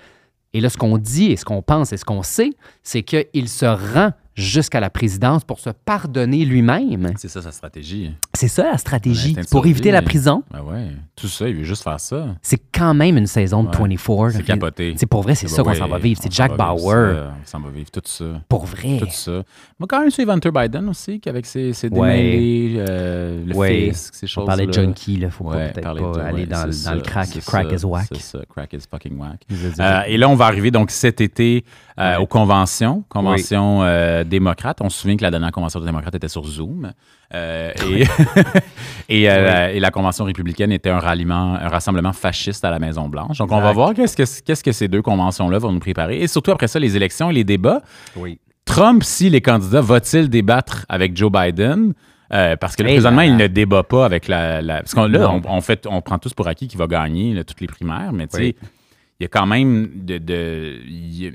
Et 0.54 0.62
là, 0.62 0.70
ce 0.70 0.78
qu'on 0.78 0.98
dit 0.98 1.32
et 1.32 1.36
ce 1.36 1.44
qu'on 1.46 1.62
pense 1.62 1.92
et 1.92 1.98
ce 1.98 2.06
qu'on 2.06 2.24
sait, 2.24 2.52
c'est 2.82 3.04
qu'il 3.04 3.50
se 3.50 3.66
rend 3.66 4.12
jusqu'à 4.36 4.80
la 4.82 4.90
présidence 4.90 5.44
pour 5.46 5.60
se 5.60 5.70
pardonner 5.70 6.44
lui-même. 6.46 7.14
c'est 7.18 7.30
ça 7.30 7.42
sa 7.42 7.52
stratégie. 7.52 8.12
C'est 8.34 8.48
ça 8.50 8.64
la 8.70 8.78
stratégie. 8.78 9.36
Pour 9.50 9.66
éviter 9.66 9.92
la 9.92 10.02
prison, 10.02 10.44
Ah 10.54 10.62
ouais. 10.64 10.90
Tout 11.16 11.28
ça, 11.30 11.48
il 11.48 11.56
veut 11.56 11.64
juste 11.64 11.84
faire 11.84 12.00
ça. 12.00 12.28
c'est 12.42 12.62
quand 12.74 12.94
même 12.94 13.16
une 13.18 13.28
saison 13.28 13.64
de 13.64 13.70
Ouais. 13.70 13.96
24. 13.96 14.32
C'est 14.36 14.44
capoté. 14.44 14.94
C'est 14.98 15.06
pour 15.06 15.22
vrai, 15.24 15.36
c'est 15.36 15.48
ça 15.48 15.64
qu'on 15.64 15.74
s'en 15.74 15.88
va 15.88 15.98
vivre. 15.98 16.20
C'est 16.22 16.28
on 16.30 16.32
Jack 16.32 16.58
Bauer. 16.58 17.14
ça, 17.16 17.34
On 17.42 17.46
s'en 17.46 17.60
va 17.62 17.70
vivre 17.70 17.90
tout 17.92 18.02
ça. 18.04 18.26
Pour 18.50 18.66
vrai. 18.66 18.98
Tout 19.00 19.08
ça. 19.10 19.32
Moi, 19.80 19.88
quand 19.88 20.02
même 20.02 20.12
suivre 20.12 20.32
Hunter 20.32 20.52
Biden 20.52 20.90
aussi, 20.90 21.20
qu'avec 21.22 21.46
ses, 21.46 21.72
ses 21.74 21.88
Ouais. 21.88 21.94
démêlés, 22.18 22.76
euh, 22.90 23.44
le 23.46 23.56
Ouais. 23.56 23.90
fisc, 23.92 24.16
ces 24.16 24.26
On 24.26 24.28
choses-là. 24.28 24.48
parlait 24.48 24.68
de 24.68 24.74
junkie, 24.74 25.14
il 25.14 25.20
ne 25.22 25.30
faut 25.30 25.46
pas 25.46 25.70
peut-être 25.70 26.14
pas 26.14 26.24
aller 26.26 26.46
dans, 26.46 26.70
dans 26.86 26.94
le 26.96 27.02
crack. 27.02 27.30
Crack 27.46 27.72
is 27.72 27.86
whack. 27.86 28.08
C'est 28.12 28.22
ça, 28.22 28.40
crack 28.50 28.74
is 28.74 28.80
fucking 28.92 29.18
whack. 29.18 29.42
Euh, 29.80 30.02
et 30.08 30.18
là, 30.18 30.28
on 30.30 30.36
va 30.36 30.46
arriver 30.46 30.72
donc 30.72 30.92
cet 30.92 31.22
été 31.22 31.64
euh, 32.00 32.12
Ouais. 32.12 32.18
aux 32.22 32.28
conventions, 32.28 33.04
conventions 33.10 33.82
euh, 33.84 34.24
démocrates. 34.24 34.80
On 34.82 34.90
se 34.90 35.00
souvient 35.00 35.16
que 35.18 35.24
la 35.24 35.32
dernière 35.32 35.52
convention 35.52 35.80
démocrate 35.80 36.14
était 36.16 36.28
sur 36.28 36.46
Zoom. 36.46 36.92
Euh, 37.34 37.72
et, 37.90 38.04
et, 39.10 39.24
la- 39.28 39.72
et 39.72 39.80
la 39.80 39.92
convention 39.92 40.26
républicaine 40.26 40.72
était 40.72 40.90
un 40.90 41.00
ralliement, 41.00 41.56
un 41.56 41.68
rassemblement 41.70 42.14
fasciste 42.14 42.64
à 42.66 42.70
la 42.72 42.80
Maison 42.80 43.08
Blanche. 43.08 43.38
Donc, 43.38 43.52
on 43.52 43.62
va 43.62 43.72
voir 43.72 43.94
qu'est-ce 43.94 44.16
que, 44.18 44.24
qu'est-ce 44.44 44.64
que 44.64 44.72
ces 44.72 44.88
deux 44.88 45.02
conventions-là 45.02 45.58
vont 45.60 45.72
nous 45.72 45.80
préparer. 45.80 46.20
Et 46.22 46.28
surtout 46.28 46.52
après 46.52 46.68
ça, 46.68 46.80
les 46.80 46.96
élections 46.96 47.30
et 47.30 47.34
les 47.34 47.44
débats. 47.44 47.82
oui. 48.16 48.40
Trump, 48.68 49.04
si 49.04 49.30
les 49.30 49.42
candidats, 49.42 49.80
va-t-il 49.82 50.28
débattre 50.28 50.88
avec 50.90 51.16
Joe 51.16 51.32
Biden? 51.32 51.94
Euh, 52.34 52.56
parce 52.56 52.76
que 52.76 52.82
là, 52.82 52.90
présentement, 52.90 53.22
il 53.22 53.38
ne 53.38 53.46
débat 53.46 53.84
pas 53.84 54.06
avec 54.06 54.28
la. 54.28 54.60
la- 54.64 54.78
parce 54.82 54.96
qu'on 54.96 55.06
là, 55.06 55.30
on, 55.32 55.40
on 55.48 55.62
fait, 55.62 55.86
on 55.88 56.02
prend 56.02 56.18
tous 56.18 56.34
pour 56.34 56.48
acquis 56.48 56.68
qu'il 56.68 56.80
va 56.80 56.88
gagner 56.88 57.36
là, 57.36 57.44
toutes 57.44 57.62
les 57.62 57.68
primaires, 57.68 58.12
mais 58.12 58.26
tu 58.26 58.38
sais, 58.38 58.42
Oui. 58.44 58.56
Il 59.20 59.24
y 59.24 59.26
a 59.26 59.30
quand 59.30 59.46
même 59.46 59.90
de, 60.04 60.18
de- 60.18 60.80
il 60.88 61.24
y 61.24 61.28
a- 61.28 61.32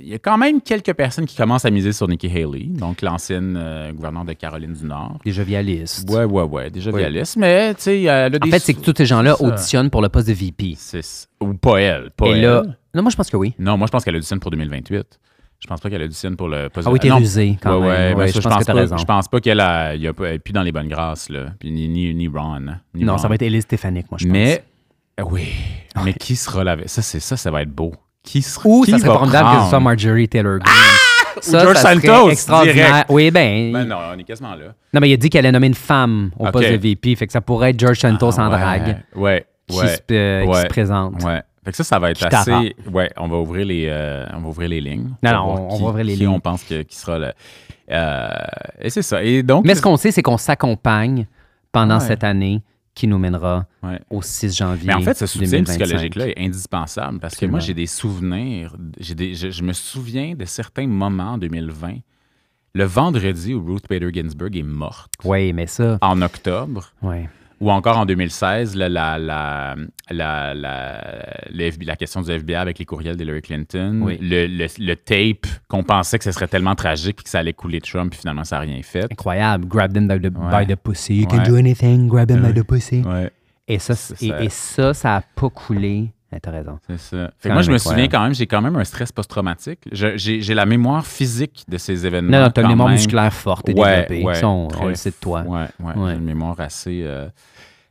il 0.00 0.08
y 0.08 0.14
a 0.14 0.18
quand 0.18 0.38
même 0.38 0.60
quelques 0.62 0.94
personnes 0.94 1.26
qui 1.26 1.36
commencent 1.36 1.64
à 1.66 1.70
miser 1.70 1.92
sur 1.92 2.08
Nikki 2.08 2.26
Haley, 2.28 2.64
donc 2.68 3.02
l'ancienne 3.02 3.54
euh, 3.58 3.92
gouverneure 3.92 4.24
de 4.24 4.32
Caroline 4.32 4.72
du 4.72 4.84
Nord. 4.86 5.18
Des 5.24 5.32
jovialistes. 5.32 6.08
Ouais, 6.10 6.24
ouais, 6.24 6.42
ouais, 6.44 6.70
déjà 6.70 6.90
Oui. 6.90 7.00
vialiste, 7.00 7.36
mais 7.36 7.74
tu 7.74 7.82
sais, 7.82 8.02
elle 8.02 8.34
a 8.34 8.38
En 8.42 8.50
fait, 8.50 8.58
c'est 8.60 8.72
que 8.74 8.80
tous 8.80 8.94
ces 8.96 9.04
gens-là 9.06 9.40
auditionnent 9.42 9.90
pour 9.90 10.00
le 10.00 10.08
poste 10.08 10.28
de 10.28 10.32
VP. 10.32 10.76
Ou 11.42 11.54
pas 11.54 11.80
elle. 11.80 12.10
Pas 12.16 12.26
Et 12.26 12.30
elle. 12.30 12.40
là, 12.42 12.62
non, 12.94 13.02
moi, 13.02 13.10
je 13.10 13.16
pense 13.16 13.28
que 13.30 13.36
oui. 13.36 13.52
Non, 13.58 13.76
moi, 13.76 13.86
je 13.86 13.92
pense 13.92 14.04
qu'elle 14.04 14.16
auditionne 14.16 14.40
pour 14.40 14.50
2028. 14.50 15.20
Je 15.60 15.66
pense 15.66 15.80
pas 15.80 15.90
qu'elle 15.90 16.02
auditionne 16.04 16.36
pour 16.36 16.48
le 16.48 16.68
poste 16.68 16.86
Ah 16.88 16.92
oui, 16.92 17.00
t'es 17.00 17.10
rusé 17.12 17.58
quand 17.60 17.80
ouais, 17.80 17.88
même. 17.88 17.88
ouais, 17.90 18.08
mais 18.10 18.14
Ouais, 18.14 18.28
ça, 18.28 18.40
je 18.40 18.48
pense 18.48 18.58
que 18.60 18.64
t'as 18.64 18.72
pas, 18.72 18.78
raison. 18.80 18.96
Je 18.96 19.04
pense 19.04 19.26
pas 19.28 19.40
qu'elle 19.40 19.58
a, 19.60 19.94
y 19.96 20.06
a 20.06 20.10
est 20.32 20.38
plus 20.38 20.52
dans 20.52 20.62
les 20.62 20.70
bonnes 20.72 20.86
grâces, 20.88 21.28
là. 21.28 21.46
Puis 21.58 21.70
ni, 21.72 21.88
ni, 21.88 22.14
ni 22.14 22.28
Ron. 22.28 22.60
ni 22.94 23.02
Non, 23.04 23.12
Ron. 23.14 23.18
ça 23.18 23.26
va 23.28 23.34
être 23.34 23.42
Élise 23.42 23.64
Stéphanique, 23.64 24.06
moi, 24.10 24.18
je 24.20 24.24
pense. 24.26 24.32
Mais, 24.32 24.62
euh, 25.18 25.24
oui. 25.30 25.48
Mais 26.04 26.12
qui 26.12 26.36
sera 26.36 26.64
la. 26.64 26.76
Ça, 26.86 27.02
c'est 27.02 27.20
ça, 27.20 27.36
ça 27.36 27.50
va 27.50 27.62
être 27.62 27.70
beau. 27.70 27.92
Qui 28.22 28.42
sera. 28.42 28.68
Ou 28.68 28.82
qui 28.84 28.90
ça 28.92 28.98
serait 28.98 29.08
va 29.08 29.14
formidable 29.14 29.48
que 29.58 29.64
ce 29.64 29.68
soit? 29.70 29.80
Marjorie 29.80 30.28
Taylor 30.28 30.58
Greene. 30.58 30.74
ça, 31.40 31.60
George 31.60 31.76
ça 31.76 31.92
Santos, 31.94 32.30
extraordinaire. 32.30 32.86
direct. 32.86 33.06
Oui, 33.10 33.30
ben, 33.30 33.72
Ben 33.72 33.84
non, 33.84 33.96
on 34.14 34.18
est 34.18 34.24
quasiment 34.24 34.54
là. 34.54 34.66
non, 34.92 35.00
mais 35.00 35.08
il 35.10 35.12
a 35.14 35.16
dit 35.16 35.30
qu'elle 35.30 35.46
allait 35.46 35.52
nommer 35.52 35.68
une 35.68 35.74
femme 35.74 36.30
au 36.38 36.46
poste 36.50 36.70
de 36.70 36.76
VP, 36.76 37.14
fait 37.16 37.26
que 37.26 37.32
ça 37.32 37.40
pourrait 37.40 37.70
être 37.70 37.80
George 37.80 37.98
Santos 37.98 38.30
Ah, 38.38 38.48
en 38.48 38.52
ouais, 38.52 38.58
drague 38.58 38.96
Ouais. 39.14 39.46
qui, 39.68 39.78
Ouais. 39.78 39.86
se, 39.88 39.98
euh, 40.12 40.42
qui 40.42 40.48
ouais, 40.48 40.62
se 40.62 40.66
présente. 40.66 41.22
Ouais. 41.24 41.42
Fait 41.64 41.70
que 41.72 41.76
ça, 41.76 41.84
ça 41.84 41.98
va 41.98 42.10
être 42.10 42.24
assez. 42.26 42.74
Ouais, 42.92 43.10
on 43.16 43.28
va 43.28 43.36
ouvrir 43.36 43.66
les, 43.66 43.86
euh, 43.88 44.26
on 44.34 44.40
va 44.40 44.48
ouvrir 44.48 44.68
les 44.68 44.80
lignes. 44.80 45.10
Non, 45.22 45.32
non, 45.32 45.68
on- 45.70 45.76
qui- 45.76 45.82
va 45.82 45.88
ouvrir 45.90 46.04
les 46.04 46.12
qui 46.14 46.18
lignes. 46.20 46.28
on 46.28 46.40
pense 46.40 46.62
que, 46.64 46.82
qui 46.82 46.96
sera 46.96 47.18
le. 47.18 47.32
Euh, 47.90 48.28
et 48.80 48.90
c'est 48.90 49.02
ça. 49.02 49.22
Et 49.22 49.42
donc. 49.42 49.64
Mais 49.66 49.74
ce 49.74 49.82
qu'on 49.82 49.96
sait, 49.96 50.10
c'est 50.10 50.22
qu'on 50.22 50.38
s'accompagne 50.38 51.26
pendant 51.72 51.98
Ouais. 51.98 52.06
cette 52.06 52.24
année 52.24 52.62
qui 52.98 53.06
nous 53.06 53.18
mènera 53.18 53.64
Ouais. 53.82 54.00
au 54.10 54.20
6 54.22 54.56
janvier. 54.56 54.86
Mais 54.88 54.94
en 54.94 55.00
fait, 55.02 55.14
ce 55.14 55.26
soutien 55.26 55.48
2025. 55.62 55.78
psychologique-là 55.84 56.28
est 56.28 56.38
indispensable 56.38 57.20
parce 57.20 57.36
que 57.36 57.46
moi, 57.46 57.60
j'ai 57.60 57.74
des 57.74 57.86
souvenirs. 57.86 58.76
j'ai 58.98 59.14
des- 59.14 59.34
je, 59.34 59.50
je 59.50 59.62
me 59.62 59.72
souviens 59.72 60.34
de 60.34 60.44
certains 60.44 60.86
moments 60.88 61.32
en 61.34 61.38
2020. 61.38 61.98
Le 62.74 62.84
vendredi 62.84 63.54
où 63.54 63.64
Ruth 63.64 63.88
Bader 63.88 64.10
Ginsburg 64.12 64.54
est 64.56 64.62
morte, 64.62 65.14
Oui, 65.24 65.52
mais 65.52 65.66
ça, 65.66 65.98
en 66.02 66.20
octobre, 66.22 66.92
oui. 67.02 67.26
Ou 67.60 67.70
encore 67.70 67.98
en 67.98 68.06
2016, 68.06 68.76
là, 68.76 68.88
la, 68.88 69.18
la, 69.18 69.74
la, 70.10 70.54
la, 70.54 71.96
question 71.96 72.22
du 72.22 72.30
FBI 72.30 72.54
avec 72.54 72.78
les 72.78 72.84
courriels 72.84 73.16
d'Hillary 73.16 73.42
Clinton, 73.42 74.06
le, 74.20 74.94
tape 74.94 75.46
qu'on 75.68 75.82
pensait 75.82 76.18
que 76.18 76.24
ce 76.24 76.32
serait 76.32 76.48
tellement 76.48 76.74
tragique 76.74 77.16
puis 77.16 77.24
que 77.24 77.30
ça 77.30 77.40
allait 77.40 77.52
couler 77.52 77.80
Trump, 77.80 78.10
puis 78.10 78.20
finalement, 78.20 78.44
ça 78.44 78.56
n'a 78.56 78.62
rien 78.62 78.80
fait. 78.82 79.10
Incroyable. 79.10 79.66
Grab 79.66 79.92
them 79.92 80.06
by 80.06 80.20
the, 80.20 80.32
Ouais. 80.38 80.64
by 80.64 80.72
the 80.72 80.76
pussy. 80.76 81.16
You 81.16 81.26
can 81.26 81.42
do 81.42 81.56
anything. 81.56 82.06
Grab 82.06 82.28
them 82.28 82.42
by 82.42 82.52
the 82.52 82.64
pussy. 82.64 83.02
Et 83.66 83.78
ça, 83.78 83.92
et, 84.20 84.28
ça. 84.28 84.42
et 84.42 84.48
ça, 84.48 84.94
ça 84.94 85.08
n'a 85.10 85.22
pas 85.34 85.50
coulé. 85.50 86.10
T'as 86.42 86.50
raison. 86.50 86.78
c'est 86.86 86.98
ça. 86.98 87.16
Fait 87.38 87.44
que 87.44 87.48
Quand 87.48 87.54
moi, 87.54 87.62
je 87.62 87.72
me 87.72 87.78
souviens 87.78 88.06
quand 88.08 88.22
même, 88.22 88.34
j'ai 88.34 88.46
quand 88.46 88.60
même 88.60 88.76
un 88.76 88.84
stress 88.84 89.10
post-traumatique. 89.12 89.80
J'ai 89.92 90.54
la 90.54 90.66
mémoire 90.66 91.06
physique 91.06 91.64
de 91.68 91.78
ces 91.78 92.04
événements. 92.06 92.36
Non, 92.38 92.44
non, 92.44 92.50
t'as 92.50 92.62
une 92.62 92.68
mémoire 92.68 92.88
même. 92.88 92.96
musculaire 92.98 93.32
forte 93.32 93.68
et 93.70 93.72
Ouais, 93.72 94.02
développée. 94.08 94.22
ouais, 94.24 94.34
Ça, 94.34 94.48
on, 94.48 94.68
on 94.78 94.86
le 94.88 94.94
sait 94.94 95.10
de 95.10 95.16
toi. 95.20 95.42
Ouais, 95.42 95.66
ouais, 95.80 95.94
Ouais. 95.96 96.10
j'ai 96.12 96.18
une 96.18 96.24
mémoire 96.24 96.58
assez. 96.60 97.02
euh, 97.04 97.28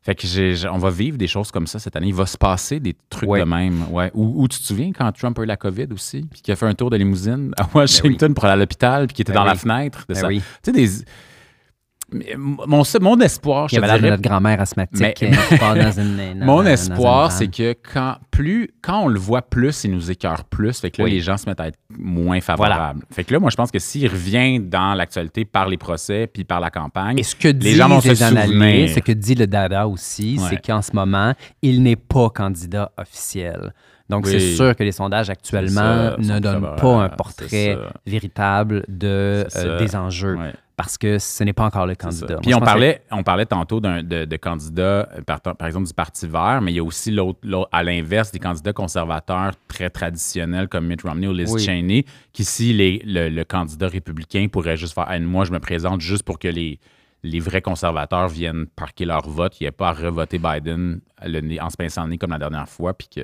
Fait 0.03 0.15
que 0.15 0.25
j'ai- 0.25 0.55
j'ai- 0.55 0.69
on 0.69 0.77
va 0.77 0.89
vivre 0.89 1.17
des 1.17 1.27
choses 1.27 1.51
comme 1.51 1.67
ça 1.67 1.79
cette 1.79 1.93
année. 1.97 2.07
Il 2.07 2.13
va 2.13 2.25
se 2.25 2.37
passer 2.37 2.79
des 2.79 2.95
trucs 3.09 3.27
Ouais. 3.29 3.39
de 3.41 3.43
même. 3.45 3.83
Ouais. 3.91 4.09
Ou, 4.13 4.41
ou 4.41 4.47
tu 4.47 4.57
te 4.57 4.63
souviens 4.63 4.91
quand 4.93 5.11
Trump 5.11 5.37
a 5.37 5.43
eu 5.43 5.45
la 5.45 5.57
COVID 5.57 5.87
aussi, 5.91 6.25
puis 6.31 6.41
qu'il 6.41 6.53
a 6.53 6.55
fait 6.55 6.65
un 6.65 6.73
tour 6.75 6.89
de 6.89 6.95
limousine 6.95 7.51
à 7.57 7.67
Washington 7.73 8.33
pour 8.33 8.45
aller 8.45 8.53
à 8.53 8.55
l'hôpital, 8.55 9.07
puis 9.07 9.15
qu'il 9.15 9.23
était 9.23 9.33
Ben 9.33 9.39
dans 9.39 9.45
la 9.45 9.55
fenêtre. 9.55 10.05
De 10.07 10.13
Ben 10.13 10.21
sa- 10.21 10.27
oui. 10.27 10.41
Tu 10.63 10.71
sais, 10.71 10.71
des. 10.71 10.87
Mon, 12.37 12.83
mon 13.01 13.19
espoir, 13.19 13.67
je 13.67 13.75
Il 13.75 13.81
y 13.81 13.83
avait 13.83 13.99
de 14.01 14.07
notre 14.09 14.21
grand-mère 14.21 14.61
asthmatique 14.61 14.99
Mais- 15.01 15.13
euh, 15.29 15.35
qui 15.49 15.57
part 15.57 15.75
dans 15.75 15.91
une. 15.91 16.15
dans- 16.39 16.45
mon 16.45 16.63
dans- 16.63 16.69
espoir, 16.69 17.31
c'est 17.33 17.47
que 17.49 17.73
quand, 17.73 18.15
plus, 18.31 18.69
quand 18.81 19.01
on 19.03 19.07
le 19.09 19.19
voit 19.19 19.41
plus, 19.41 19.83
il 19.83 19.91
nous 19.91 20.09
écœure 20.09 20.45
plus. 20.45 20.79
Fait 20.79 20.89
que 20.89 21.01
là, 21.01 21.05
Oui. 21.05 21.11
les 21.11 21.19
gens 21.19 21.35
se 21.35 21.45
mettent 21.49 21.59
à 21.59 21.67
être 21.67 21.79
moins 21.97 22.39
favorables. 22.39 23.01
Fait 23.11 23.25
que 23.25 23.33
là, 23.33 23.39
moi, 23.41 23.49
je 23.49 23.57
pense 23.57 23.71
que 23.71 23.79
s'il 23.79 24.07
revient 24.07 24.59
dans 24.61 24.93
l'actualité 24.93 25.43
par 25.43 25.67
les 25.67 25.77
procès 25.77 26.27
puis 26.33 26.45
par 26.45 26.61
la 26.61 26.69
campagne, 26.69 27.19
Et 27.19 27.23
ce 27.23 27.35
que 27.35 27.49
les 27.49 27.73
gens 27.73 27.89
vont 27.89 27.99
se 27.99 28.15
souvenir. 28.15 28.89
ce 28.89 28.99
que 28.99 29.11
dit 29.11 29.35
le 29.35 29.45
Dada 29.47 29.85
aussi, 29.87 30.37
Ouais. 30.39 30.47
c'est 30.49 30.65
qu'en 30.65 30.81
ce 30.81 30.91
moment, 30.93 31.33
il 31.61 31.83
n'est 31.83 31.97
pas 31.97 32.29
candidat 32.29 32.89
officiel. 32.97 33.73
Donc, 34.09 34.23
Oui. 34.25 34.31
c'est 34.31 34.55
sûr 34.55 34.73
que 34.77 34.83
les 34.83 34.93
sondages 34.93 35.29
actuellement 35.29 36.15
ça, 36.15 36.15
ne 36.17 36.39
donnent 36.39 36.75
pas 36.77 37.03
un 37.03 37.09
portrait 37.09 37.77
véritable 38.05 38.85
de, 38.87 39.45
euh, 39.57 39.79
des 39.79 39.93
enjeux 39.97 40.35
Ouais. 40.37 40.53
Parce 40.77 40.97
que 40.97 41.17
ce 41.19 41.43
n'est 41.43 41.51
pas 41.53 41.65
encore 41.65 41.85
le 41.87 41.95
candidat. 41.95 42.35
Moi, 42.35 42.41
Puis 42.41 42.53
on 42.53 42.59
que- 42.59 42.65
parlait, 42.65 43.01
on 43.11 43.23
parlait 43.23 43.47
tantôt 43.47 43.81
de, 43.81 44.23
de 44.25 44.37
candidats, 44.37 45.09
par, 45.25 45.41
par 45.41 45.67
exemple, 45.67 45.87
du 45.87 45.93
Parti 45.93 46.27
vert, 46.27 46.61
mais 46.61 46.71
il 46.71 46.75
y 46.75 46.79
a 46.79 46.83
aussi 46.83 47.11
l'autre, 47.11 47.39
l'autre- 47.43 47.67
à 47.71 47.83
l'inverse, 47.83 48.31
des 48.31 48.37
candidats 48.39 48.73
conservateurs 48.73 49.51
très 49.67 49.89
traditionnels 49.89 50.67
comme 50.69 50.85
Mitt 50.87 51.01
Romney 51.01 51.27
ou 51.27 51.33
Liz 51.33 51.51
Oui. 51.51 51.61
Cheney, 51.65 52.05
qui, 52.31 52.45
si 52.45 52.71
les- 52.73 53.01
le, 53.05 53.27
le 53.29 53.43
candidat 53.43 53.87
républicain 53.87 54.47
pourrait 54.51 54.77
juste 54.77 54.93
faire 54.93 55.09
Hey, 55.11 55.19
Moi, 55.19 55.45
je 55.45 55.51
me 55.51 55.59
présente 55.59 55.99
juste 55.99 56.23
pour 56.23 56.37
que 56.39 56.47
les, 56.47 56.79
les 57.23 57.39
vrais 57.39 57.61
conservateurs 57.61 58.27
viennent 58.27 58.67
parquer 58.75 59.05
leur 59.05 59.27
vote, 59.27 59.59
il 59.59 59.63
n'y 59.63 59.67
a 59.67 59.71
pas 59.71 59.89
à 59.89 59.93
revoter 59.93 60.37
Biden 60.37 60.99
le 61.25 61.39
nez- 61.41 61.59
en 61.59 61.69
se 61.69 61.75
pinçant 61.77 62.03
le 62.03 62.11
nez 62.11 62.17
comme 62.17 62.29
la 62.29 62.37
dernière 62.37 62.69
fois, 62.69 62.93
puis 62.93 63.07
que, 63.13 63.21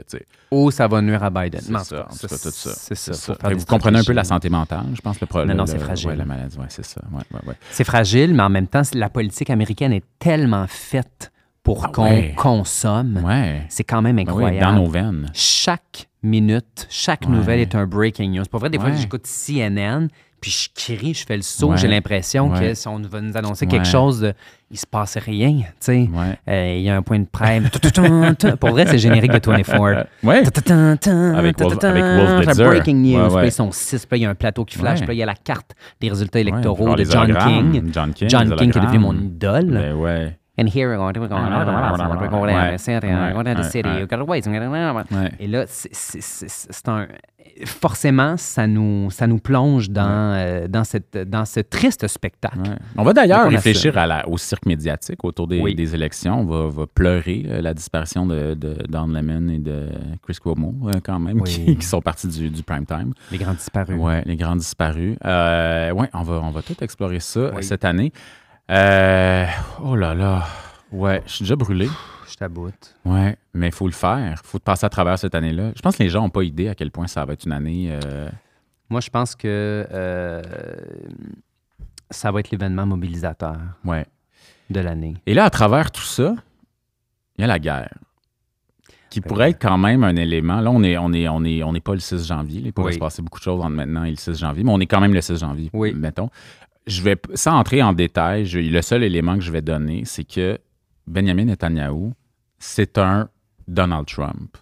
Ou 0.52 0.72
ça 0.72 0.88
va 0.88 1.02
nuire 1.02 1.24
à 1.24 1.30
Biden. 1.30 1.62
c'est 1.62 1.78
ça, 1.84 2.08
tout 2.12 2.28
ça. 2.28 2.72
C'est 2.96 3.36
Fait 3.40 3.54
vous 3.54 3.66
comprenez 3.66 4.00
un 4.00 4.04
peu 4.04 4.14
la 4.14 4.24
santé 4.24 4.50
mentale, 4.50 4.86
je 4.96 5.02
pense, 5.02 5.22
le 5.22 5.28
problème. 5.28 5.50
Non, 5.56 5.64
non, 5.64 5.66
c'est 5.68 5.78
fragile. 5.80 6.12
la 6.12 6.26
maladie, 6.26 6.58
ouais, 6.58 6.66
c'est 6.70 6.86
ça. 6.86 7.02
Ouais. 7.12 7.54
C'est 7.70 7.84
fragile, 7.84 8.34
mais 8.34 8.44
en 8.44 8.50
même 8.50 8.68
temps, 8.68 8.82
la 8.94 9.10
politique 9.10 9.50
américaine 9.52 9.94
est 9.94 10.04
tellement 10.20 10.66
faite 10.68 11.32
pour 11.62 11.86
Ah 11.86 11.90
qu'on 11.94 12.34
consomme. 12.36 13.24
C'est 13.70 13.84
quand 13.84 14.02
même 14.02 14.16
Ben 14.18 14.24
oui, 14.24 14.30
incroyable. 14.46 14.66
dans 14.76 14.84
nos 14.84 14.90
veines. 14.90 15.30
chaque 15.34 16.10
minute, 16.24 16.88
chaque 16.90 17.28
nouvelle 17.28 17.60
est 17.60 17.76
un 17.76 17.86
breaking 17.86 18.32
news. 18.32 18.44
C'est 18.44 18.52
pas 18.52 18.58
vrai, 18.58 18.70
des 18.70 18.80
fois, 18.80 18.92
j'écoute 18.94 19.26
CNN, 19.28 20.08
puis 20.44 20.52
je 20.52 20.68
crie, 20.98 21.14
je 21.14 21.26
fais 21.26 21.38
le 21.38 21.42
saut, 21.42 21.70
Ouais. 21.72 21.78
j'ai 21.78 21.88
l'impression 21.88 22.50
que 22.50 22.74
si 22.74 22.86
on 22.90 23.00
va 23.00 23.22
nous 23.22 23.38
annoncer 23.38 23.64
Ouais. 23.66 23.72
quelque 23.72 23.88
chose, 23.88 24.20
de, 24.20 24.34
il 24.70 24.78
se 24.78 24.86
passe 24.86 25.18
rien, 25.18 25.52
tu 25.60 25.64
sais. 25.80 26.10
Euh, 26.50 26.76
Il 26.78 26.82
y 26.84 26.90
a 26.90 26.98
un 26.98 27.02
point 27.02 27.20
de 27.20 27.26
prime. 27.32 27.70
Pour 28.60 28.72
vrai, 28.72 28.86
c'est 28.88 28.98
générique 28.98 29.32
de 29.32 29.40
24. 29.40 30.06
Ouais. 30.22 30.44
Avec 31.38 31.58
Wolf- 31.60 31.84
avec 31.86 32.04
Wolf 32.04 32.46
Blitzer. 32.46 32.66
Breaking 32.66 32.96
news. 32.96 33.30
Puis 33.38 33.48
ils 33.48 33.52
sont 33.54 33.72
six. 33.72 34.06
Puis 34.06 34.20
il 34.20 34.24
y 34.24 34.26
a 34.26 34.30
un 34.32 34.36
plateau 34.36 34.66
qui 34.66 34.78
flash. 34.78 35.00
Puis 35.02 35.16
il 35.16 35.20
y 35.20 35.24
a 35.24 35.28
la 35.28 35.36
carte 35.36 35.72
des 36.02 36.10
résultats 36.10 36.40
électoraux 36.42 36.94
de 36.96 37.04
John. 37.06 37.28
King. 37.28 37.92
John 37.94 38.14
King, 38.14 38.30
John 38.30 38.56
King, 38.58 38.72
qui 38.72 38.78
est 38.78 38.82
devenu 38.82 39.00
mon 39.00 39.14
idole. 39.14 39.72
Ben 39.72 39.94
ouais. 39.94 40.38
And 40.60 40.68
here 40.68 40.88
we're 40.88 40.98
going, 40.98 41.14
we're 41.16 41.28
we're 41.30 41.30
we're 41.30 42.30
we're 42.30 42.42
we're. 42.42 42.78
Forcément, 47.66 48.36
ça 48.38 48.66
nous, 48.68 49.10
ça 49.12 49.28
nous 49.28 49.38
plonge 49.38 49.90
dans, 49.90 50.34
euh, 50.36 50.68
dans, 50.68 50.84
cette, 50.84 51.18
dans 51.30 51.46
ce 51.46 51.60
triste 51.60 52.08
spectacle. 52.08 52.58
Ouais. 52.60 52.76
On 52.98 53.04
va 53.04 53.14
d'ailleurs 53.14 53.48
réfléchir 53.50 53.92
assume. 53.98 54.02
à 54.02 54.08
la- 54.08 54.28
au 54.30 54.38
cirque 54.38 54.66
médiatique 54.66 55.24
autour 55.24 55.48
des, 55.48 55.62
Oui. 55.62 55.76
des 55.76 55.94
élections. 55.94 56.42
On 56.42 56.46
va, 56.46 56.68
va 56.70 56.88
pleurer 56.88 57.46
euh, 57.48 57.62
la 57.62 57.74
disparition 57.74 58.26
de, 58.26 58.54
de 58.56 58.76
Don 58.90 59.08
Lemon 59.08 59.50
et 59.50 59.60
de 59.60 59.90
Chris 60.24 60.38
Cuomo, 60.42 60.74
euh, 60.88 60.92
quand 61.04 61.20
même, 61.20 61.42
Oui. 61.42 61.50
qui, 61.66 61.76
qui 61.78 61.86
sont 61.86 62.02
partis 62.02 62.28
du, 62.28 62.50
du 62.50 62.64
prime 62.64 62.86
time. 62.86 63.14
Les 63.32 63.38
grands 63.38 63.54
disparus. 63.54 63.98
Ouais, 64.00 64.24
les 64.26 64.36
grands 64.36 64.56
disparus. 64.56 65.16
Euh, 65.24 65.92
ouais, 65.92 66.10
on 66.14 66.24
va, 66.24 66.34
on 66.44 66.50
va 66.52 66.62
tout 66.62 66.76
explorer 66.84 67.20
ça 67.20 67.52
Oui. 67.56 67.64
cette 67.64 67.86
année. 67.86 68.12
Euh, 68.72 69.46
oh 69.84 69.96
là 69.96 70.14
là. 70.16 70.44
Ouais, 70.92 71.22
je 71.28 71.34
suis 71.34 71.44
déjà 71.44 71.56
brûlé. 71.56 71.88
Je 72.34 72.38
t'aboute. 72.38 72.96
Ouais, 73.06 73.38
mais 73.54 73.68
il 73.68 73.72
faut 73.72 73.86
le 73.86 73.94
faire. 73.94 74.40
Il 74.44 74.48
faut 74.48 74.58
passer 74.58 74.88
à 74.88 74.90
travers 74.90 75.20
cette 75.20 75.36
année-là. 75.36 75.72
Je 75.76 75.82
pense 75.84 75.96
que 75.98 76.02
les 76.02 76.10
gens 76.10 76.24
n'ont 76.24 76.32
pas 76.32 76.42
idée 76.44 76.68
à 76.68 76.74
quel 76.74 76.90
point 76.90 77.06
ça 77.06 77.24
va 77.26 77.34
être 77.34 77.46
une 77.46 77.52
année. 77.52 77.90
euh, 77.92 78.28
Moi, 78.90 79.02
je 79.02 79.10
pense 79.12 79.36
que 79.36 79.86
euh, 79.92 80.42
ça 82.10 82.32
va 82.32 82.40
être 82.40 82.50
l'événement 82.50 82.88
mobilisateur 82.88 83.58
ouais. 83.86 84.08
de 84.72 84.80
l'année. 84.80 85.16
Et 85.28 85.36
là, 85.36 85.46
à 85.46 85.50
travers 85.52 85.92
tout 85.92 86.02
ça, 86.02 86.34
il 87.38 87.42
y 87.42 87.44
a 87.44 87.48
la 87.48 87.60
guerre. 87.60 87.94
Qui 89.12 89.20
Ben 89.20 89.28
pourrait 89.28 89.52
être 89.52 89.62
quand 89.62 89.78
même 89.78 90.04
un 90.04 90.16
élément. 90.16 90.60
Là, 90.60 90.72
on 90.72 90.80
n'est 90.80 90.98
on 90.98 91.14
est, 91.14 91.28
on 91.28 91.44
est, 91.44 91.62
on 91.62 91.76
est 91.76 91.80
pas 91.86 91.94
le 91.94 92.00
6 92.00 92.26
janvier. 92.28 92.62
Il 92.66 92.74
pourrait 92.74 92.88
Oui. 92.88 92.94
se 92.96 93.00
passer 93.00 93.22
beaucoup 93.22 93.38
de 93.38 93.44
choses 93.44 93.60
entre 93.62 93.70
maintenant 93.76 94.06
et 94.06 94.10
le 94.10 94.16
6 94.16 94.40
janvier, 94.40 94.64
mais 94.64 94.72
on 94.72 94.80
est 94.80 94.88
quand 94.88 95.02
même 95.02 95.14
le 95.14 95.22
6 95.22 95.38
janvier, 95.40 95.70
Oui. 95.72 95.94
mettons. 95.94 96.32
Je 96.88 97.04
vais, 97.04 97.16
sans 97.36 97.58
entrer 97.60 97.84
en 97.84 97.94
détail, 97.94 98.48
je- 98.48 98.58
le 98.58 98.82
seul 98.82 99.04
élément 99.04 99.36
que 99.36 99.42
je 99.42 99.52
vais 99.52 99.62
donner, 99.62 100.02
c'est 100.06 100.24
que 100.24 100.58
Benjamin 101.06 101.46
Netanyahu, 101.46 102.12
c'est 102.64 102.98
un 102.98 103.28
Donald 103.68 104.06
Trump. 104.08 104.58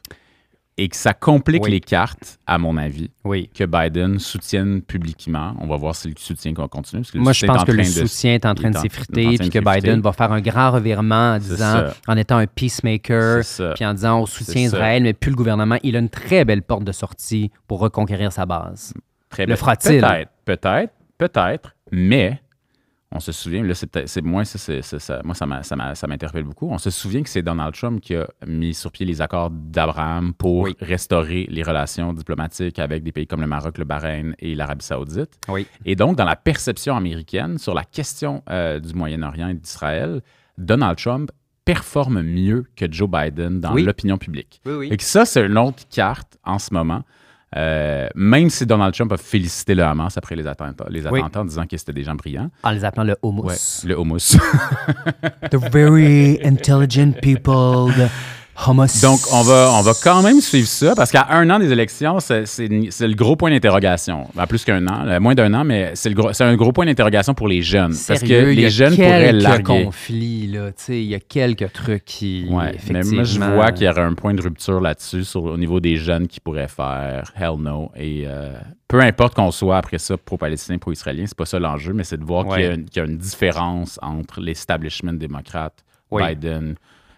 Et 0.78 0.88
que 0.88 0.96
ça 0.96 1.14
complique 1.14 1.64
Oui. 1.64 1.70
les 1.72 1.80
cartes, 1.80 2.40
à 2.48 2.58
mon 2.58 2.76
avis, 2.78 3.12
Oui. 3.24 3.50
que 3.54 3.66
Biden 3.66 4.18
soutienne 4.18 4.82
publiquement. 4.82 5.54
On 5.60 5.68
va 5.68 5.76
voir 5.78 5.94
si 5.96 6.08
le 6.10 6.16
soutien 6.18 6.54
parce 6.54 7.12
que 7.12 7.18
le 7.18 7.24
Moi, 7.24 7.34
je 7.34 7.46
pense 7.46 7.62
en 7.62 7.66
que 7.66 7.72
le 7.72 7.84
soutien 7.84 8.34
est 8.34 8.46
en 8.46 8.56
train 8.56 8.72
de 8.72 8.78
s'effriter, 8.78 9.38
puis 9.38 9.50
que 9.52 9.60
Biden 9.60 10.02
va 10.02 10.12
faire 10.14 10.32
un 10.32 10.42
grand 10.42 10.72
revirement 10.72 11.34
en 11.36 11.38
disant, 11.38 11.84
en 12.08 12.18
étant 12.18 12.38
un 12.38 12.48
peacemaker, 12.48 13.44
puis 13.76 13.86
en 13.86 13.94
disant 13.94 14.22
au 14.22 14.26
soutien 14.26 14.54
C'est 14.54 14.70
ça. 14.70 14.78
Israël, 14.78 15.04
mais 15.04 15.14
plus 15.14 15.30
le 15.30 15.36
gouvernement, 15.36 15.78
il 15.84 15.96
a 15.96 16.00
une 16.00 16.10
très 16.10 16.46
belle 16.46 16.64
porte 16.64 16.84
de 16.86 16.92
sortie 16.94 17.52
pour 17.68 17.80
reconquérir 17.80 18.32
sa 18.32 18.48
base. 18.48 18.94
Très 19.30 19.46
Le 19.46 19.56
fera-t-il? 19.56 20.02
Peut-être, 20.02 20.32
peut-être, 20.46 20.94
peut-être, 21.20 21.76
mais 21.92 22.42
on 23.14 23.20
se 23.20 23.32
souvient, 23.32 23.64
là, 23.64 23.74
c'est 23.76 24.22
moi, 24.22 24.46
ça, 24.46 25.22
moi, 25.24 25.34
m'interpelle 26.08 26.44
beaucoup. 26.44 26.70
On 26.70 26.78
se 26.78 26.90
souvient 26.90 27.22
que 27.24 27.30
c'est 27.30 27.42
Donald 27.42 27.74
Trump 27.74 28.00
qui 28.02 28.16
a 28.16 28.28
mis 28.48 28.74
sur 28.74 28.92
pied 28.92 29.06
les 29.06 29.22
accords 29.22 29.50
d'Abraham 29.52 30.34
pour 30.34 30.62
Oui. 30.64 30.76
restaurer 30.80 31.46
les 31.50 31.64
relations 31.64 32.14
diplomatiques 32.14 32.80
avec 32.80 33.04
des 33.04 33.12
pays 33.12 33.28
comme 33.28 33.42
le 33.42 33.48
Maroc, 33.48 33.78
le 33.78 33.86
Bahreïn 33.86 34.34
et 34.40 34.56
l'Arabie 34.56 34.86
Saoudite. 34.86 35.32
Oui. 35.50 35.68
Et 35.86 35.96
donc, 35.96 36.18
dans 36.18 36.26
la 36.26 36.36
perception 36.38 36.96
américaine 36.96 37.58
sur 37.58 37.74
la 37.74 37.84
question 37.84 38.44
euh, 38.50 38.80
du 38.80 38.94
Moyen-Orient 38.94 39.50
et 39.50 39.54
d'Israël, 39.56 40.22
Donald 40.58 40.98
Trump 40.98 41.32
performe 41.66 42.22
mieux 42.22 42.66
que 42.76 42.86
Joe 42.92 43.10
Biden 43.10 43.60
dans 43.60 43.74
Oui. 43.74 43.84
l'opinion 43.84 44.18
publique. 44.18 44.62
Et 44.90 44.98
que 44.98 45.04
ça, 45.04 45.26
c'est 45.26 45.46
une 45.46 45.58
autre 45.58 45.84
carte 45.90 46.38
en 46.44 46.60
ce 46.60 46.74
moment. 46.74 47.04
Euh, 47.58 48.08
même 48.16 48.50
si 48.50 48.66
Donald 48.66 48.94
Trump 48.94 49.12
a 49.12 49.18
félicité 49.18 49.76
le 49.76 49.84
Hamas 49.84 50.18
après 50.18 50.36
les 50.38 50.48
attentats, 50.48 50.86
les 50.90 51.06
Oui. 51.08 51.20
attentats 51.20 51.42
en 51.42 51.46
disant 51.46 51.66
que 51.66 51.76
c'était 51.76 51.92
des 51.92 52.04
gens 52.04 52.16
brillants. 52.16 52.50
En 52.64 52.72
les 52.72 52.86
appelant 52.86 53.04
le 53.04 53.18
homus. 53.22 53.42
Ouais, 53.44 53.90
le 53.90 53.96
homus. 53.96 54.38
The 55.50 55.58
very 55.72 56.40
intelligent 56.46 57.14
people, 57.22 57.92
the 57.94 58.10
Donc, 59.02 59.20
on 59.34 59.42
va, 59.42 59.72
on 59.74 59.82
va 59.82 59.92
quand 60.04 60.22
même 60.22 60.40
suivre 60.40 60.68
ça 60.68 60.94
parce 60.96 61.12
qu'à 61.12 61.28
un 61.32 61.50
an 61.50 61.58
des 61.60 61.72
élections, 61.72 62.20
c'est 62.20 62.68
le 62.68 63.14
gros 63.16 63.36
point 63.36 63.50
d'interrogation. 63.50 64.28
Ben, 64.36 64.46
plus 64.46 64.64
qu'un 64.64 64.86
an, 64.88 65.04
là, 65.04 65.20
moins 65.20 65.34
d'un 65.36 65.54
an, 65.54 65.64
mais 65.64 65.92
c'est 65.96 66.14
un 66.42 66.56
gros 66.56 66.72
point 66.72 66.86
d'interrogation 66.86 67.34
pour 67.34 67.48
les 67.48 67.62
jeunes. 67.62 67.96
parce 68.08 68.22
que 68.22 68.52
il 68.52 68.60
y 68.60 68.62
les 68.62 68.66
a 68.66 68.70
jeunes 68.70 68.96
pourraient 68.96 69.32
quelques 69.32 69.42
larguer. 69.44 69.84
conflits, 69.86 70.48
là. 70.48 70.68
Tu 70.68 70.74
sais, 70.78 71.02
il 71.02 71.08
y 71.10 71.16
a 71.16 71.20
quelques 71.20 71.72
trucs 71.74 72.06
qui, 72.06 72.46
Ouais, 72.50 72.76
mais 72.92 73.04
moi, 73.04 73.24
je 73.24 73.40
vois 73.40 73.72
qu'il 73.72 73.88
y 73.88 73.90
aurait 73.90 74.02
un 74.02 74.14
point 74.14 74.34
de 74.34 74.42
rupture 74.42 74.80
là-dessus 74.80 75.26
au 75.36 75.58
niveau 75.58 75.80
des 75.80 75.96
jeunes 75.96 76.28
qui 76.28 76.40
pourraient 76.40 76.68
faire 76.68 77.32
hell 77.40 77.56
no. 77.60 77.92
Et 77.96 78.24
euh, 78.28 78.54
peu 78.88 79.00
importe 79.02 79.34
qu'on 79.36 79.52
soit 79.52 79.78
après 79.78 79.98
ça 79.98 80.18
pro-palestinien, 80.18 80.78
pro-israélien, 80.78 81.24
c'est 81.26 81.38
pas 81.38 81.46
ça 81.46 81.58
l'enjeu, 81.60 81.94
mais 81.94 82.04
c'est 82.04 82.18
de 82.18 82.26
voir 82.26 82.48
qu'il 82.48 82.64
y 82.64 82.68
a 82.68 82.74
une- 82.74 82.86
y, 82.96 83.00
a 83.00 83.08
différence 83.08 83.98
entre 84.02 84.40
l'establishment 84.40 85.14
démocrate, 85.14 85.74
Oui. 86.12 86.22
Biden. 86.28 86.76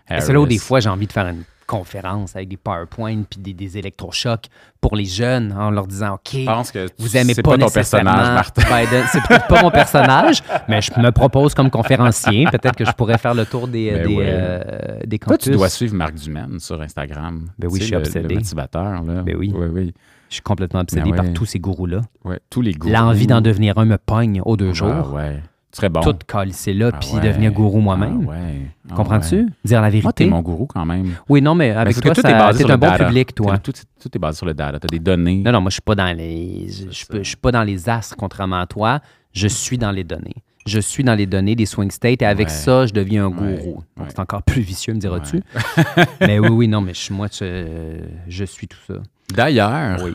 C'est 0.09 0.33
là 0.33 0.39
où 0.41 0.45
des 0.45 0.57
fois 0.57 0.79
j'ai 0.79 0.89
envie 0.89 1.07
de 1.07 1.11
faire 1.13 1.27
une 1.27 1.43
conférence 1.65 2.35
avec 2.35 2.49
des 2.49 2.57
PowerPoint 2.57 3.23
puis 3.23 3.39
des, 3.39 3.53
des 3.53 3.77
électrochocs 3.77 4.47
pour 4.81 4.97
les 4.97 5.05
jeunes 5.05 5.53
en 5.57 5.71
leur 5.71 5.87
disant 5.87 6.15
OK, 6.15 6.31
Je 6.33 6.45
pense 6.45 6.71
que 6.71 6.87
vous 6.99 7.15
aimez 7.15 7.33
pas, 7.35 7.41
pas 7.51 7.57
ton 7.57 7.69
personnage, 7.69 8.27
Martin. 8.35 8.61
Biden. 8.85 9.05
C'est 9.11 9.23
peut-être 9.23 9.47
pas 9.47 9.61
mon 9.61 9.71
personnage, 9.71 10.43
mais 10.67 10.81
je 10.81 10.91
me 10.99 11.09
propose 11.11 11.53
comme 11.53 11.69
conférencier. 11.71 12.45
Peut-être 12.51 12.75
que 12.75 12.83
je 12.85 12.91
pourrais 12.91 13.17
faire 13.17 13.33
le 13.33 13.45
tour 13.45 13.69
des, 13.69 13.91
Ben 13.91 14.07
des, 14.07 14.15
ouais. 14.15 14.25
euh, 14.27 14.99
des 15.05 15.17
Toi, 15.19 15.37
tu 15.37 15.51
dois 15.51 15.69
suivre 15.69 15.95
Marc 15.95 16.15
Dumaine 16.15 16.59
sur 16.59 16.81
Instagram. 16.81 17.47
Ben 17.57 17.67
oui, 17.71 17.79
Tu 17.79 17.79
je 17.79 17.85
suis 17.85 17.91
le- 17.93 17.99
obsédé. 17.99 18.27
Le 18.27 18.35
motivateur, 18.35 19.01
là. 19.03 19.21
Ben 19.23 19.35
oui. 19.37 19.53
Oui, 19.55 19.67
oui. 19.71 19.93
Je 20.29 20.33
suis 20.35 20.41
complètement 20.43 20.81
obsédé 20.81 21.11
Ben 21.11 21.15
par 21.15 21.33
tous 21.33 21.45
ces 21.45 21.59
gourous-là. 21.59 22.01
Ouais, 22.25 22.39
tous 22.49 22.61
les 22.61 22.73
gourous. 22.73 22.91
L'envie 22.93 23.25
d'en 23.27 23.39
devenir 23.39 23.77
un 23.77 23.85
me 23.85 23.97
pogne 23.97 24.41
aux 24.43 24.57
deux 24.57 24.71
Ah, 24.71 24.73
jours. 24.73 25.13
ouais. 25.13 25.39
Serais 25.75 25.89
bon. 25.89 26.01
Tout 26.01 26.15
calisser 26.27 26.73
là, 26.73 26.91
Ah 26.93 26.97
puis 26.99 27.09
ouais. 27.15 27.21
devenir 27.21 27.51
gourou 27.51 27.79
moi-même. 27.81 28.21
Ah 28.27 28.29
ouais. 28.29 28.61
Ah 28.91 28.93
Comprends-tu? 28.95 29.35
ouais. 29.37 29.45
Dire 29.65 29.81
la 29.81 29.89
Moi, 29.89 29.91
t'es 29.91 29.99
vérité. 30.01 30.25
mon 30.27 30.41
gourou 30.41 30.67
quand 30.67 30.85
même. 30.85 31.13
Oui, 31.27 31.41
non, 31.41 31.55
mais 31.55 31.71
avec 31.71 31.99
toi, 31.99 32.13
tout 32.13 32.21
ça- 32.21 32.29
est 32.29 32.33
basé 32.33 32.59
t'es 32.59 32.63
sur 32.65 32.71
un 32.73 32.77
bon 32.77 32.87
data. 32.87 33.05
public, 33.05 33.33
toi. 33.33 33.57
Tout, 33.57 33.71
tout- 33.71 34.09
est 34.15 34.19
basé 34.19 34.37
sur 34.37 34.45
le 34.45 34.53
data. 34.53 34.79
Tu 34.79 34.85
as 34.85 34.87
des 34.89 34.99
données. 34.99 35.41
Non, 35.43 35.51
non, 35.51 35.61
moi, 35.61 35.69
je 35.71 35.73
suis 35.73 35.81
pas 35.81 35.95
dans 35.95 36.15
les. 36.15 36.67
Je, 36.69 37.23
suis 37.23 37.35
pas 37.37 37.51
dans 37.51 37.63
les 37.63 37.89
astres, 37.89 38.15
contrairement 38.15 38.59
à 38.61 38.67
toi. 38.67 38.99
Je 39.33 39.47
suis 39.47 39.79
dans 39.79 39.91
les 39.91 40.03
données. 40.03 40.35
Je 40.67 40.79
suis 40.79 41.03
dans 41.03 41.15
les 41.15 41.25
données 41.25 41.55
des 41.55 41.65
swing 41.65 41.89
states 41.91 42.21
et 42.21 42.25
avec 42.25 42.49
ça, 42.49 42.85
je 42.85 42.93
deviens 42.93 43.25
un 43.25 43.29
gourou. 43.31 43.83
C'est 44.09 44.19
encore 44.19 44.43
plus 44.43 44.61
vicieux, 44.61 44.93
me 44.93 44.99
diras-tu? 44.99 45.41
mais 46.21 46.37
oui, 46.39 46.49
oui, 46.49 46.67
non, 46.67 46.79
mais 46.81 46.93
je, 46.93 47.11
moi, 47.11 47.27
je, 47.31 47.97
je 48.27 48.45
suis 48.45 48.67
tout 48.67 48.77
ça. 48.87 48.93
D'ailleurs, 49.33 49.99
Oui. 50.03 50.13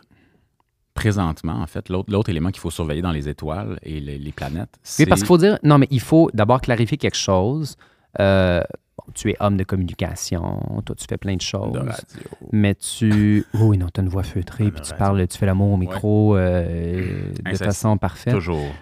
Présentement, 0.98 1.54
en 1.60 1.66
fait, 1.66 1.88
l'autre 1.88 2.28
élément 2.30 2.50
qu'il 2.50 2.60
faut 2.60 2.70
surveiller 2.70 3.02
dans 3.02 3.12
les 3.12 3.28
étoiles 3.28 3.78
et 3.82 4.00
les, 4.00 4.18
les 4.18 4.32
planètes, 4.32 4.70
Oui, 4.74 4.80
c'est... 4.82 5.06
parce 5.06 5.20
qu'il 5.20 5.26
faut 5.28 5.38
dire. 5.38 5.58
Non, 5.62 5.78
mais 5.78 5.86
il 5.90 6.00
faut 6.00 6.30
d'abord 6.34 6.60
clarifier 6.60 6.96
quelque 6.98 7.16
chose. 7.16 7.76
Euh, 8.20 8.60
bon, 8.96 9.04
tu 9.14 9.30
es 9.30 9.36
homme 9.40 9.56
de 9.56 9.64
communication, 9.64 10.82
toi, 10.84 10.96
tu 10.96 11.04
fais 11.08 11.16
plein 11.18 11.36
de 11.36 11.40
choses. 11.40 11.72
de 11.72 11.78
radio. 11.78 12.30
Mais 12.52 12.74
tu. 12.74 13.44
Oui, 13.54 13.78
non, 13.78 13.86
tu 13.92 14.00
as 14.00 14.02
une 14.02 14.08
voix 14.08 14.22
feutrée, 14.24 14.70
puis 14.70 14.80
tu 14.82 14.94
parles, 14.94 15.26
tu 15.28 15.38
fais 15.38 15.46
l'amour 15.46 15.72
au 15.72 15.76
micro 15.76 16.36
euh, 16.36 17.32
de 17.44 17.56
façon 17.56 17.96
parfaite. 17.98 18.34
Toujours. 18.34 18.72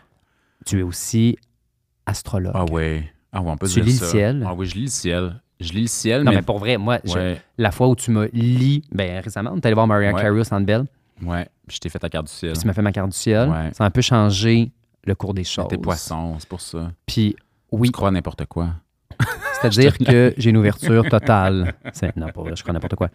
Tu 0.64 0.80
es 0.80 0.82
aussi 0.82 1.36
astrologue. 2.06 2.52
Ah 2.54 2.64
ouais. 2.64 3.04
Ah 3.32 3.42
ouais, 3.42 3.50
on 3.50 3.56
peut 3.56 3.66
Tu 3.68 3.74
dire 3.74 3.84
lis 3.84 4.00
le 4.00 4.06
ciel? 4.06 4.44
Ah 4.48 4.54
oui, 4.54 4.66
je 4.66 4.74
lis 4.74 4.82
le 4.84 4.90
ciel. 4.90 5.40
Je 5.60 5.72
lis 5.72 5.82
le 5.82 5.86
ciel, 5.88 6.22
Non, 6.22 6.30
mais... 6.30 6.36
mais 6.38 6.42
pour 6.42 6.58
vrai, 6.58 6.76
moi, 6.76 6.98
je- 7.04 7.34
la 7.58 7.70
fois 7.70 7.88
où 7.88 7.96
tu 7.96 8.10
m'as 8.10 8.26
lit, 8.32 8.82
ben 8.92 9.20
récemment, 9.22 9.50
on 9.54 9.56
est 9.56 9.64
allé 9.66 9.74
voir 9.74 9.86
Maria 9.86 10.12
Ouais. 10.12 10.20
Carey 10.22 10.38
au 10.38 10.44
Centre 10.44 10.66
Bell, 10.66 10.84
ouais. 11.22 11.48
Je 11.68 11.78
t'ai 11.78 11.88
fait 11.88 11.98
ta 11.98 12.08
carte 12.08 12.26
du 12.26 12.32
ciel. 12.32 12.52
puis 12.52 12.60
tu 12.60 12.66
m'as 12.66 12.72
fait 12.72 12.82
ma 12.82 12.92
carte 12.92 13.10
du 13.10 13.16
ciel. 13.16 13.48
Ouais. 13.48 13.70
Ça 13.72 13.84
a 13.84 13.86
un 13.86 13.90
peu 13.90 14.00
changé 14.02 14.70
le 15.04 15.14
cours 15.14 15.34
des 15.34 15.44
choses. 15.44 15.66
T'es 15.68 15.78
poisson, 15.78 16.36
c'est 16.38 16.48
pour 16.48 16.60
ça. 16.60 16.90
Puis 17.06 17.36
oui, 17.72 17.88
Tu 17.88 17.92
crois 17.92 18.10
n'importe 18.10 18.44
quoi. 18.46 18.70
c'est-à-dire 19.60 19.96
que 19.98 20.34
j'ai 20.36 20.50
une 20.50 20.56
ouverture 20.58 21.08
totale. 21.08 21.74
C'est- 21.92 22.16
Non, 22.16 22.28
pas 22.28 22.42
vrai, 22.42 22.52
je 22.56 22.62
crois 22.62 22.74
n'importe 22.74 22.96
quoi. 22.96 23.08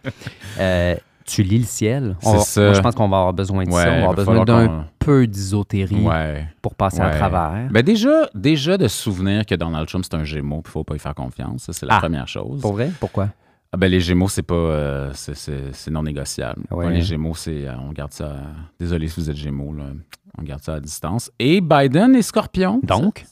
Euh, 0.58 0.96
tu 1.24 1.42
lis 1.44 1.58
le 1.60 1.64
ciel. 1.64 2.16
On 2.24 2.40
ça. 2.40 2.60
moi, 2.62 2.72
je 2.74 2.80
pense 2.80 2.94
qu'on 2.96 3.08
va 3.08 3.18
avoir 3.18 3.32
besoin 3.32 3.62
de 3.64 3.70
Ouais, 3.70 3.82
ça. 3.82 3.88
On 3.88 3.92
va 3.92 3.96
avoir 3.98 4.14
besoin 4.14 4.44
d'un 4.44 4.86
peu 4.98 5.26
d'isotérie 5.28 6.02
Ouais. 6.04 6.46
pour 6.60 6.74
passer 6.74 7.00
à 7.00 7.10
travers. 7.10 7.68
Ben 7.70 7.82
déjà, 7.82 8.28
déjà 8.34 8.76
de 8.76 8.88
se 8.88 8.96
souvenir 9.02 9.46
que 9.46 9.54
Donald 9.54 9.86
Trump, 9.86 10.04
c'est 10.04 10.16
un 10.16 10.24
gémeau, 10.24 10.60
puis 10.62 10.70
il 10.70 10.72
faut 10.72 10.84
pas 10.84 10.96
y 10.96 10.98
faire 10.98 11.14
confiance. 11.14 11.70
C'est 11.70 11.86
la 11.86 11.96
Ah. 11.96 12.00
première 12.00 12.26
chose. 12.26 12.60
Pour 12.60 12.72
vrai? 12.72 12.90
Pourquoi? 12.98 13.28
Ah 13.74 13.78
ben, 13.78 13.90
les 13.90 14.00
Gémeaux, 14.00 14.28
c'est 14.28 14.42
pas. 14.42 14.54
euh, 14.54 15.10
c'est- 15.14 15.90
non 15.90 16.02
négociable. 16.02 16.62
Ouais. 16.70 16.92
Les 16.92 17.02
Gémeaux, 17.02 17.34
c'est. 17.34 17.66
euh, 17.66 17.72
on 17.78 17.92
garde 17.92 18.12
ça. 18.12 18.26
à- 18.32 18.40
Désolé 18.78 19.08
si 19.08 19.18
vous 19.20 19.30
êtes 19.30 19.36
Gémeaux, 19.36 19.72
là. 19.72 19.84
On 20.38 20.42
garde 20.42 20.62
ça 20.62 20.74
à 20.74 20.80
distance. 20.80 21.30
Et 21.38 21.60
Biden 21.60 22.14
et 22.14 22.22
Scorpion. 22.22 22.80
Donc, 22.82 23.24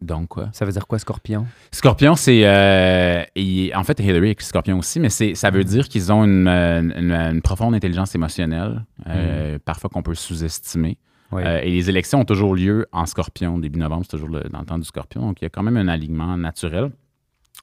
Donc, 0.00 0.28
quoi? 0.28 0.50
ça 0.52 0.64
veut 0.64 0.70
dire 0.72 0.86
quoi, 0.86 0.98
Scorpion? 1.00 1.46
Scorpion, 1.72 2.14
c'est. 2.14 2.42
euh, 2.44 3.22
il- 3.34 3.74
en 3.74 3.82
fait, 3.82 3.98
Hillary 3.98 4.30
et 4.30 4.36
Scorpion 4.38 4.78
aussi, 4.78 5.00
mais 5.00 5.08
c'est, 5.08 5.34
ça 5.34 5.50
veut 5.50 5.64
dire 5.64 5.88
qu'ils 5.88 6.12
ont 6.12 6.22
une, 6.24 6.46
une- 6.48 7.10
une 7.12 7.42
profonde 7.42 7.74
intelligence 7.74 8.14
émotionnelle, 8.14 8.84
euh, 9.08 9.58
parfois 9.64 9.90
qu'on 9.90 10.02
peut 10.02 10.14
sous-estimer. 10.14 10.96
Oui. 11.32 11.42
Euh, 11.44 11.58
et 11.62 11.70
les 11.72 11.90
élections 11.90 12.20
ont 12.20 12.24
toujours 12.24 12.54
lieu 12.54 12.86
en 12.92 13.04
Scorpion. 13.06 13.58
Début 13.58 13.80
novembre, 13.80 14.02
c'est 14.04 14.16
toujours 14.16 14.28
le- 14.28 14.44
dans 14.48 14.60
le 14.60 14.66
temps 14.66 14.78
du 14.78 14.84
Scorpion. 14.84 15.22
Donc, 15.22 15.40
il 15.40 15.44
y 15.44 15.46
a 15.46 15.50
quand 15.50 15.64
même 15.64 15.76
un 15.76 15.88
alignement 15.88 16.36
naturel. 16.36 16.92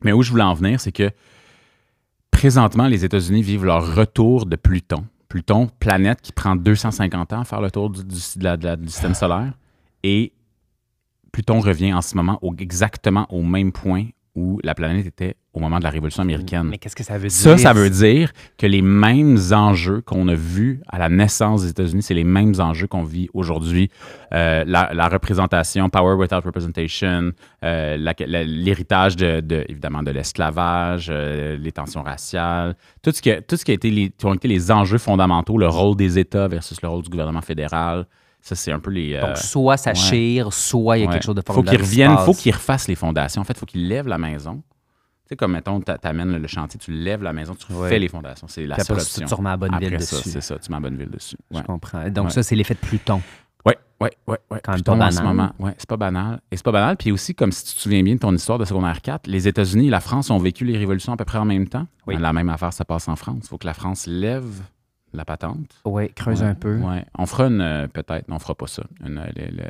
Mais 0.03 0.11
où 0.11 0.21
je 0.21 0.31
voulais 0.31 0.43
en 0.43 0.53
venir, 0.53 0.81
c'est 0.81 0.91
que 0.91 1.09
présentement, 2.34 2.88
les 2.88 3.05
États-Unis 3.05 3.41
vivent 3.41 3.63
leur 3.63 3.95
retour 3.95 4.45
de 4.45 4.57
Pluton. 4.57 5.05
Pluton, 5.29 5.69
planète 5.79 6.19
qui 6.21 6.34
prend 6.34 6.55
250 6.55 7.31
ans 7.31 7.41
à 7.41 7.45
faire 7.45 7.61
le 7.61 7.71
tour 7.71 7.89
du, 7.89 8.03
système 8.15 9.13
solaire. 9.13 9.53
Et 10.03 10.34
Pluton 11.31 11.61
revient 11.61 11.93
en 11.93 12.01
ce 12.01 12.15
moment 12.15 12.39
exactement 12.57 13.27
au 13.31 13.43
même 13.43 13.71
point 13.71 14.07
où 14.36 14.59
la 14.63 14.75
planète 14.75 15.05
était 15.05 15.38
au 15.53 15.59
moment 15.59 15.77
de 15.77 15.83
la 15.83 15.91
Révolution 15.91 16.23
américaine. 16.23 16.63
Mais 16.63 16.79
qu'est-ce 16.79 16.95
que 16.95 17.03
ça 17.03 17.13
veut 17.19 17.27
dire? 17.27 17.31
Ça, 17.31 17.57
ça 17.59 17.73
veut 17.73 17.89
dire 17.91 18.31
que 18.57 18.65
les 18.65 18.81
mêmes 18.81 19.37
enjeux 19.51 20.01
qu'on 20.01 20.27
a 20.27 20.33
vus 20.33 20.81
à 20.89 20.97
la 20.97 21.09
naissance 21.09 21.61
des 21.61 21.69
États-Unis, 21.69 22.01
c'est 22.01 22.15
les 22.15 22.23
mêmes 22.23 22.53
enjeux 22.59 22.87
qu'on 22.87 23.03
vit 23.03 23.29
aujourd'hui. 23.35 23.89
Euh, 24.33 24.63
la, 24.65 24.89
la 24.93 25.07
représentation, 25.07 25.89
power 25.89 26.15
without 26.15 26.41
representation, 26.43 27.31
euh, 27.63 27.97
l'héritage 28.27 29.15
de, 29.15 29.41
de- 29.41 29.63
évidemment 29.69 30.01
de 30.03 30.11
l'esclavage, 30.11 31.07
euh, 31.11 31.55
les 31.57 31.71
tensions 31.71 32.01
raciales, 32.01 32.75
tout 33.01 33.11
ce 33.11 33.21
qui 33.21 33.31
a, 33.31 33.41
tout 33.41 33.55
ce 33.55 33.63
qui 33.65 33.71
a 33.71 33.73
été 33.75 33.89
les, 33.91 34.09
qui 34.09 34.25
ont 34.25 34.33
été 34.33 34.47
les 34.47 34.71
enjeux 34.71 34.97
fondamentaux, 34.97 35.57
le 35.57 35.67
rôle 35.67 35.95
des 35.95 36.17
États 36.19 36.47
versus 36.47 36.81
le 36.81 36.87
rôle 36.89 37.03
du 37.03 37.09
gouvernement 37.09 37.41
fédéral. 37.41 38.05
Ça, 38.41 38.55
c'est 38.55 38.71
un 38.71 38.79
peu 38.79 38.89
les. 38.91 39.19
Donc, 39.19 39.37
soit 39.37 39.77
ça 39.77 39.91
ouais. 39.91 39.95
chire, 39.95 40.51
soit 40.51 40.97
il 40.97 41.01
y 41.01 41.03
a 41.03 41.07
Ouais. 41.07 41.13
quelque 41.13 41.23
chose 41.25 41.35
de 41.35 41.41
faut 41.45 41.53
formidable. 41.53 41.77
qu'ils 41.77 41.85
qui 41.85 41.91
se 41.95 42.01
reviennent, 42.01 42.15
passe. 42.17 42.25
faut 42.25 42.33
qu'ils 42.33 42.53
refassent 42.53 42.87
les 42.89 42.95
fondations. 42.95 43.41
En 43.41 43.45
fait, 43.45 43.53
il 43.53 43.59
faut 43.59 43.65
qu'ils 43.65 43.87
lèvent 43.87 44.07
la 44.07 44.17
maison. 44.17 44.61
Sais, 45.34 45.38
comme 45.38 45.53
mettons, 45.53 45.81
t'a- 45.81 45.97
t'amènes 45.97 46.38
le, 46.38 46.47
chantier, 46.47 46.79
tu 46.79 46.91
lèves 46.91 47.23
la 47.23 47.34
maison, 47.34 47.55
tu 47.55 47.65
refais 47.73 47.93
Ouais. 47.95 47.99
les 47.99 48.07
fondations. 48.07 48.47
C'est 48.47 48.67
la 48.67 48.77
seule 48.77 48.97
tu 48.97 49.21
option. 49.21 49.38
remets 49.38 49.49
à 49.49 49.57
bonne 49.57 49.77
ville 49.79 49.97
dessus. 49.97 50.15
c'est 50.29 50.41
ça, 50.41 50.59
tu 50.59 50.69
mets 50.71 50.77
à 50.77 50.79
bonne 50.79 50.95
ville 50.95 51.09
dessus. 51.09 51.36
Je 51.51 51.61
comprends. 51.61 52.07
Donc, 52.09 52.25
Ouais. 52.25 52.31
ça, 52.31 52.43
c'est 52.43 52.55
l'effet 52.55 52.75
de 52.75 52.79
Pluton. 52.79 53.19
Ouais, 53.65 53.77
ouais, 53.99 54.11
ouais, 54.27 54.38
ouais. 54.51 54.59
Quand 54.63 54.73
Pluton, 54.73 54.97
pas 54.99 55.07
en 55.07 55.11
ce 55.11 55.21
moment, 55.23 55.51
ouais, 55.57 55.73
c'est 55.77 55.89
pas 55.89 55.97
banal. 55.97 56.39
Et 56.51 56.57
c'est 56.57 56.63
pas 56.65 56.71
banal. 56.71 56.97
Puis 56.97 57.11
aussi, 57.11 57.34
comme 57.34 57.51
si 57.51 57.65
tu 57.65 57.75
te 57.75 57.79
souviens 57.81 58.03
bien 58.03 58.13
de 58.15 58.19
ton 58.19 58.36
histoire 58.36 58.59
de 58.59 58.65
secondaire 58.65 59.01
4, 59.01 59.25
les 59.27 59.47
États-Unis 59.47 59.88
et 59.88 59.89
la 59.89 60.01
France 60.01 60.29
ont 60.29 60.38
vécu 60.38 60.65
les 60.65 60.77
révolutions 60.77 61.13
à 61.13 61.17
peu 61.17 61.25
près 61.25 61.39
en 61.39 61.45
même 61.45 61.67
temps. 61.67 61.88
Oui. 62.05 62.15
La 62.19 62.31
même 62.34 62.49
affaire, 62.49 62.73
ça 62.73 62.86
passe 62.86 63.07
en 63.07 63.15
France. 63.15 63.39
Il 63.43 63.47
faut 63.47 63.57
que 63.57 63.65
la 63.65 63.73
France 63.73 64.05
lève 64.05 64.61
la 65.13 65.25
patente. 65.25 65.79
Oui, 65.86 66.09
creuse 66.13 66.41
Ouais, 66.41 66.47
un 66.47 66.55
peu. 66.55 66.77
Ouais. 66.77 67.05
On 67.17 67.25
fera 67.25 67.45
une, 67.45 67.61
euh, 67.61 67.88
peut-être, 67.88 68.25
on 68.29 68.38
fera 68.39 68.53
pas 68.55 68.67
ça. 68.67 68.84
Une, 69.05 69.15
le- 69.36 69.51
le- 69.55 69.63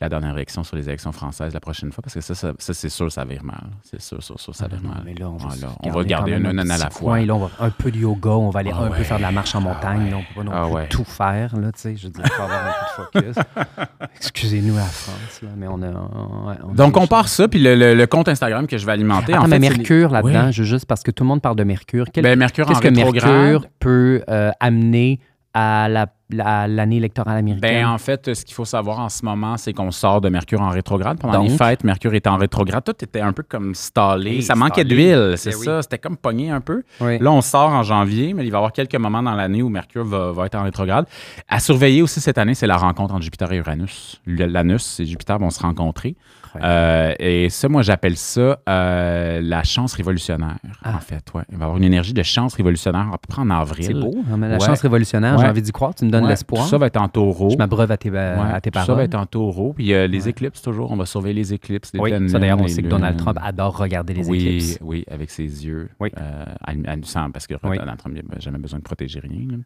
la 0.00 0.08
dernière 0.08 0.32
élection 0.34 0.64
sur 0.64 0.76
les 0.76 0.88
élections 0.88 1.12
françaises 1.12 1.52
la 1.52 1.60
prochaine 1.60 1.92
fois, 1.92 2.02
parce 2.02 2.14
que 2.14 2.20
ça, 2.20 2.34
ça, 2.34 2.52
ça, 2.58 2.72
c'est 2.74 2.88
sûr, 2.88 3.12
ça 3.12 3.24
vire 3.24 3.44
mal. 3.44 3.64
C'est 3.82 4.00
sûr, 4.00 4.22
sûr, 4.22 4.40
sûr, 4.40 4.54
ça 4.54 4.66
vire 4.68 4.80
Ah, 4.84 4.88
mal. 4.94 5.02
mais 5.04 5.14
là, 5.14 5.28
on 5.28 5.36
va, 5.36 5.48
Ah, 5.50 5.54
se 5.56 5.62
là, 5.62 5.68
on 5.82 5.90
va 5.90 6.04
garder 6.04 6.32
une, 6.32 6.46
une 6.46 6.58
à 6.58 6.64
la 6.78 6.86
coin, 6.86 6.90
fois. 6.90 7.20
là, 7.20 7.34
on 7.34 7.38
va 7.38 7.50
un 7.60 7.70
peu 7.70 7.90
de 7.90 7.98
yoga, 7.98 8.30
on 8.30 8.50
va 8.50 8.60
aller 8.60 8.70
Ah 8.74 8.82
un 8.84 8.90
peu 8.90 9.02
faire 9.02 9.18
de 9.18 9.22
la 9.22 9.30
marche 9.32 9.54
en 9.54 9.60
montagne. 9.60 10.04
ouais. 10.04 10.10
là, 10.10 10.16
on 10.16 10.20
peut 10.22 10.48
pas 10.48 10.66
non 10.68 10.74
Ah 10.74 10.78
plus 10.80 10.88
tout 10.88 11.04
faire, 11.04 11.56
là, 11.56 11.72
tu 11.72 11.80
sais. 11.80 11.96
Je 11.96 12.04
veux 12.06 12.12
dire, 12.12 12.24
faut 12.26 12.42
avoir 12.42 12.66
un 12.66 13.10
peu 13.12 13.20
de 13.20 13.30
focus. 13.32 13.44
Excusez-nous 14.16 14.74
la 14.76 14.82
France, 14.84 15.40
là, 15.42 15.48
mais 15.56 15.66
on 15.68 15.82
a... 15.82 16.56
on 16.64 16.72
Donc, 16.74 16.96
on 16.96 17.06
part 17.06 17.28
ça, 17.28 17.48
puis 17.48 17.58
le, 17.58 17.74
le- 17.74 17.94
le 17.94 18.06
compte 18.06 18.28
Instagram 18.28 18.66
que 18.66 18.78
je 18.78 18.86
vais 18.86 18.92
alimenter. 18.92 19.34
En 19.36 19.42
mais 19.48 19.56
fait, 19.56 19.58
les- 19.58 19.68
Mercure 19.76 20.10
là-dedans, 20.10 20.46
Oui. 20.46 20.52
juste 20.52 20.86
parce 20.86 21.02
que 21.02 21.10
tout 21.10 21.24
le 21.24 21.28
monde 21.28 21.42
parle 21.42 21.56
de 21.56 21.64
Mercure. 21.64 22.06
Quel- 22.12 22.24
Ben, 22.24 22.38
Mercure 22.38 22.66
Qu'est-ce 22.66 22.80
que 22.80 22.88
rétrograde. 22.88 23.30
Mercure 23.32 23.66
peut 23.78 24.22
euh, 24.28 24.50
amener 24.60 25.20
à 25.52 25.88
la- 25.88 26.06
la- 26.30 26.68
l'année 26.68 26.98
électorale 26.98 27.36
américaine? 27.36 27.82
Ben, 27.82 27.86
en 27.88 27.98
fait, 27.98 28.34
ce 28.34 28.44
qu'il 28.44 28.54
faut 28.54 28.64
savoir 28.64 29.00
en 29.00 29.08
ce 29.08 29.24
moment, 29.24 29.56
c'est 29.56 29.72
qu'on 29.72 29.90
sort 29.90 30.20
de 30.20 30.28
Mercure 30.28 30.60
en 30.60 30.68
rétrograde. 30.68 31.18
Pendant 31.18 31.42
les 31.42 31.48
fêtes, 31.50 31.82
Mercure 31.82 32.14
était 32.14 32.28
en 32.28 32.36
rétrograde. 32.36 32.84
Tout 32.84 32.94
était 33.04 33.20
un 33.20 33.32
peu 33.32 33.42
comme 33.42 33.74
stallé. 33.74 34.36
Hey, 34.36 34.42
ça 34.42 34.54
manquait 34.54 34.84
d'huile, 34.84 35.34
c'est 35.36 35.50
Ben 35.50 35.56
oui. 35.58 35.64
ça. 35.64 35.82
C'était 35.82 35.98
comme 35.98 36.16
pogné 36.16 36.50
un 36.50 36.60
peu. 36.60 36.82
Oui. 37.00 37.18
Là, 37.18 37.32
on 37.32 37.40
sort 37.40 37.70
en 37.70 37.82
janvier, 37.82 38.32
mais 38.32 38.44
il 38.44 38.50
va 38.50 38.56
y 38.56 38.58
avoir 38.58 38.72
quelques 38.72 38.94
moments 38.94 39.22
dans 39.22 39.34
l'année 39.34 39.62
où 39.62 39.68
Mercure 39.68 40.04
va, 40.04 40.30
va 40.32 40.46
être 40.46 40.54
en 40.54 40.62
rétrograde. 40.62 41.06
À 41.48 41.58
surveiller 41.58 42.02
aussi 42.02 42.20
cette 42.20 42.38
année, 42.38 42.54
c'est 42.54 42.68
la 42.68 42.76
rencontre 42.76 43.14
entre 43.14 43.22
Jupiter 43.24 43.50
et 43.52 43.56
Uranus. 43.56 44.20
L'anus 44.26 45.00
et 45.00 45.06
Jupiter 45.06 45.38
vont 45.38 45.50
se 45.50 45.60
rencontrer. 45.60 46.14
Euh, 46.62 47.14
et 47.18 47.48
ça, 47.50 47.68
moi, 47.68 47.82
j'appelle 47.82 48.16
ça 48.16 48.58
euh, 48.68 49.40
la 49.42 49.62
chance 49.62 49.92
révolutionnaire, 49.94 50.56
Ah. 50.82 50.96
en 50.96 51.00
fait. 51.00 51.24
Ouais. 51.34 51.42
Il 51.50 51.56
va 51.56 51.60
y 51.60 51.64
avoir 51.64 51.76
une 51.76 51.84
énergie 51.84 52.12
de 52.12 52.22
chance 52.22 52.54
révolutionnaire 52.54 53.08
à 53.12 53.18
peu 53.18 53.26
près 53.28 53.42
en 53.42 53.50
avril. 53.50 53.84
C'est 53.84 53.94
beau, 53.94 54.14
hein, 54.30 54.36
mais 54.36 54.48
la 54.48 54.58
Ouais. 54.58 54.64
chance 54.66 54.80
révolutionnaire, 54.80 55.34
Ouais. 55.36 55.44
j'ai 55.44 55.48
envie 55.50 55.62
d'y 55.62 55.72
croire, 55.72 55.94
tu 55.94 56.04
me 56.04 56.10
donnes 56.10 56.26
l'espoir. 56.26 56.66
Ça 56.66 56.78
va 56.78 56.86
être 56.86 56.96
en 57.00 57.08
taureau. 57.08 57.50
Je 57.50 57.56
m'abreuve 57.56 57.90
à 57.92 57.96
tes, 57.96 58.10
euh, 58.12 58.42
à 58.54 58.60
tes 58.60 58.70
tout 58.70 58.78
ça 58.78 58.86
paroles. 58.86 58.98
va 59.00 59.04
être 59.04 59.14
en 59.14 59.26
taureau. 59.26 59.72
Puis 59.74 59.92
euh, 59.92 60.06
les 60.06 60.28
éclipses, 60.28 60.62
toujours. 60.62 60.90
On 60.90 60.96
va 60.96 61.06
surveiller 61.06 61.34
les 61.34 61.52
éclipses. 61.54 61.92
Les 61.94 62.00
Oui, 62.00 62.10
ça 62.28 62.38
d'ailleurs, 62.38 62.60
on 62.60 62.66
sait 62.68 62.82
que 62.82 62.88
Donald. 62.88 63.16
Trump 63.16 63.38
adore 63.42 63.76
regarder 63.76 64.14
les 64.14 64.28
oui, 64.28 64.38
éclipses. 64.38 64.78
Oui, 64.80 65.04
avec 65.10 65.30
ses 65.30 65.44
yeux. 65.44 65.88
Oui. 66.00 66.10
Euh, 66.18 66.44
al- 66.64 66.82
al- 66.86 67.00
parce 67.32 67.46
que 67.46 67.54
Oui. 67.62 67.78
Donald 67.78 67.98
Trump 67.98 68.14
n'a 68.16 68.38
jamais 68.40 68.58
besoin 68.58 68.78
de 68.78 68.84
protéger 68.84 69.20
rien. 69.20 69.60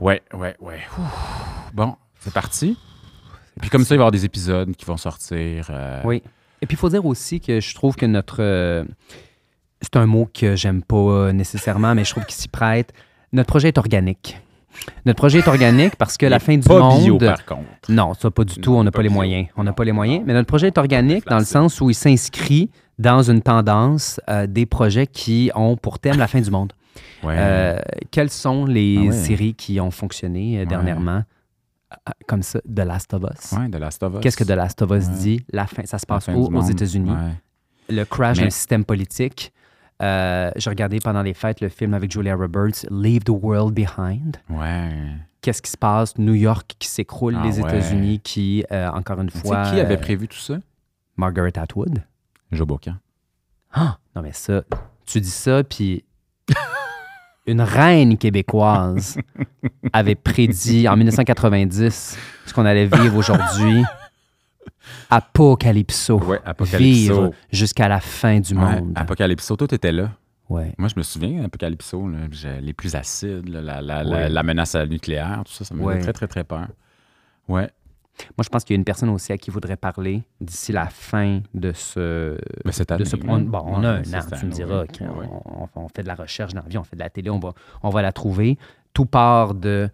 ouais, 0.00 0.22
ouais. 0.32 0.54
Ouh. 0.98 1.02
Bon, 1.74 1.96
c'est 2.20 2.32
parti. 2.32 2.76
Et 3.56 3.60
puis 3.60 3.70
comme 3.70 3.84
ça, 3.84 3.94
il 3.94 3.98
va 3.98 4.02
y 4.02 4.04
avoir 4.04 4.12
des 4.12 4.24
épisodes 4.24 4.74
qui 4.76 4.84
vont 4.84 4.96
sortir. 4.96 5.68
euh, 5.70 6.00
Oui. 6.04 6.22
Et 6.62 6.66
puis, 6.66 6.76
il 6.76 6.78
faut 6.78 6.88
dire 6.88 7.04
aussi 7.04 7.40
que 7.40 7.60
je 7.60 7.74
trouve 7.74 7.94
que 7.96 8.06
notre. 8.06 8.36
euh, 8.40 8.84
c'est 9.82 9.96
un 9.96 10.06
mot 10.06 10.28
que 10.32 10.56
j'aime 10.56 10.82
pas 10.82 10.96
euh, 10.96 11.32
nécessairement, 11.32 11.94
mais 11.94 12.04
je 12.04 12.10
trouve 12.10 12.24
qu'il 12.24 12.34
s'y 12.34 12.48
prête. 12.48 12.92
Notre 13.32 13.48
projet 13.48 13.68
est 13.68 13.78
organique. 13.78 14.40
Notre 15.06 15.18
projet 15.18 15.38
est 15.40 15.46
organique 15.48 15.94
parce 15.96 16.16
que 16.16 16.26
la 16.26 16.38
fin 16.40 16.56
du 16.56 16.66
pas 16.66 16.78
monde. 16.80 17.02
bio, 17.02 17.18
par 17.18 17.44
contre. 17.44 17.62
Non, 17.88 18.14
ça 18.14 18.30
pas 18.30 18.44
du 18.44 18.54
tout. 18.56 18.72
On 18.72 18.82
n'a 18.82 18.90
pas 18.90 18.98
pas 18.98 19.02
les 19.02 19.08
bio. 19.08 19.14
moyens. 19.14 19.46
On 19.56 19.62
n'a 19.64 19.72
pas 19.72 19.84
les 19.84 19.92
moyens. 19.92 20.22
Mais 20.26 20.32
notre 20.32 20.46
projet 20.48 20.68
est 20.68 20.78
organique 20.78 21.26
dans 21.26 21.38
le 21.38 21.44
sens 21.44 21.80
où 21.80 21.90
il 21.90 21.94
s'inscrit 21.94 22.70
dans 22.98 23.22
une 23.22 23.40
tendance 23.42 24.20
euh, 24.28 24.46
des 24.46 24.66
projets 24.66 25.06
qui 25.06 25.50
ont 25.54 25.76
pour 25.76 25.98
thème 26.00 26.16
la 26.18 26.26
fin 26.28 26.40
du 26.40 26.50
monde. 26.50 26.72
Ouais. 27.22 27.34
Euh, 27.36 27.78
quelles 28.10 28.30
sont 28.30 28.66
les 28.66 28.96
Ah 28.98 29.06
ouais. 29.06 29.12
séries 29.12 29.54
qui 29.54 29.80
ont 29.80 29.90
fonctionné 29.90 30.60
euh, 30.60 30.64
dernièrement? 30.64 31.22
Comme 32.26 32.42
ça, 32.42 32.60
The 32.62 32.80
Last 32.80 33.12
of 33.14 33.22
Us? 33.22 33.52
ouais, 33.52 33.68
de 33.68 33.78
Last 33.78 34.02
of 34.02 34.14
Us. 34.14 34.20
Qu'est-ce 34.20 34.36
que 34.36 34.44
The 34.44 34.50
Last 34.50 34.80
of 34.82 34.90
Us 34.90 35.06
Ouais. 35.08 35.14
dit? 35.18 35.46
La 35.52 35.66
fin, 35.66 35.84
ça 35.84 35.98
se 35.98 36.06
passe 36.06 36.28
où? 36.28 36.32
aux. 36.54 36.62
États-Unis. 36.62 37.10
Ouais. 37.10 37.32
Le 37.94 38.04
crash 38.04 38.38
Mais- 38.38 38.44
d'un 38.44 38.50
système 38.50 38.84
politique. 38.84 39.52
Euh, 40.02 40.50
J'ai 40.56 40.70
regardé 40.70 40.98
pendant 41.00 41.22
les 41.22 41.34
fêtes 41.34 41.60
le 41.60 41.68
film 41.68 41.94
avec 41.94 42.10
Julia 42.10 42.34
Roberts, 42.34 42.84
Leave 42.90 43.22
the 43.24 43.30
World 43.30 43.74
Behind. 43.74 44.36
Ouais. 44.50 44.90
Qu'est-ce 45.40 45.62
qui 45.62 45.70
se 45.70 45.76
passe? 45.76 46.16
New 46.18 46.34
York 46.34 46.74
qui 46.78 46.88
s'écroule, 46.88 47.36
Ah 47.38 47.44
les. 47.46 47.60
États-Unis 47.60 48.18
qui, 48.20 48.64
euh, 48.72 48.88
encore 48.88 49.20
une 49.20 49.30
fois. 49.30 49.70
qui 49.70 49.78
avait 49.78 49.96
euh, 49.96 50.00
prévu 50.00 50.26
tout 50.26 50.38
ça? 50.38 50.56
Margaret 51.16 51.56
Atwood. 51.58 52.02
Joe 52.50 52.66
Bocan. 52.66 52.94
Ah! 53.72 53.98
Non, 54.16 54.22
mais 54.22 54.32
ça, 54.32 54.62
tu 55.06 55.20
dis 55.20 55.30
ça, 55.30 55.62
puis 55.62 56.04
une 57.46 57.60
reine 57.60 58.16
québécoise 58.18 59.18
avait 59.92 60.14
prédit 60.14 60.88
en 60.88 60.96
1990 60.96 62.16
ce 62.46 62.52
qu'on 62.54 62.64
allait 62.64 62.86
vivre 62.86 63.16
aujourd'hui. 63.16 63.82
Apocalypso. 65.10 66.18
Ouais, 66.20 66.40
Apocalypso. 66.44 66.78
Vivre 67.14 67.30
jusqu'à 67.52 67.88
la 67.88 68.00
fin 68.00 68.40
du 68.40 68.54
Ouais, 68.54 68.80
monde. 68.80 68.92
Apocalypso, 68.96 69.56
toi, 69.56 69.68
t'étais 69.68 69.92
là. 69.92 70.10
Ouais. 70.48 70.72
Moi, 70.78 70.88
je 70.88 70.94
me 70.96 71.02
souviens, 71.02 71.44
Apocalypso, 71.44 72.08
là, 72.08 72.18
les 72.60 72.72
plus 72.72 72.94
acides, 72.94 73.48
là, 73.48 73.60
la, 73.62 73.80
la- 73.82 74.04
la- 74.04 74.10
Ouais. 74.10 74.28
la 74.28 74.42
menace 74.42 74.74
nucléaire, 74.76 75.42
tout 75.46 75.52
ça, 75.52 75.64
ça 75.64 75.74
me 75.74 75.82
Ouais. 75.82 75.94
fait 75.96 76.00
très, 76.02 76.12
très, 76.12 76.26
très 76.26 76.44
peur. 76.44 76.68
Ouais. 77.48 77.68
Moi, 78.38 78.44
je 78.44 78.48
pense 78.48 78.62
qu'il 78.64 78.74
y 78.74 78.76
a 78.76 78.78
une 78.78 78.84
personne 78.84 79.08
aussi 79.10 79.32
à 79.32 79.38
qui 79.38 79.50
voudrait 79.50 79.76
parler 79.76 80.22
d'ici 80.40 80.70
la 80.72 80.86
fin 80.86 81.40
de 81.52 81.72
ce. 81.72 82.38
Mais 82.64 82.72
cette 82.72 82.88
de 82.90 82.94
année, 82.94 83.04
ce 83.04 83.16
là. 83.16 83.22
on, 83.28 83.40
bon, 83.40 83.62
on 83.66 83.82
a 83.84 84.00
Ouais, 84.00 84.14
un 84.14 84.18
an, 84.20 84.24
tu 84.38 84.46
me 84.46 84.50
diras. 84.52 84.82
ouais. 84.82 85.28
On, 85.46 85.68
on 85.74 85.88
fait 85.88 86.02
de 86.02 86.08
la 86.08 86.14
recherche 86.14 86.54
dans 86.54 86.62
la 86.62 86.68
vie, 86.68 86.78
on 86.78 86.84
fait 86.84 86.96
de 86.96 87.00
la 87.00 87.10
télé, 87.10 87.28
on 87.30 87.38
va, 87.40 87.52
on 87.82 87.90
va 87.90 88.02
la 88.02 88.12
trouver. 88.12 88.56
Tout 88.92 89.06
part 89.06 89.54
de 89.54 89.88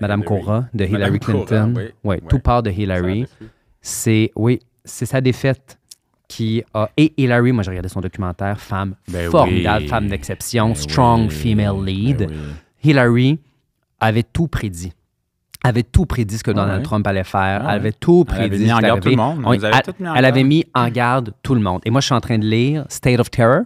Madame. 0.00 0.24
Cora, 0.24 0.66
de 0.74 0.84
Madame 0.84 0.94
Hillary 1.14 1.18
Cora, 1.20 1.44
Clinton. 1.46 1.74
oui. 1.76 1.84
Ouais. 2.04 2.20
Tout 2.28 2.38
part 2.40 2.62
de 2.62 2.70
Hillary. 2.70 3.26
C'est, 3.80 4.30
oui, 4.36 4.58
c'est 4.84 5.06
sa 5.06 5.20
défaite 5.20 5.78
qui 6.28 6.62
a. 6.74 6.88
Et 6.96 7.12
Hillary, 7.16 7.52
moi 7.52 7.62
j'ai 7.62 7.70
regardé 7.70 7.88
son 7.88 8.00
documentaire, 8.00 8.58
femme 8.60 8.94
Ben 9.08 9.30
formidable, 9.30 9.82
oui. 9.84 9.88
femme 9.88 10.08
d'exception, 10.08 10.68
Ben 10.68 10.74
strong 10.74 11.22
oui. 11.28 11.30
female 11.34 11.84
lead. 11.84 12.18
Ben. 12.28 12.30
Hillary 12.82 13.38
avait 14.00 14.22
tout 14.24 14.48
prédit. 14.48 14.92
Avait 15.64 15.82
tout 15.82 16.06
prédit 16.06 16.38
ce 16.38 16.42
que 16.44 16.50
Donald. 16.50 16.82
Trump 16.82 17.06
allait 17.06 17.24
faire. 17.24 17.62
Elle 17.68 17.76
avait 17.76 17.92
tout 17.92 18.24
Elle 18.28 18.34
prédit. 18.34 18.54
avait 18.54 18.64
mis 18.64 18.72
en 18.72 18.78
garde 18.80 19.00
tout 19.00 19.08
le 19.10 19.16
monde. 19.16 19.44
Elle, 19.62 20.06
elle 20.16 20.24
avait 20.24 20.44
mis 20.44 20.64
en 20.74 20.88
garde 20.88 21.32
tout 21.42 21.54
le 21.54 21.60
monde. 21.60 21.80
Et 21.84 21.90
moi, 21.90 22.00
je 22.00 22.06
suis 22.06 22.14
en 22.14 22.20
train 22.20 22.38
de 22.38 22.44
lire 22.46 22.84
State 22.88 23.20
of 23.20 23.30
Terror. 23.30 23.62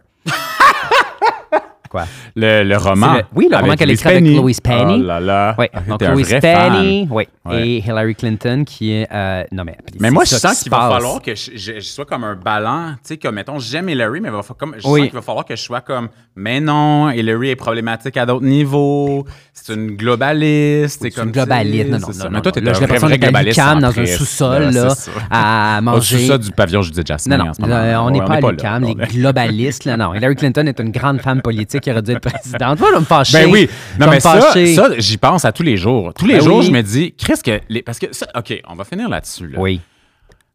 Quoi? 1.88 2.04
Le, 2.34 2.62
le 2.64 2.76
roman. 2.76 3.14
Le- 3.14 3.22
oui, 3.34 3.48
le 3.50 3.56
roman 3.56 3.74
qu'elle 3.74 3.88
Louise 3.88 4.00
écrit 4.00 4.16
avec. 4.16 4.36
Louise 4.36 4.60
Penny. 4.60 5.00
Oh 5.02 5.06
là 5.06 5.20
là. 5.20 5.54
Oui, 5.58 5.66
donc 5.88 5.98
t'es 5.98 6.06
un 6.06 6.12
Louis 6.12 6.22
vrai 6.24 6.40
Penny, 6.40 7.08
oui, 7.10 7.28
Ouais. 7.44 7.68
et 7.68 7.78
Hillary 7.78 8.14
Clinton 8.16 8.64
qui 8.66 8.92
est... 8.92 9.06
euh, 9.12 9.44
non, 9.52 9.62
mais... 9.64 9.76
Mais 10.00 10.10
moi, 10.10 10.24
je 10.24 10.34
sens 10.34 10.56
qui 10.58 10.62
qu'il 10.64 10.72
va 10.72 10.88
falloir 10.90 11.22
que 11.22 11.34
je, 11.34 11.52
je- 11.54 11.74
je 11.74 11.80
sois 11.80 12.04
comme 12.04 12.24
un 12.24 12.34
ballon. 12.34 12.94
Tu 12.94 12.98
sais, 13.04 13.16
comme, 13.18 13.36
mettons, 13.36 13.58
j'aime 13.58 13.88
Hillary, 13.88 14.20
mais 14.20 14.28
il 14.28 14.34
va 14.34 14.40
comme, 14.58 14.74
je 14.78 14.86
Oui. 14.88 15.00
sens 15.00 15.08
qu'il 15.10 15.14
va 15.16 15.22
falloir 15.22 15.44
que 15.44 15.54
je 15.56 15.62
sois 15.62 15.80
comme, 15.80 16.08
mais 16.34 16.60
non, 16.60 17.10
Hillary 17.10 17.50
est 17.50 17.56
problématique 17.56 18.16
à 18.16 18.26
d'autres 18.26 18.44
niveaux. 18.44 19.24
C'est 19.54 19.74
une 19.74 19.96
globaliste. 19.96 21.00
Oui, 21.02 21.12
c'est 21.14 21.22
une 21.22 21.30
globaliste. 21.30 21.88
Non, 21.90 21.98
non, 21.98 22.06
non, 22.08 22.30
Mais 22.30 22.40
toi, 22.40 22.50
non, 22.50 22.50
t'es 22.52 22.60
là, 22.60 22.70
un 22.72 22.74
vrai, 22.86 22.98
vrai 22.98 23.18
globaliste 23.18 23.58
dans 23.80 23.98
un 24.00 24.06
sous-sol, 24.06 24.62
là, 24.72 24.94
à 25.30 25.78
Au 25.78 25.82
manger... 25.82 26.18
sous-sol 26.18 26.38
du 26.38 26.50
pavillon 26.50 26.82
Judith 26.82 27.06
Jasmin 27.06 27.36
Non, 27.38 27.44
non, 27.60 28.06
on 28.06 28.10
n'est 28.10 28.20
pas 28.20 28.34
à 28.34 28.40
là. 28.40 28.50
l'UQAM, 28.50 28.84
les 28.84 28.94
globalistes, 28.94 29.84
là, 29.84 29.96
non. 29.96 30.14
Hillary 30.14 30.36
Clinton 30.36 30.66
est 30.66 30.78
une 30.80 30.90
grande 30.90 31.20
femme 31.20 31.42
politique 31.42 31.75
qui 31.80 31.90
aurait 31.90 32.02
dû 32.02 32.12
être 32.12 32.20
présidente. 32.20 32.78
Moi, 32.80 32.88
je 32.90 32.94
vais 32.94 33.00
me 33.00 33.04
fâcher. 33.04 33.38
Ben 33.44 33.50
oui, 33.50 33.68
non 33.98 34.08
mais 34.08 34.20
ça, 34.20 34.40
ça 34.52 34.88
j'y 34.98 35.16
pense 35.16 35.44
à 35.44 35.52
tous 35.52 35.62
les 35.62 35.76
jours. 35.76 36.12
Tous 36.14 36.26
les 36.26 36.34
Ben 36.34 36.42
jours, 36.44 36.58
oui. 36.58 36.66
je 36.66 36.70
me 36.70 36.82
dis, 36.82 37.14
Chris, 37.16 37.34
que 37.44 37.60
les- 37.68 37.82
parce 37.82 37.98
que 37.98 38.06
ça, 38.12 38.26
OK, 38.36 38.60
on 38.68 38.74
va 38.74 38.84
finir 38.84 39.08
là-dessus. 39.08 39.48
Là. 39.48 39.58
Oui, 39.60 39.80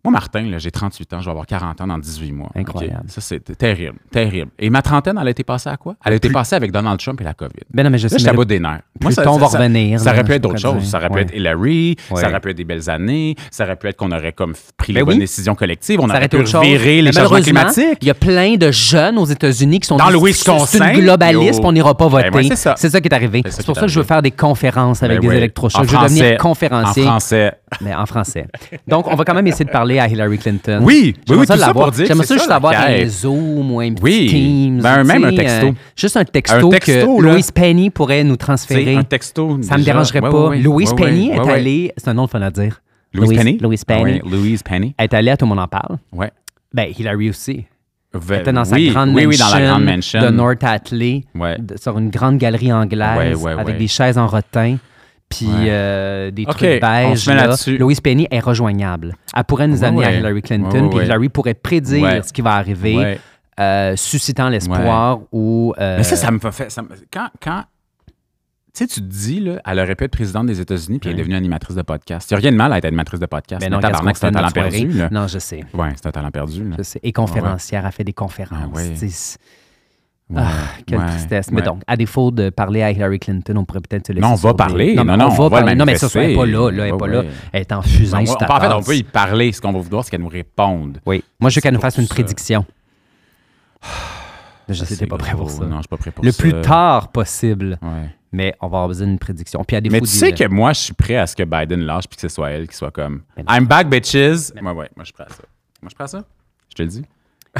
Moi, 0.04 0.12
Martin, 0.12 0.42
là, 0.50 0.58
j'ai 0.58 0.72
38 0.72 1.14
ans, 1.14 1.20
je 1.20 1.26
vais 1.26 1.32
avoir 1.32 1.46
40 1.46 1.80
ans 1.82 1.86
dans 1.88 1.98
18 2.00 2.32
mois. 2.32 2.50
Incroyable. 2.56 3.04
Ça, 3.08 3.22
c'est 3.22 3.56
terrible, 3.58 3.98
terrible. 4.12 4.50
Et 4.58 4.70
ma 4.72 4.82
trentaine, 4.82 5.18
elle 5.22 5.28
a 5.28 5.32
été 5.32 5.44
passée 5.44 5.70
à 5.70 5.78
quoi? 5.78 5.96
Elle 6.04 6.14
a 6.14 6.16
été 6.16 6.30
passée 6.32 6.56
avec 6.56 6.72
Donald 6.72 7.00
Trump 7.00 7.22
et 7.22 7.24
la 7.24 7.34
COVID. 7.36 7.52
ben 7.72 7.84
non, 7.84 7.90
mais 7.92 8.00
je 8.00 8.08
Là, 8.08 8.18
sais. 8.18 8.32
mais 8.32 8.38
le- 8.38 8.46
des 8.46 8.60
nerfs. 8.60 8.82
plus 9.00 9.16
tôt, 9.16 9.22
on 9.28 9.38
va 9.38 9.46
revenir, 9.48 10.00
Ça 10.00 10.06
là, 10.06 10.14
aurait 10.14 10.24
pu 10.24 10.32
être 10.34 10.42
d'autres 10.42 10.58
choses. 10.60 10.84
Ça 10.86 10.98
aurait 10.98 11.10
pu 11.10 11.20
être 11.20 11.36
Hillary, 11.36 11.96
Ouais. 12.10 12.22
ça 12.22 12.30
aurait 12.30 12.40
pu 12.40 12.50
être 12.50 12.58
des 12.58 12.64
belles 12.64 12.90
années, 12.90 13.36
ça 13.52 13.64
aurait 13.66 13.76
pu 13.76 13.88
être 13.88 13.98
qu'on 13.98 14.12
aurait 14.12 14.32
comme 14.34 14.54
pris 14.78 14.94
Ben 14.94 15.00
les 15.02 15.06
bonnes 15.06 15.14
oui. 15.16 15.20
décisions 15.20 15.54
collectives, 15.56 16.00
on 16.00 16.08
Ça 16.08 16.16
aurait 16.18 16.28
pu 16.30 16.44
virer 16.44 17.02
les 17.04 17.12
changements 17.12 17.40
climatiques. 17.42 18.00
Il 18.02 18.08
y 18.08 18.12
a 18.12 18.16
plein 18.16 18.56
de 18.56 18.72
jeunes 18.72 19.18
aux 19.20 19.26
États-Unis 19.26 19.80
qui 19.82 19.88
sont 19.88 19.98
Dans 19.98 20.10
le 20.10 20.18
Wisconsin, 20.18 20.94
une 20.94 21.02
globaliste, 21.02 21.54
yo. 21.56 21.60
puis 21.60 21.66
on 21.66 21.72
n'ira 21.72 21.96
pas 21.96 22.08
voter. 22.08 22.30
Ben 22.32 22.38
ouais, 22.38 22.44
c'est 22.50 22.56
ça. 22.56 22.76
ça 22.76 23.02
qui 23.02 23.08
est 23.08 23.14
arrivé. 23.14 23.42
C'est 23.46 23.52
ça 23.52 23.64
pour 23.64 23.76
ça 23.76 23.82
que 23.82 23.88
je 23.88 24.00
veux 24.00 24.06
faire 24.06 24.22
des 24.24 24.32
conférences 24.32 25.04
avec 25.04 25.22
Ben 25.22 25.30
des 25.30 25.38
électrochocs. 25.38 25.86
Je 25.86 25.96
veux 25.96 26.04
devenir 26.04 26.38
conférencier. 26.40 27.04
En 27.04 27.08
français. 27.12 27.54
Mais 27.82 27.94
en 27.96 28.06
français. 28.06 28.48
Donc, 28.88 29.08
on 29.08 29.16
va 29.16 29.24
quand 29.24 29.34
même 29.34 29.48
essayer 29.48 29.64
de 29.66 29.70
parler 29.72 29.91
à 30.00 30.08
Hillary 30.08 30.38
Clinton. 30.38 30.80
Oui, 30.84 31.16
oui, 31.30 31.36
oui, 31.40 31.46
ça 31.46 31.54
tout 31.56 31.60
ça 31.62 31.74
pour 31.74 31.92
dire 31.92 32.06
J'aimerais 32.08 32.26
ça 32.26 32.34
juste 32.36 32.52
avoir 32.52 32.74
un. 32.74 33.06
Zoom 33.08 33.72
ou 33.72 33.80
un 33.80 33.94
petit 33.94 34.04
Oui. 34.04 34.28
Teams. 34.30 34.82
Ben, 34.82 35.04
même 35.04 35.24
un 35.26 35.36
texto. 35.36 35.68
euh, 35.68 35.72
juste 35.96 36.18
un 36.18 36.24
texto, 36.26 36.68
Un 36.68 36.70
texto, 36.70 37.18
que 37.18 37.22
là. 37.24 37.32
Louise 37.34 37.52
Penny 37.52 37.90
pourrait 37.90 38.24
nous 38.24 38.36
transférer. 38.38 38.96
un 38.96 39.04
texto. 39.04 39.58
Ça 39.62 39.74
me 39.74 39.80
déjà. 39.80 39.92
dérangerait 39.94 40.22
Ouais, 40.22 40.30
pas. 40.30 40.50
ouais. 40.50 40.58
Louise 40.60 40.94
Penny 40.94 41.32
est 41.32 41.40
allée... 41.50 41.92
C'est 41.98 42.08
un 42.10 42.14
nom 42.14 42.24
le 42.24 42.28
fun 42.28 42.42
à 42.42 42.52
dire. 42.52 42.82
Louise 43.14 43.38
Penny? 43.38 43.58
Louise 43.58 43.84
Ah 43.88 43.94
Penny. 43.96 44.22
Louise 44.26 44.64
Penny. 44.64 44.96
Elle 44.98 45.04
est 45.06 45.14
allée 45.14 45.32
à 45.32 45.38
Tout 45.38 45.46
le 45.46 45.50
monde 45.50 45.60
en 45.60 45.68
parle. 45.68 45.98
Ouais. 46.14 46.32
Ben, 46.74 46.88
Hillary 46.98 47.30
aussi. 47.30 47.66
Elle 48.14 48.40
était 48.40 48.52
dans 48.52 48.66
sa 48.66 48.76
oui, 48.76 48.90
grande 48.90 49.10
oui, 49.16 49.26
mansion, 49.26 49.30
oui, 49.30 49.38
dans 49.52 49.58
la 49.60 49.66
grande 49.68 49.86
mansion. 49.86 50.22
de 50.22 50.28
North 50.30 50.64
Atlee, 50.64 51.24
Ouais. 51.34 51.58
de- 51.60 51.78
sur 51.78 51.98
une 51.98 52.10
grande 52.10 52.38
galerie 52.38 52.72
anglaise, 52.74 53.38
Ouais, 53.38 53.54
ouais, 53.54 53.60
avec 53.62 53.78
des 53.78 53.88
chaises 53.88 54.18
en 54.18 54.28
rotin, 54.28 54.76
puis 55.32 55.48
Ouais. 55.48 55.68
euh, 55.70 56.30
des 56.32 56.44
Ok, 56.44 56.50
trucs 56.58 56.82
beige. 56.82 57.26
là. 57.28 57.36
là-dessus. 57.36 57.78
Louise 57.78 58.00
Penny 58.02 58.28
est 58.30 58.40
rejoignable. 58.40 59.16
Elle 59.36 59.44
pourrait 59.46 59.68
nous 59.68 59.80
Ouais, 59.82 59.86
amener 59.88 60.06
à. 60.06 60.12
Hillary 60.14 60.42
Clinton, 60.44 60.90
puis. 60.92 61.06
Hillary 61.06 61.30
pourrait 61.30 61.56
prédire 61.56 62.24
ce 62.24 62.32
qui 62.32 62.42
va 62.42 62.54
arriver, 62.54 63.18
euh, 63.60 63.96
suscitant 63.96 64.50
l'espoir 64.50 65.22
ou... 65.32 65.74
euh, 65.80 65.98
Mais 65.98 66.04
ça, 66.04 66.16
ça 66.16 66.30
me 66.32 66.40
fait. 66.40 66.70
ça 66.70 66.82
me- 66.84 66.90
quand. 67.12 67.30
quand 67.42 67.64
tu 68.74 68.86
sais, 68.86 68.88
tu 68.88 69.02
te 69.02 69.06
dis, 69.06 69.42
là, 69.42 69.62
elle 69.66 69.80
aurait 69.82 69.96
pu 69.96 70.06
être 70.06 70.14
présidente 70.14 70.46
des 70.48 70.62
États-Unis 70.62 71.00
puis 71.00 71.10
elle 71.10 71.18
est 71.18 71.20
devenue 71.20 71.36
animatrice 71.36 71.76
de 71.76 71.82
podcast. 71.82 72.32
Il 72.32 72.36
n'y 72.36 72.38
a 72.38 72.40
rien 72.40 72.52
de 72.54 72.56
mal 72.56 72.72
à 72.72 72.78
être 72.78 72.86
animatrice 72.86 73.20
de 73.20 73.26
podcast. 73.26 73.60
ben 73.60 73.70
mais 73.70 73.76
non, 73.76 73.82
tabarnak, 73.82 74.16
c'est 74.16 74.28
un 74.28 74.32
talent 74.32 74.50
perdu. 74.50 74.88
Là. 74.94 75.10
Non, 75.12 75.28
je 75.28 75.40
sais. 75.40 75.60
Ouais, 75.74 75.90
c'est 75.98 76.06
un 76.08 76.12
talent 76.12 76.32
perdu. 76.32 76.64
Là. 76.70 76.76
Je 76.78 76.84
sais. 76.84 77.00
Et 77.04 77.12
conférencière, 77.12 77.86
elle 77.86 77.92
fait 77.92 78.06
des 78.06 78.14
conférences. 78.14 78.70
Ah 78.74 79.06
ouais. 80.32 80.42
Ah, 80.44 80.52
quelle 80.86 81.00
ouais, 81.00 81.06
tristesse. 81.08 81.52
Mais 81.52 81.62
donc, 81.62 81.82
à 81.88 81.96
défaut 81.96 82.32
de 82.32 82.50
parler 82.50 82.82
à 82.82 82.92
Hillary 82.92 83.20
Clinton, 83.20 83.56
on 83.58 83.66
pourrait 83.66 83.82
peut-être 83.82 84.08
se 84.08 84.14
laisser 84.14 84.26
Non, 84.28 84.34
on 84.34 84.36
va 84.36 84.54
parler. 84.54 84.96
Non, 84.96 85.04
Non, 85.04 85.18
non, 85.18 85.26
on 85.26 85.30
va 85.30 85.44
on 85.44 85.50
va 85.50 85.58
parler. 85.60 85.76
Non, 85.76 85.86
mais 85.86 85.96
ça, 85.98 86.08
elle 86.20 86.30
n'est 86.30 86.36
pas 86.36 86.46
là. 86.46 86.72
là 86.72 86.86
elle 86.88 86.92
n'est 86.94 86.98
pas 86.98 87.08
là. 87.08 87.24
Elle 87.52 87.62
est 87.62 87.72
en 87.72 87.82
fusain 87.82 88.20
On, 88.22 88.26
sur 88.26 88.38
ta 88.38 88.48
on- 88.50 88.56
en 88.56 88.60
fait, 88.60 88.74
on 88.74 88.82
peut 88.84 88.96
y 88.96 89.04
parler. 89.04 89.52
Ce 89.52 89.62
qu'on 89.62 89.72
va 89.72 89.80
vouloir, 89.80 90.04
c'est 90.04 90.12
qu'elle 90.12 90.22
nous 90.22 90.28
réponde. 90.28 91.00
Oui. 91.06 91.24
Moi, 91.40 91.50
je 91.50 91.56
veux 91.56 91.62
qu'elle 91.62 91.74
nous 91.74 91.80
fasse 91.82 91.98
une 91.98 92.08
prédiction. 92.08 92.66
Je 94.70 94.86
C'est 94.86 94.96
t'es 94.96 95.08
pas 95.08 95.18
prêt 95.18 95.34
pour 95.36 95.50
ça. 95.50 95.66
Non, 95.66 95.78
je 95.78 95.82
suis 95.82 95.88
pas 95.90 95.98
prêt 95.98 96.12
pour 96.12 96.24
Le 96.24 96.32
ça. 96.32 96.42
plus 96.42 96.54
tard 96.62 97.10
possible. 97.10 97.78
Mais 98.34 98.54
on 98.62 98.68
va 98.68 98.78
avoir 98.78 98.88
besoin 98.88 99.08
d'une 99.08 99.20
prédiction. 99.20 99.62
Puis 99.66 99.76
à 99.76 99.82
défaut 99.82 99.94
Mais 99.94 100.00
tu 100.00 100.08
sais 100.08 100.32
que 100.32 100.48
moi, 100.48 100.72
je 100.72 100.80
suis 100.80 100.94
prêt 100.94 101.18
à 101.18 101.28
ce 101.28 101.36
que 101.36 101.44
Biden 101.44 101.82
lâche 101.82 102.08
puis 102.08 102.16
que 102.16 102.22
ce 102.22 102.30
soit 102.30 102.52
elle 102.52 102.68
qui 102.68 102.76
soit 102.78 102.92
comme. 102.92 103.24
I'm 103.50 103.66
back, 103.66 103.90
bitches. 103.90 104.52
Ouais, 104.56 104.62
ouais, 104.62 104.74
moi, 104.74 104.88
je 105.00 105.04
suis 105.06 105.14
prêt 105.14 105.26
à 105.26 105.30
ça. 105.30 105.44
Moi, 105.82 105.84
je 105.84 105.90
suis 105.90 105.96
prêt 105.96 106.04
à 106.06 106.08
ça? 106.08 106.24
Je 106.70 106.76
te 106.76 106.82
le 106.84 106.88
dis. 106.88 107.04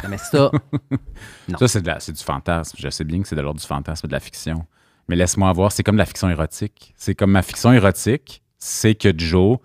Non, 0.04 0.10
Mais 0.10 0.18
ça, 0.18 0.52
Non. 1.50 1.58
Ça, 1.58 1.68
c'est, 1.68 1.82
de 1.82 1.88
la- 1.88 2.00
c'est 2.00 2.14
du 2.14 2.24
fantasme. 2.24 2.78
Je 2.80 2.90
sais 2.90 3.04
bien 3.04 3.22
que 3.22 3.28
c'est 3.28 3.36
de 3.36 3.42
l'ordre 3.42 3.60
du 3.60 3.66
fantasme 3.68 4.06
et 4.06 4.10
de 4.10 4.14
la 4.14 4.20
fiction. 4.20 4.66
Mais 5.10 5.16
laisse-moi 5.16 5.52
voir, 5.54 5.72
c'est 5.72 5.84
comme 5.84 5.96
de 5.96 6.00
la 6.00 6.06
fiction 6.06 6.30
érotique. 6.30 6.94
C'est 6.96 7.16
comme 7.16 7.32
ma 7.32 7.42
fiction 7.42 7.74
érotique, 7.74 8.42
c'est 8.58 8.96
que 8.96 9.10
Joe, 9.18 9.58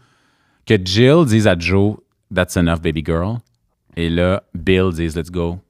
que 0.67 0.75
Jill 0.85 1.25
dise 1.27 1.47
à 1.47 1.57
Joe, 1.59 1.97
That's 2.35 2.57
enough, 2.57 2.81
baby 2.81 3.05
girl. 3.07 3.37
Et 3.97 4.09
là, 4.11 4.43
Bill 4.53 4.91
dise, 4.93 5.17
Let's 5.17 5.31
go. 5.31 5.61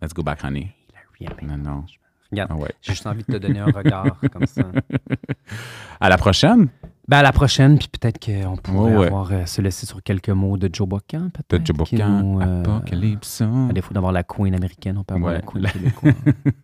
Let's 0.00 0.14
go 0.14 0.22
back, 0.22 0.44
honey. 0.44 0.70
Hillary, 1.18 1.46
Non, 1.46 1.56
non. 1.58 1.84
regarde, 2.30 2.50
Ah 2.52 2.56
ouais. 2.56 2.72
j'ai 2.82 2.92
juste 2.92 3.06
envie 3.06 3.24
de 3.26 3.32
te 3.32 3.36
donner 3.38 3.58
un 3.60 3.66
regard 3.66 4.18
comme 4.32 4.46
ça. 4.46 4.62
À 6.00 6.08
la 6.08 6.16
prochaine, 6.18 6.68
Ben, 7.06 7.18
à 7.18 7.22
la 7.22 7.32
prochaine, 7.32 7.76
puis 7.78 7.88
peut-être 7.88 8.18
qu'on 8.18 8.56
pourrait 8.56 8.96
Ouais, 8.96 9.06
avoir, 9.08 9.30
euh, 9.30 9.44
se 9.44 9.60
laisser 9.60 9.84
sur 9.84 10.02
quelques 10.02 10.30
mots 10.30 10.56
de 10.56 10.70
Joe 10.72 10.88
Bocan, 10.88 11.24
de 11.26 11.28
peut-être. 11.28 11.66
Joe 11.66 11.86
qui 11.86 11.96
Bocan, 11.96 12.40
euh, 12.40 12.60
Apocalypse. 12.62 13.42
À 13.42 13.72
défaut 13.74 13.92
d'avoir 13.92 14.10
la 14.12 14.22
queen 14.22 14.54
américaine, 14.54 14.96
on 14.96 15.04
peut 15.04 15.14
avoir 15.14 15.34
Ouais. 15.34 15.40
la 15.54 15.70
queen 15.70 15.82
québécoise. 15.82 16.14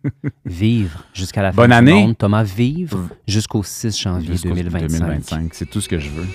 Vivre 0.45 1.05
jusqu'à 1.13 1.43
la 1.43 1.51
fin 1.51 1.57
Bonne 1.57 1.69
du 1.69 1.75
année. 1.75 1.93
monde. 1.93 2.17
Thomas, 2.17 2.43
vivre 2.43 3.07
jusqu'au 3.27 3.61
6 3.61 3.99
janvier 3.99 4.31
Jusqu'au 4.31 4.49
2025. 4.49 4.89
2025. 4.99 5.53
C'est 5.53 5.69
tout 5.69 5.79
ce 5.81 5.87
que 5.87 5.99
je 5.99 6.09
veux. 6.09 6.25